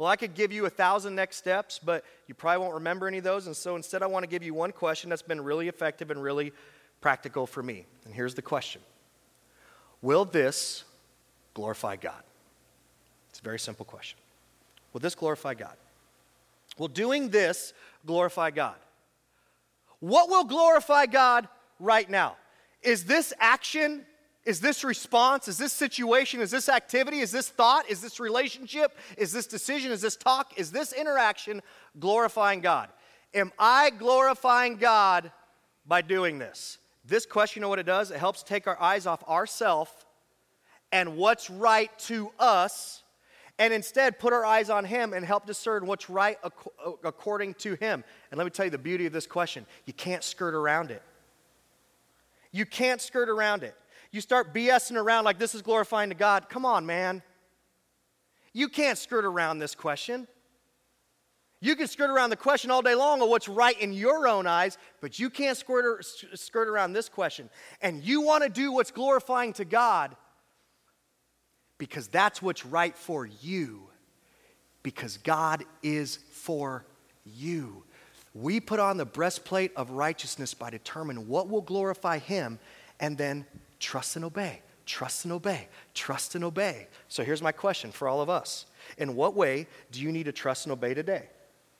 Well, 0.00 0.08
I 0.08 0.16
could 0.16 0.32
give 0.32 0.50
you 0.50 0.64
a 0.64 0.70
thousand 0.70 1.14
next 1.14 1.36
steps, 1.36 1.78
but 1.78 2.06
you 2.26 2.34
probably 2.34 2.62
won't 2.62 2.72
remember 2.72 3.06
any 3.06 3.18
of 3.18 3.24
those. 3.24 3.46
And 3.46 3.54
so 3.54 3.76
instead, 3.76 4.02
I 4.02 4.06
want 4.06 4.22
to 4.22 4.30
give 4.30 4.42
you 4.42 4.54
one 4.54 4.72
question 4.72 5.10
that's 5.10 5.20
been 5.20 5.42
really 5.42 5.68
effective 5.68 6.10
and 6.10 6.22
really 6.22 6.54
practical 7.02 7.46
for 7.46 7.62
me. 7.62 7.84
And 8.06 8.14
here's 8.14 8.34
the 8.34 8.40
question 8.40 8.80
Will 10.00 10.24
this 10.24 10.84
glorify 11.52 11.96
God? 11.96 12.22
It's 13.28 13.40
a 13.40 13.42
very 13.42 13.58
simple 13.58 13.84
question. 13.84 14.18
Will 14.94 15.00
this 15.00 15.14
glorify 15.14 15.52
God? 15.52 15.76
Will 16.78 16.88
doing 16.88 17.28
this 17.28 17.74
glorify 18.06 18.52
God? 18.52 18.76
What 19.98 20.30
will 20.30 20.44
glorify 20.44 21.04
God 21.04 21.46
right 21.78 22.08
now? 22.08 22.38
Is 22.82 23.04
this 23.04 23.34
action 23.38 24.06
Is 24.44 24.60
this 24.60 24.84
response? 24.84 25.48
Is 25.48 25.58
this 25.58 25.72
situation? 25.72 26.40
Is 26.40 26.50
this 26.50 26.68
activity? 26.68 27.20
Is 27.20 27.30
this 27.30 27.48
thought? 27.48 27.90
Is 27.90 28.00
this 28.00 28.18
relationship? 28.18 28.96
Is 29.18 29.32
this 29.32 29.46
decision? 29.46 29.92
Is 29.92 30.00
this 30.00 30.16
talk? 30.16 30.58
Is 30.58 30.72
this 30.72 30.92
interaction 30.92 31.60
glorifying 31.98 32.60
God? 32.60 32.88
Am 33.34 33.52
I 33.58 33.90
glorifying 33.90 34.76
God 34.76 35.30
by 35.86 36.00
doing 36.00 36.38
this? 36.38 36.78
This 37.04 37.26
question, 37.26 37.60
you 37.60 37.62
know 37.62 37.68
what 37.68 37.78
it 37.78 37.86
does? 37.86 38.10
It 38.10 38.18
helps 38.18 38.42
take 38.42 38.66
our 38.66 38.80
eyes 38.80 39.06
off 39.06 39.22
ourself 39.28 40.06
and 40.92 41.16
what's 41.16 41.50
right 41.50 41.96
to 42.00 42.30
us, 42.38 43.02
and 43.58 43.72
instead 43.72 44.18
put 44.18 44.32
our 44.32 44.44
eyes 44.44 44.70
on 44.70 44.84
Him 44.84 45.12
and 45.12 45.24
help 45.24 45.46
discern 45.46 45.86
what's 45.86 46.10
right 46.10 46.38
uh, 46.42 46.50
according 47.04 47.54
to 47.54 47.74
Him. 47.74 48.04
And 48.30 48.38
let 48.38 48.44
me 48.44 48.50
tell 48.50 48.64
you 48.64 48.70
the 48.70 48.78
beauty 48.78 49.06
of 49.06 49.12
this 49.12 49.26
question 49.26 49.66
you 49.86 49.92
can't 49.92 50.24
skirt 50.24 50.54
around 50.54 50.90
it. 50.90 51.02
You 52.52 52.66
can't 52.66 53.00
skirt 53.00 53.28
around 53.28 53.62
it. 53.62 53.74
You 54.12 54.20
start 54.20 54.52
BSing 54.52 54.96
around 54.96 55.24
like 55.24 55.38
this 55.38 55.54
is 55.54 55.62
glorifying 55.62 56.10
to 56.10 56.16
God. 56.16 56.48
Come 56.48 56.64
on, 56.64 56.84
man. 56.84 57.22
You 58.52 58.68
can't 58.68 58.98
skirt 58.98 59.24
around 59.24 59.58
this 59.58 59.74
question. 59.74 60.26
You 61.60 61.76
can 61.76 61.86
skirt 61.86 62.10
around 62.10 62.30
the 62.30 62.36
question 62.36 62.70
all 62.70 62.80
day 62.80 62.94
long 62.94 63.20
of 63.20 63.28
what's 63.28 63.46
right 63.46 63.78
in 63.78 63.92
your 63.92 64.26
own 64.26 64.46
eyes, 64.46 64.78
but 65.00 65.18
you 65.18 65.28
can't 65.28 65.56
skirt, 65.56 66.04
skirt 66.34 66.68
around 66.68 66.94
this 66.94 67.08
question. 67.08 67.50
And 67.82 68.02
you 68.02 68.22
want 68.22 68.42
to 68.44 68.48
do 68.48 68.72
what's 68.72 68.90
glorifying 68.90 69.52
to 69.54 69.64
God 69.66 70.16
because 71.76 72.08
that's 72.08 72.40
what's 72.40 72.64
right 72.64 72.96
for 72.96 73.26
you, 73.26 73.88
because 74.82 75.18
God 75.18 75.64
is 75.82 76.16
for 76.30 76.86
you. 77.24 77.84
We 78.32 78.58
put 78.58 78.80
on 78.80 78.96
the 78.96 79.04
breastplate 79.04 79.72
of 79.76 79.90
righteousness 79.90 80.54
by 80.54 80.70
determining 80.70 81.28
what 81.28 81.48
will 81.48 81.62
glorify 81.62 82.18
Him 82.18 82.58
and 83.00 83.18
then 83.18 83.44
trust 83.80 84.16
and 84.16 84.24
obey, 84.24 84.62
trust 84.86 85.24
and 85.24 85.32
obey, 85.32 85.68
trust 85.94 86.34
and 86.36 86.44
obey. 86.44 86.86
So 87.08 87.24
here's 87.24 87.42
my 87.42 87.52
question 87.52 87.90
for 87.90 88.06
all 88.06 88.20
of 88.20 88.30
us 88.30 88.66
In 88.98 89.16
what 89.16 89.34
way 89.34 89.66
do 89.90 90.00
you 90.00 90.12
need 90.12 90.24
to 90.24 90.32
trust 90.32 90.66
and 90.66 90.72
obey 90.72 90.94
today? 90.94 91.28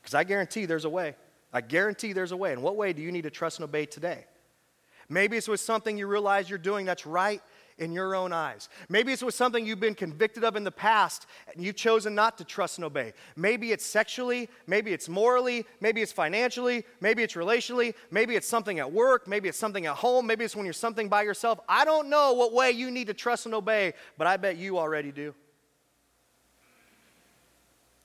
Because 0.02 0.14
I 0.14 0.24
guarantee 0.24 0.66
there's 0.66 0.86
a 0.86 0.90
way. 0.90 1.14
I 1.52 1.60
guarantee 1.60 2.12
there's 2.12 2.32
a 2.32 2.36
way. 2.36 2.52
In 2.52 2.62
what 2.62 2.76
way 2.76 2.92
do 2.92 3.02
you 3.02 3.12
need 3.12 3.22
to 3.22 3.30
trust 3.30 3.58
and 3.58 3.64
obey 3.64 3.86
today? 3.86 4.24
Maybe 5.08 5.36
it's 5.36 5.48
with 5.48 5.60
something 5.60 5.98
you 5.98 6.06
realize 6.06 6.48
you're 6.48 6.58
doing 6.58 6.86
that's 6.86 7.04
right 7.04 7.42
in 7.80 7.92
your 7.92 8.14
own 8.14 8.32
eyes. 8.32 8.68
Maybe 8.88 9.12
it's 9.12 9.22
with 9.22 9.34
something 9.34 9.66
you've 9.66 9.80
been 9.80 9.94
convicted 9.94 10.44
of 10.44 10.54
in 10.54 10.64
the 10.64 10.70
past 10.70 11.26
and 11.52 11.64
you've 11.64 11.76
chosen 11.76 12.14
not 12.14 12.38
to 12.38 12.44
trust 12.44 12.76
and 12.78 12.84
obey. 12.84 13.14
Maybe 13.36 13.72
it's 13.72 13.84
sexually, 13.84 14.48
maybe 14.66 14.92
it's 14.92 15.08
morally, 15.08 15.64
maybe 15.80 16.02
it's 16.02 16.12
financially, 16.12 16.84
maybe 17.00 17.22
it's 17.22 17.34
relationally, 17.34 17.94
maybe 18.10 18.36
it's 18.36 18.46
something 18.46 18.78
at 18.78 18.92
work, 18.92 19.26
maybe 19.26 19.48
it's 19.48 19.58
something 19.58 19.86
at 19.86 19.96
home, 19.96 20.26
maybe 20.26 20.44
it's 20.44 20.54
when 20.54 20.66
you're 20.66 20.72
something 20.74 21.08
by 21.08 21.22
yourself. 21.22 21.58
I 21.68 21.86
don't 21.86 22.10
know 22.10 22.34
what 22.34 22.52
way 22.52 22.70
you 22.70 22.90
need 22.90 23.06
to 23.06 23.14
trust 23.14 23.46
and 23.46 23.54
obey, 23.54 23.94
but 24.18 24.26
I 24.26 24.36
bet 24.36 24.58
you 24.58 24.78
already 24.78 25.10
do. 25.10 25.34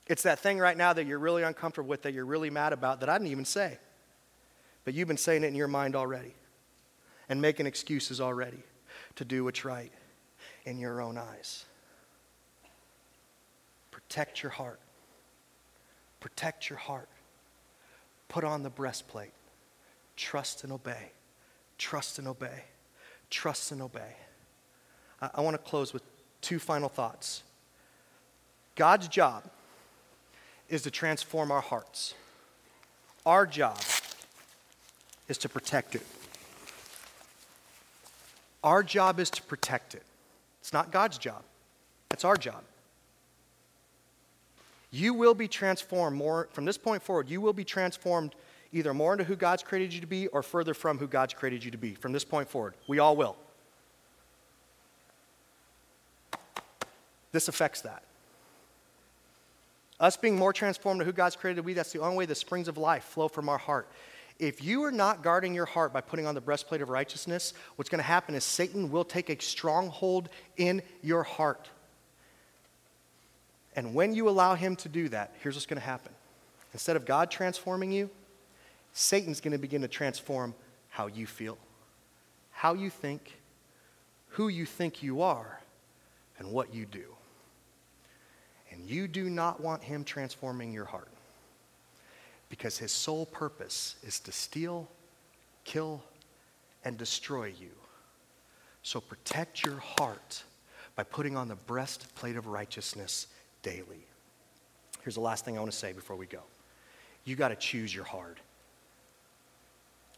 It's 0.08 0.22
that 0.22 0.38
thing 0.38 0.58
right 0.58 0.76
now 0.76 0.94
that 0.94 1.06
you're 1.06 1.18
really 1.18 1.42
uncomfortable 1.42 1.88
with, 1.88 2.02
that 2.02 2.14
you're 2.14 2.24
really 2.24 2.48
mad 2.48 2.72
about, 2.72 3.00
that 3.00 3.10
I 3.10 3.18
didn't 3.18 3.30
even 3.30 3.44
say. 3.44 3.78
But 4.84 4.94
you've 4.94 5.08
been 5.08 5.16
saying 5.16 5.44
it 5.44 5.48
in 5.48 5.54
your 5.54 5.68
mind 5.68 5.94
already 5.94 6.34
and 7.28 7.42
making 7.42 7.66
excuses 7.66 8.20
already 8.20 8.62
to 9.16 9.24
do 9.24 9.44
what's 9.44 9.64
right 9.64 9.92
in 10.64 10.78
your 10.78 11.00
own 11.00 11.18
eyes. 11.18 11.64
Protect 13.90 14.42
your 14.42 14.50
heart. 14.50 14.80
Protect 16.20 16.70
your 16.70 16.78
heart. 16.78 17.08
Put 18.28 18.44
on 18.44 18.62
the 18.62 18.70
breastplate. 18.70 19.32
Trust 20.16 20.64
and 20.64 20.72
obey. 20.72 21.12
Trust 21.78 22.18
and 22.18 22.28
obey. 22.28 22.64
Trust 23.30 23.72
and 23.72 23.82
obey. 23.82 24.16
I, 25.20 25.30
I 25.36 25.40
want 25.40 25.54
to 25.54 25.70
close 25.70 25.92
with 25.92 26.02
two 26.40 26.58
final 26.58 26.88
thoughts. 26.88 27.42
God's 28.74 29.08
job 29.08 29.44
is 30.68 30.82
to 30.82 30.90
transform 30.90 31.50
our 31.50 31.60
hearts. 31.60 32.14
Our 33.24 33.46
job 33.46 33.80
is 35.28 35.38
to 35.38 35.48
protect 35.48 35.94
it. 35.94 36.06
Our 38.64 38.82
job 38.82 39.20
is 39.20 39.30
to 39.30 39.42
protect 39.42 39.94
it. 39.94 40.02
It's 40.60 40.72
not 40.72 40.90
God's 40.90 41.18
job, 41.18 41.42
it's 42.10 42.24
our 42.24 42.36
job. 42.36 42.62
You 44.90 45.14
will 45.14 45.34
be 45.34 45.48
transformed 45.48 46.16
more, 46.16 46.48
from 46.52 46.64
this 46.64 46.78
point 46.78 47.02
forward, 47.02 47.28
you 47.28 47.40
will 47.40 47.52
be 47.52 47.64
transformed 47.64 48.34
either 48.72 48.94
more 48.94 49.12
into 49.12 49.24
who 49.24 49.36
God's 49.36 49.62
created 49.62 49.92
you 49.92 50.00
to 50.00 50.06
be 50.06 50.26
or 50.28 50.42
further 50.42 50.74
from 50.74 50.98
who 50.98 51.06
God's 51.06 51.34
created 51.34 51.64
you 51.64 51.70
to 51.70 51.78
be. 51.78 51.94
From 51.94 52.12
this 52.12 52.24
point 52.24 52.48
forward, 52.48 52.74
we 52.86 52.98
all 52.98 53.16
will. 53.16 53.36
This 57.32 57.48
affects 57.48 57.82
that. 57.82 58.02
Us 59.98 60.16
being 60.16 60.36
more 60.36 60.52
transformed 60.52 61.00
to 61.00 61.04
who 61.04 61.12
God's 61.12 61.36
created 61.36 61.56
to 61.56 61.62
be, 61.62 61.74
that's 61.74 61.92
the 61.92 62.00
only 62.00 62.16
way 62.16 62.26
the 62.26 62.34
springs 62.34 62.68
of 62.68 62.76
life 62.76 63.04
flow 63.04 63.28
from 63.28 63.48
our 63.48 63.58
heart. 63.58 63.88
If 64.38 64.62
you 64.62 64.84
are 64.84 64.92
not 64.92 65.22
guarding 65.22 65.54
your 65.54 65.64
heart 65.64 65.92
by 65.92 66.02
putting 66.02 66.26
on 66.26 66.34
the 66.34 66.40
breastplate 66.40 66.82
of 66.82 66.90
righteousness, 66.90 67.54
what's 67.76 67.88
going 67.88 68.00
to 68.00 68.04
happen 68.04 68.34
is 68.34 68.44
Satan 68.44 68.90
will 68.90 69.04
take 69.04 69.30
a 69.30 69.40
stronghold 69.42 70.28
in 70.56 70.82
your 71.02 71.22
heart. 71.22 71.70
And 73.74 73.94
when 73.94 74.14
you 74.14 74.28
allow 74.28 74.54
him 74.54 74.76
to 74.76 74.88
do 74.88 75.08
that, 75.08 75.34
here's 75.40 75.54
what's 75.54 75.66
going 75.66 75.80
to 75.80 75.86
happen. 75.86 76.12
Instead 76.72 76.96
of 76.96 77.06
God 77.06 77.30
transforming 77.30 77.92
you, 77.92 78.10
Satan's 78.92 79.40
going 79.40 79.52
to 79.52 79.58
begin 79.58 79.82
to 79.82 79.88
transform 79.88 80.54
how 80.88 81.06
you 81.06 81.26
feel, 81.26 81.56
how 82.50 82.74
you 82.74 82.90
think, 82.90 83.38
who 84.28 84.48
you 84.48 84.66
think 84.66 85.02
you 85.02 85.22
are, 85.22 85.60
and 86.38 86.50
what 86.50 86.74
you 86.74 86.84
do. 86.84 87.14
And 88.70 88.88
you 88.88 89.08
do 89.08 89.30
not 89.30 89.60
want 89.60 89.82
him 89.82 90.04
transforming 90.04 90.72
your 90.72 90.84
heart 90.84 91.08
because 92.48 92.78
his 92.78 92.92
sole 92.92 93.26
purpose 93.26 93.96
is 94.02 94.20
to 94.20 94.32
steal, 94.32 94.88
kill, 95.64 96.02
and 96.84 96.96
destroy 96.96 97.46
you. 97.46 97.70
So 98.82 99.00
protect 99.00 99.64
your 99.64 99.76
heart 99.76 100.44
by 100.94 101.02
putting 101.02 101.36
on 101.36 101.48
the 101.48 101.56
breastplate 101.56 102.36
of 102.36 102.46
righteousness 102.46 103.26
daily. 103.62 104.06
Here's 105.02 105.16
the 105.16 105.20
last 105.20 105.44
thing 105.44 105.56
I 105.56 105.60
want 105.60 105.72
to 105.72 105.76
say 105.76 105.92
before 105.92 106.16
we 106.16 106.26
go. 106.26 106.40
You 107.24 107.34
got 107.36 107.48
to 107.48 107.56
choose 107.56 107.94
your 107.94 108.04
heart. 108.04 108.38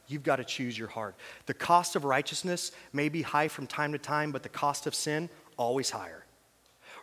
You've 0.06 0.22
got 0.22 0.36
to 0.36 0.44
choose 0.44 0.78
your 0.78 0.88
heart. 0.88 1.14
The 1.46 1.54
cost 1.54 1.96
of 1.96 2.04
righteousness 2.04 2.72
may 2.92 3.08
be 3.08 3.22
high 3.22 3.48
from 3.48 3.66
time 3.66 3.92
to 3.92 3.98
time, 3.98 4.32
but 4.32 4.42
the 4.42 4.48
cost 4.48 4.86
of 4.86 4.94
sin, 4.94 5.28
always 5.56 5.90
higher. 5.90 6.24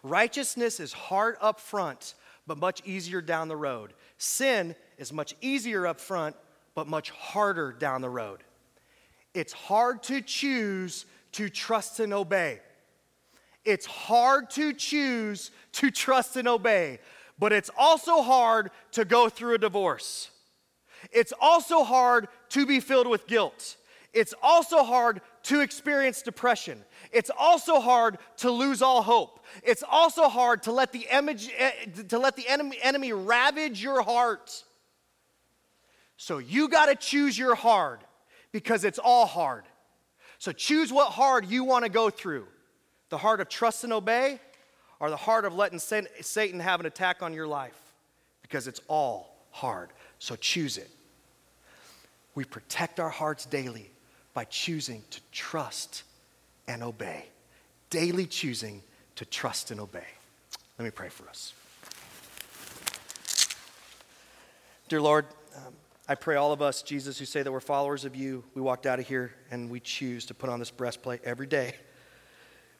Righteousness 0.03 0.79
is 0.79 0.93
hard 0.93 1.35
up 1.41 1.59
front, 1.59 2.15
but 2.47 2.57
much 2.57 2.81
easier 2.85 3.21
down 3.21 3.47
the 3.47 3.55
road. 3.55 3.93
Sin 4.17 4.75
is 4.97 5.11
much 5.11 5.35
easier 5.41 5.87
up 5.87 5.99
front, 5.99 6.35
but 6.73 6.87
much 6.87 7.09
harder 7.11 7.71
down 7.71 8.01
the 8.01 8.09
road. 8.09 8.43
It's 9.33 9.53
hard 9.53 10.03
to 10.03 10.21
choose 10.21 11.05
to 11.33 11.49
trust 11.49 11.99
and 11.99 12.13
obey. 12.13 12.59
It's 13.65 13.85
hard 13.85 14.49
to 14.51 14.73
choose 14.73 15.51
to 15.73 15.89
trust 15.89 16.35
and 16.35 16.47
obey, 16.47 16.99
but 17.39 17.51
it's 17.51 17.71
also 17.77 18.21
hard 18.21 18.69
to 18.91 19.03
go 19.05 19.27
through 19.27 19.55
a 19.55 19.57
divorce. 19.57 20.29
It's 21.11 21.33
also 21.41 21.83
hard 21.83 22.27
to 22.49 22.65
be 22.65 22.79
filled 22.79 23.07
with 23.07 23.27
guilt. 23.27 23.75
It's 24.13 24.33
also 24.41 24.83
hard 24.83 25.21
to 25.45 25.61
experience 25.61 26.21
depression. 26.21 26.83
It's 27.11 27.29
also 27.37 27.79
hard 27.79 28.17
to 28.37 28.51
lose 28.51 28.81
all 28.81 29.03
hope. 29.03 29.45
It's 29.63 29.83
also 29.89 30.27
hard 30.27 30.63
to 30.63 30.71
let 30.71 30.91
the, 30.91 31.07
image, 31.11 31.49
eh, 31.57 31.71
to 32.09 32.19
let 32.19 32.35
the 32.35 32.47
enemy, 32.47 32.77
enemy 32.81 33.13
ravage 33.13 33.81
your 33.81 34.01
heart. 34.01 34.63
So 36.17 36.39
you 36.39 36.67
got 36.67 36.87
to 36.87 36.95
choose 36.95 37.37
your 37.37 37.53
hard 37.53 37.99
because 38.51 38.83
it's 38.83 38.99
all 38.99 39.27
hard. 39.27 39.65
So 40.39 40.51
choose 40.51 40.91
what 40.91 41.11
hard 41.11 41.45
you 41.45 41.63
want 41.63 41.85
to 41.85 41.89
go 41.89 42.09
through 42.09 42.47
the 43.09 43.17
heart 43.17 43.39
of 43.39 43.47
trust 43.47 43.83
and 43.83 43.93
obey, 43.93 44.39
or 44.99 45.11
the 45.11 45.15
heart 45.15 45.45
of 45.45 45.53
letting 45.53 45.77
Satan 45.77 46.59
have 46.59 46.79
an 46.79 46.87
attack 46.87 47.21
on 47.21 47.33
your 47.33 47.45
life 47.45 47.79
because 48.41 48.67
it's 48.67 48.81
all 48.87 49.37
hard. 49.51 49.89
So 50.17 50.35
choose 50.35 50.79
it. 50.79 50.89
We 52.33 52.45
protect 52.45 52.99
our 52.99 53.09
hearts 53.09 53.45
daily 53.45 53.91
by 54.35 54.43
choosing 54.43 55.01
to 55.09 55.21
trust 55.31 56.03
and 56.67 56.83
obey. 56.83 57.25
Daily 57.89 58.25
choosing 58.27 58.83
to 59.15 59.25
trust 59.25 59.71
and 59.71 59.79
obey. 59.79 60.05
Let 60.77 60.85
me 60.85 60.91
pray 60.91 61.07
for 61.09 61.27
us. 61.29 61.53
Dear 64.89 65.01
Lord, 65.01 65.25
um, 65.55 65.73
I 66.09 66.15
pray 66.15 66.35
all 66.35 66.51
of 66.51 66.61
us, 66.61 66.81
Jesus, 66.83 67.17
who 67.17 67.23
say 67.23 67.43
that 67.43 67.51
we're 67.51 67.61
followers 67.61 68.03
of 68.03 68.13
you, 68.15 68.43
we 68.53 68.61
walked 68.61 68.85
out 68.85 68.99
of 68.99 69.07
here 69.07 69.33
and 69.51 69.69
we 69.69 69.79
choose 69.79 70.25
to 70.25 70.33
put 70.33 70.49
on 70.49 70.59
this 70.59 70.69
breastplate 70.69 71.21
every 71.23 71.47
day. 71.47 71.73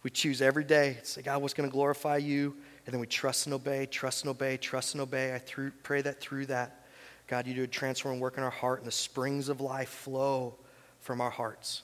We 0.04 0.10
choose 0.10 0.42
every 0.42 0.66
day 0.66 0.98
to 1.00 1.06
say, 1.06 1.22
God, 1.22 1.42
what's 1.42 1.54
going 1.54 1.68
to 1.68 1.74
glorify 1.74 2.18
you? 2.18 2.54
And 2.86 2.94
then 2.94 3.00
we 3.00 3.08
trust 3.08 3.48
and 3.48 3.56
obey, 3.56 3.86
trust 3.86 4.24
and 4.24 4.30
obey, 4.30 4.58
trust 4.58 4.94
and 4.94 5.02
obey. 5.02 5.34
I 5.34 5.40
through, 5.40 5.72
pray 5.84 6.02
that 6.02 6.20
through 6.20 6.48
that, 6.48 6.86
God, 7.28 7.48
you 7.48 7.56
do 7.56 7.64
a 7.64 7.68
transform 7.68 8.20
work 8.20 8.38
in 8.38 8.44
our 8.44 8.52
heart 8.52 8.80
and 8.80 8.88
the 8.88 8.92
springs 8.92 9.48
of 9.48 9.62
life 9.62 9.90
flow 9.90 10.58
from 11.06 11.22
our 11.22 11.30
hearts. 11.30 11.84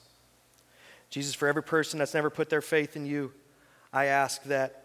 Jesus, 1.08 1.34
for 1.34 1.46
every 1.46 1.62
person 1.62 1.98
that's 1.98 2.12
never 2.12 2.28
put 2.28 2.50
their 2.50 2.60
faith 2.60 2.96
in 2.96 3.06
you, 3.06 3.32
I 3.92 4.06
ask 4.06 4.42
that 4.44 4.84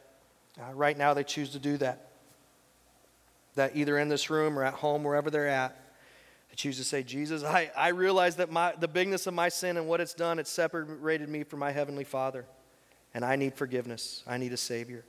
uh, 0.60 0.74
right 0.74 0.96
now 0.96 1.14
they 1.14 1.24
choose 1.24 1.50
to 1.52 1.60
do 1.60 1.78
that. 1.78 2.12
That 3.56 3.76
either 3.76 3.98
in 3.98 4.10
this 4.10 4.30
room 4.30 4.60
or 4.60 4.64
at 4.64 4.76
home, 4.76 5.04
wherever 5.04 5.32
they're 5.32 5.48
at, 5.48 5.76
they 6.50 6.56
choose 6.56 6.78
to 6.78 6.84
say, 6.84 7.02
Jesus, 7.02 7.44
I, 7.44 7.72
I 7.76 7.90
realize 7.90 8.36
that 8.36 8.52
my, 8.52 8.74
the 8.80 8.88
bigness 8.88 9.26
of 9.26 9.34
my 9.34 9.50
sin 9.50 9.76
and 9.76 9.88
what 9.88 10.02
it's 10.02 10.14
done, 10.14 10.38
it's 10.38 10.52
separated 10.52 11.30
me 11.30 11.44
from 11.44 11.60
my 11.60 11.72
Heavenly 11.72 12.04
Father. 12.04 12.46
And 13.16 13.26
I 13.26 13.36
need 13.36 13.56
forgiveness. 13.56 14.24
I 14.28 14.38
need 14.38 14.54
a 14.54 14.58
Savior. 14.58 15.04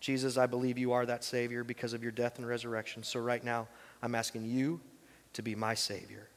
Jesus, 0.00 0.36
I 0.36 0.46
believe 0.46 0.76
you 0.76 0.92
are 0.92 1.06
that 1.06 1.22
Savior 1.22 1.62
because 1.62 1.92
of 1.92 2.02
your 2.02 2.12
death 2.12 2.38
and 2.38 2.48
resurrection. 2.48 3.04
So 3.04 3.20
right 3.20 3.44
now, 3.44 3.68
I'm 4.02 4.16
asking 4.16 4.46
you 4.46 4.80
to 5.34 5.42
be 5.42 5.54
my 5.54 5.74
Savior. 5.74 6.28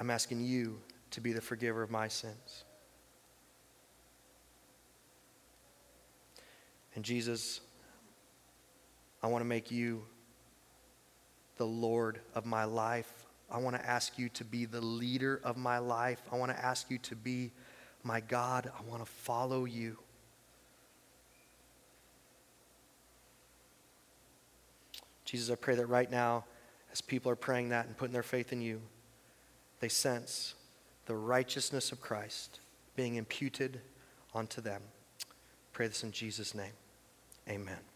I'm 0.00 0.08
asking 0.08 0.40
you 0.40 0.80
to 1.10 1.20
be 1.20 1.34
the 1.34 1.42
forgiver 1.42 1.82
of 1.82 1.90
my 1.90 2.08
sins. 2.08 2.64
And 6.94 7.04
Jesus, 7.04 7.60
I 9.22 9.26
want 9.26 9.42
to 9.42 9.46
make 9.46 9.70
you 9.70 10.02
the 11.58 11.66
Lord 11.66 12.20
of 12.34 12.46
my 12.46 12.64
life. 12.64 13.26
I 13.50 13.58
want 13.58 13.76
to 13.76 13.86
ask 13.86 14.18
you 14.18 14.30
to 14.30 14.44
be 14.44 14.64
the 14.64 14.80
leader 14.80 15.38
of 15.44 15.58
my 15.58 15.78
life. 15.78 16.22
I 16.32 16.36
want 16.36 16.50
to 16.50 16.64
ask 16.64 16.90
you 16.90 16.96
to 16.98 17.14
be 17.14 17.52
my 18.02 18.20
God. 18.20 18.72
I 18.76 18.90
want 18.90 19.04
to 19.04 19.10
follow 19.10 19.66
you. 19.66 19.98
Jesus, 25.26 25.50
I 25.50 25.56
pray 25.56 25.74
that 25.74 25.86
right 25.86 26.10
now, 26.10 26.46
as 26.90 27.02
people 27.02 27.30
are 27.30 27.36
praying 27.36 27.68
that 27.68 27.86
and 27.86 27.96
putting 27.96 28.14
their 28.14 28.22
faith 28.22 28.52
in 28.52 28.62
you, 28.62 28.80
they 29.80 29.88
sense 29.88 30.54
the 31.06 31.16
righteousness 31.16 31.90
of 31.92 32.00
Christ 32.00 32.60
being 32.94 33.16
imputed 33.16 33.80
onto 34.34 34.60
them. 34.60 34.82
Pray 35.72 35.88
this 35.88 36.04
in 36.04 36.12
Jesus' 36.12 36.54
name. 36.54 36.72
Amen. 37.48 37.89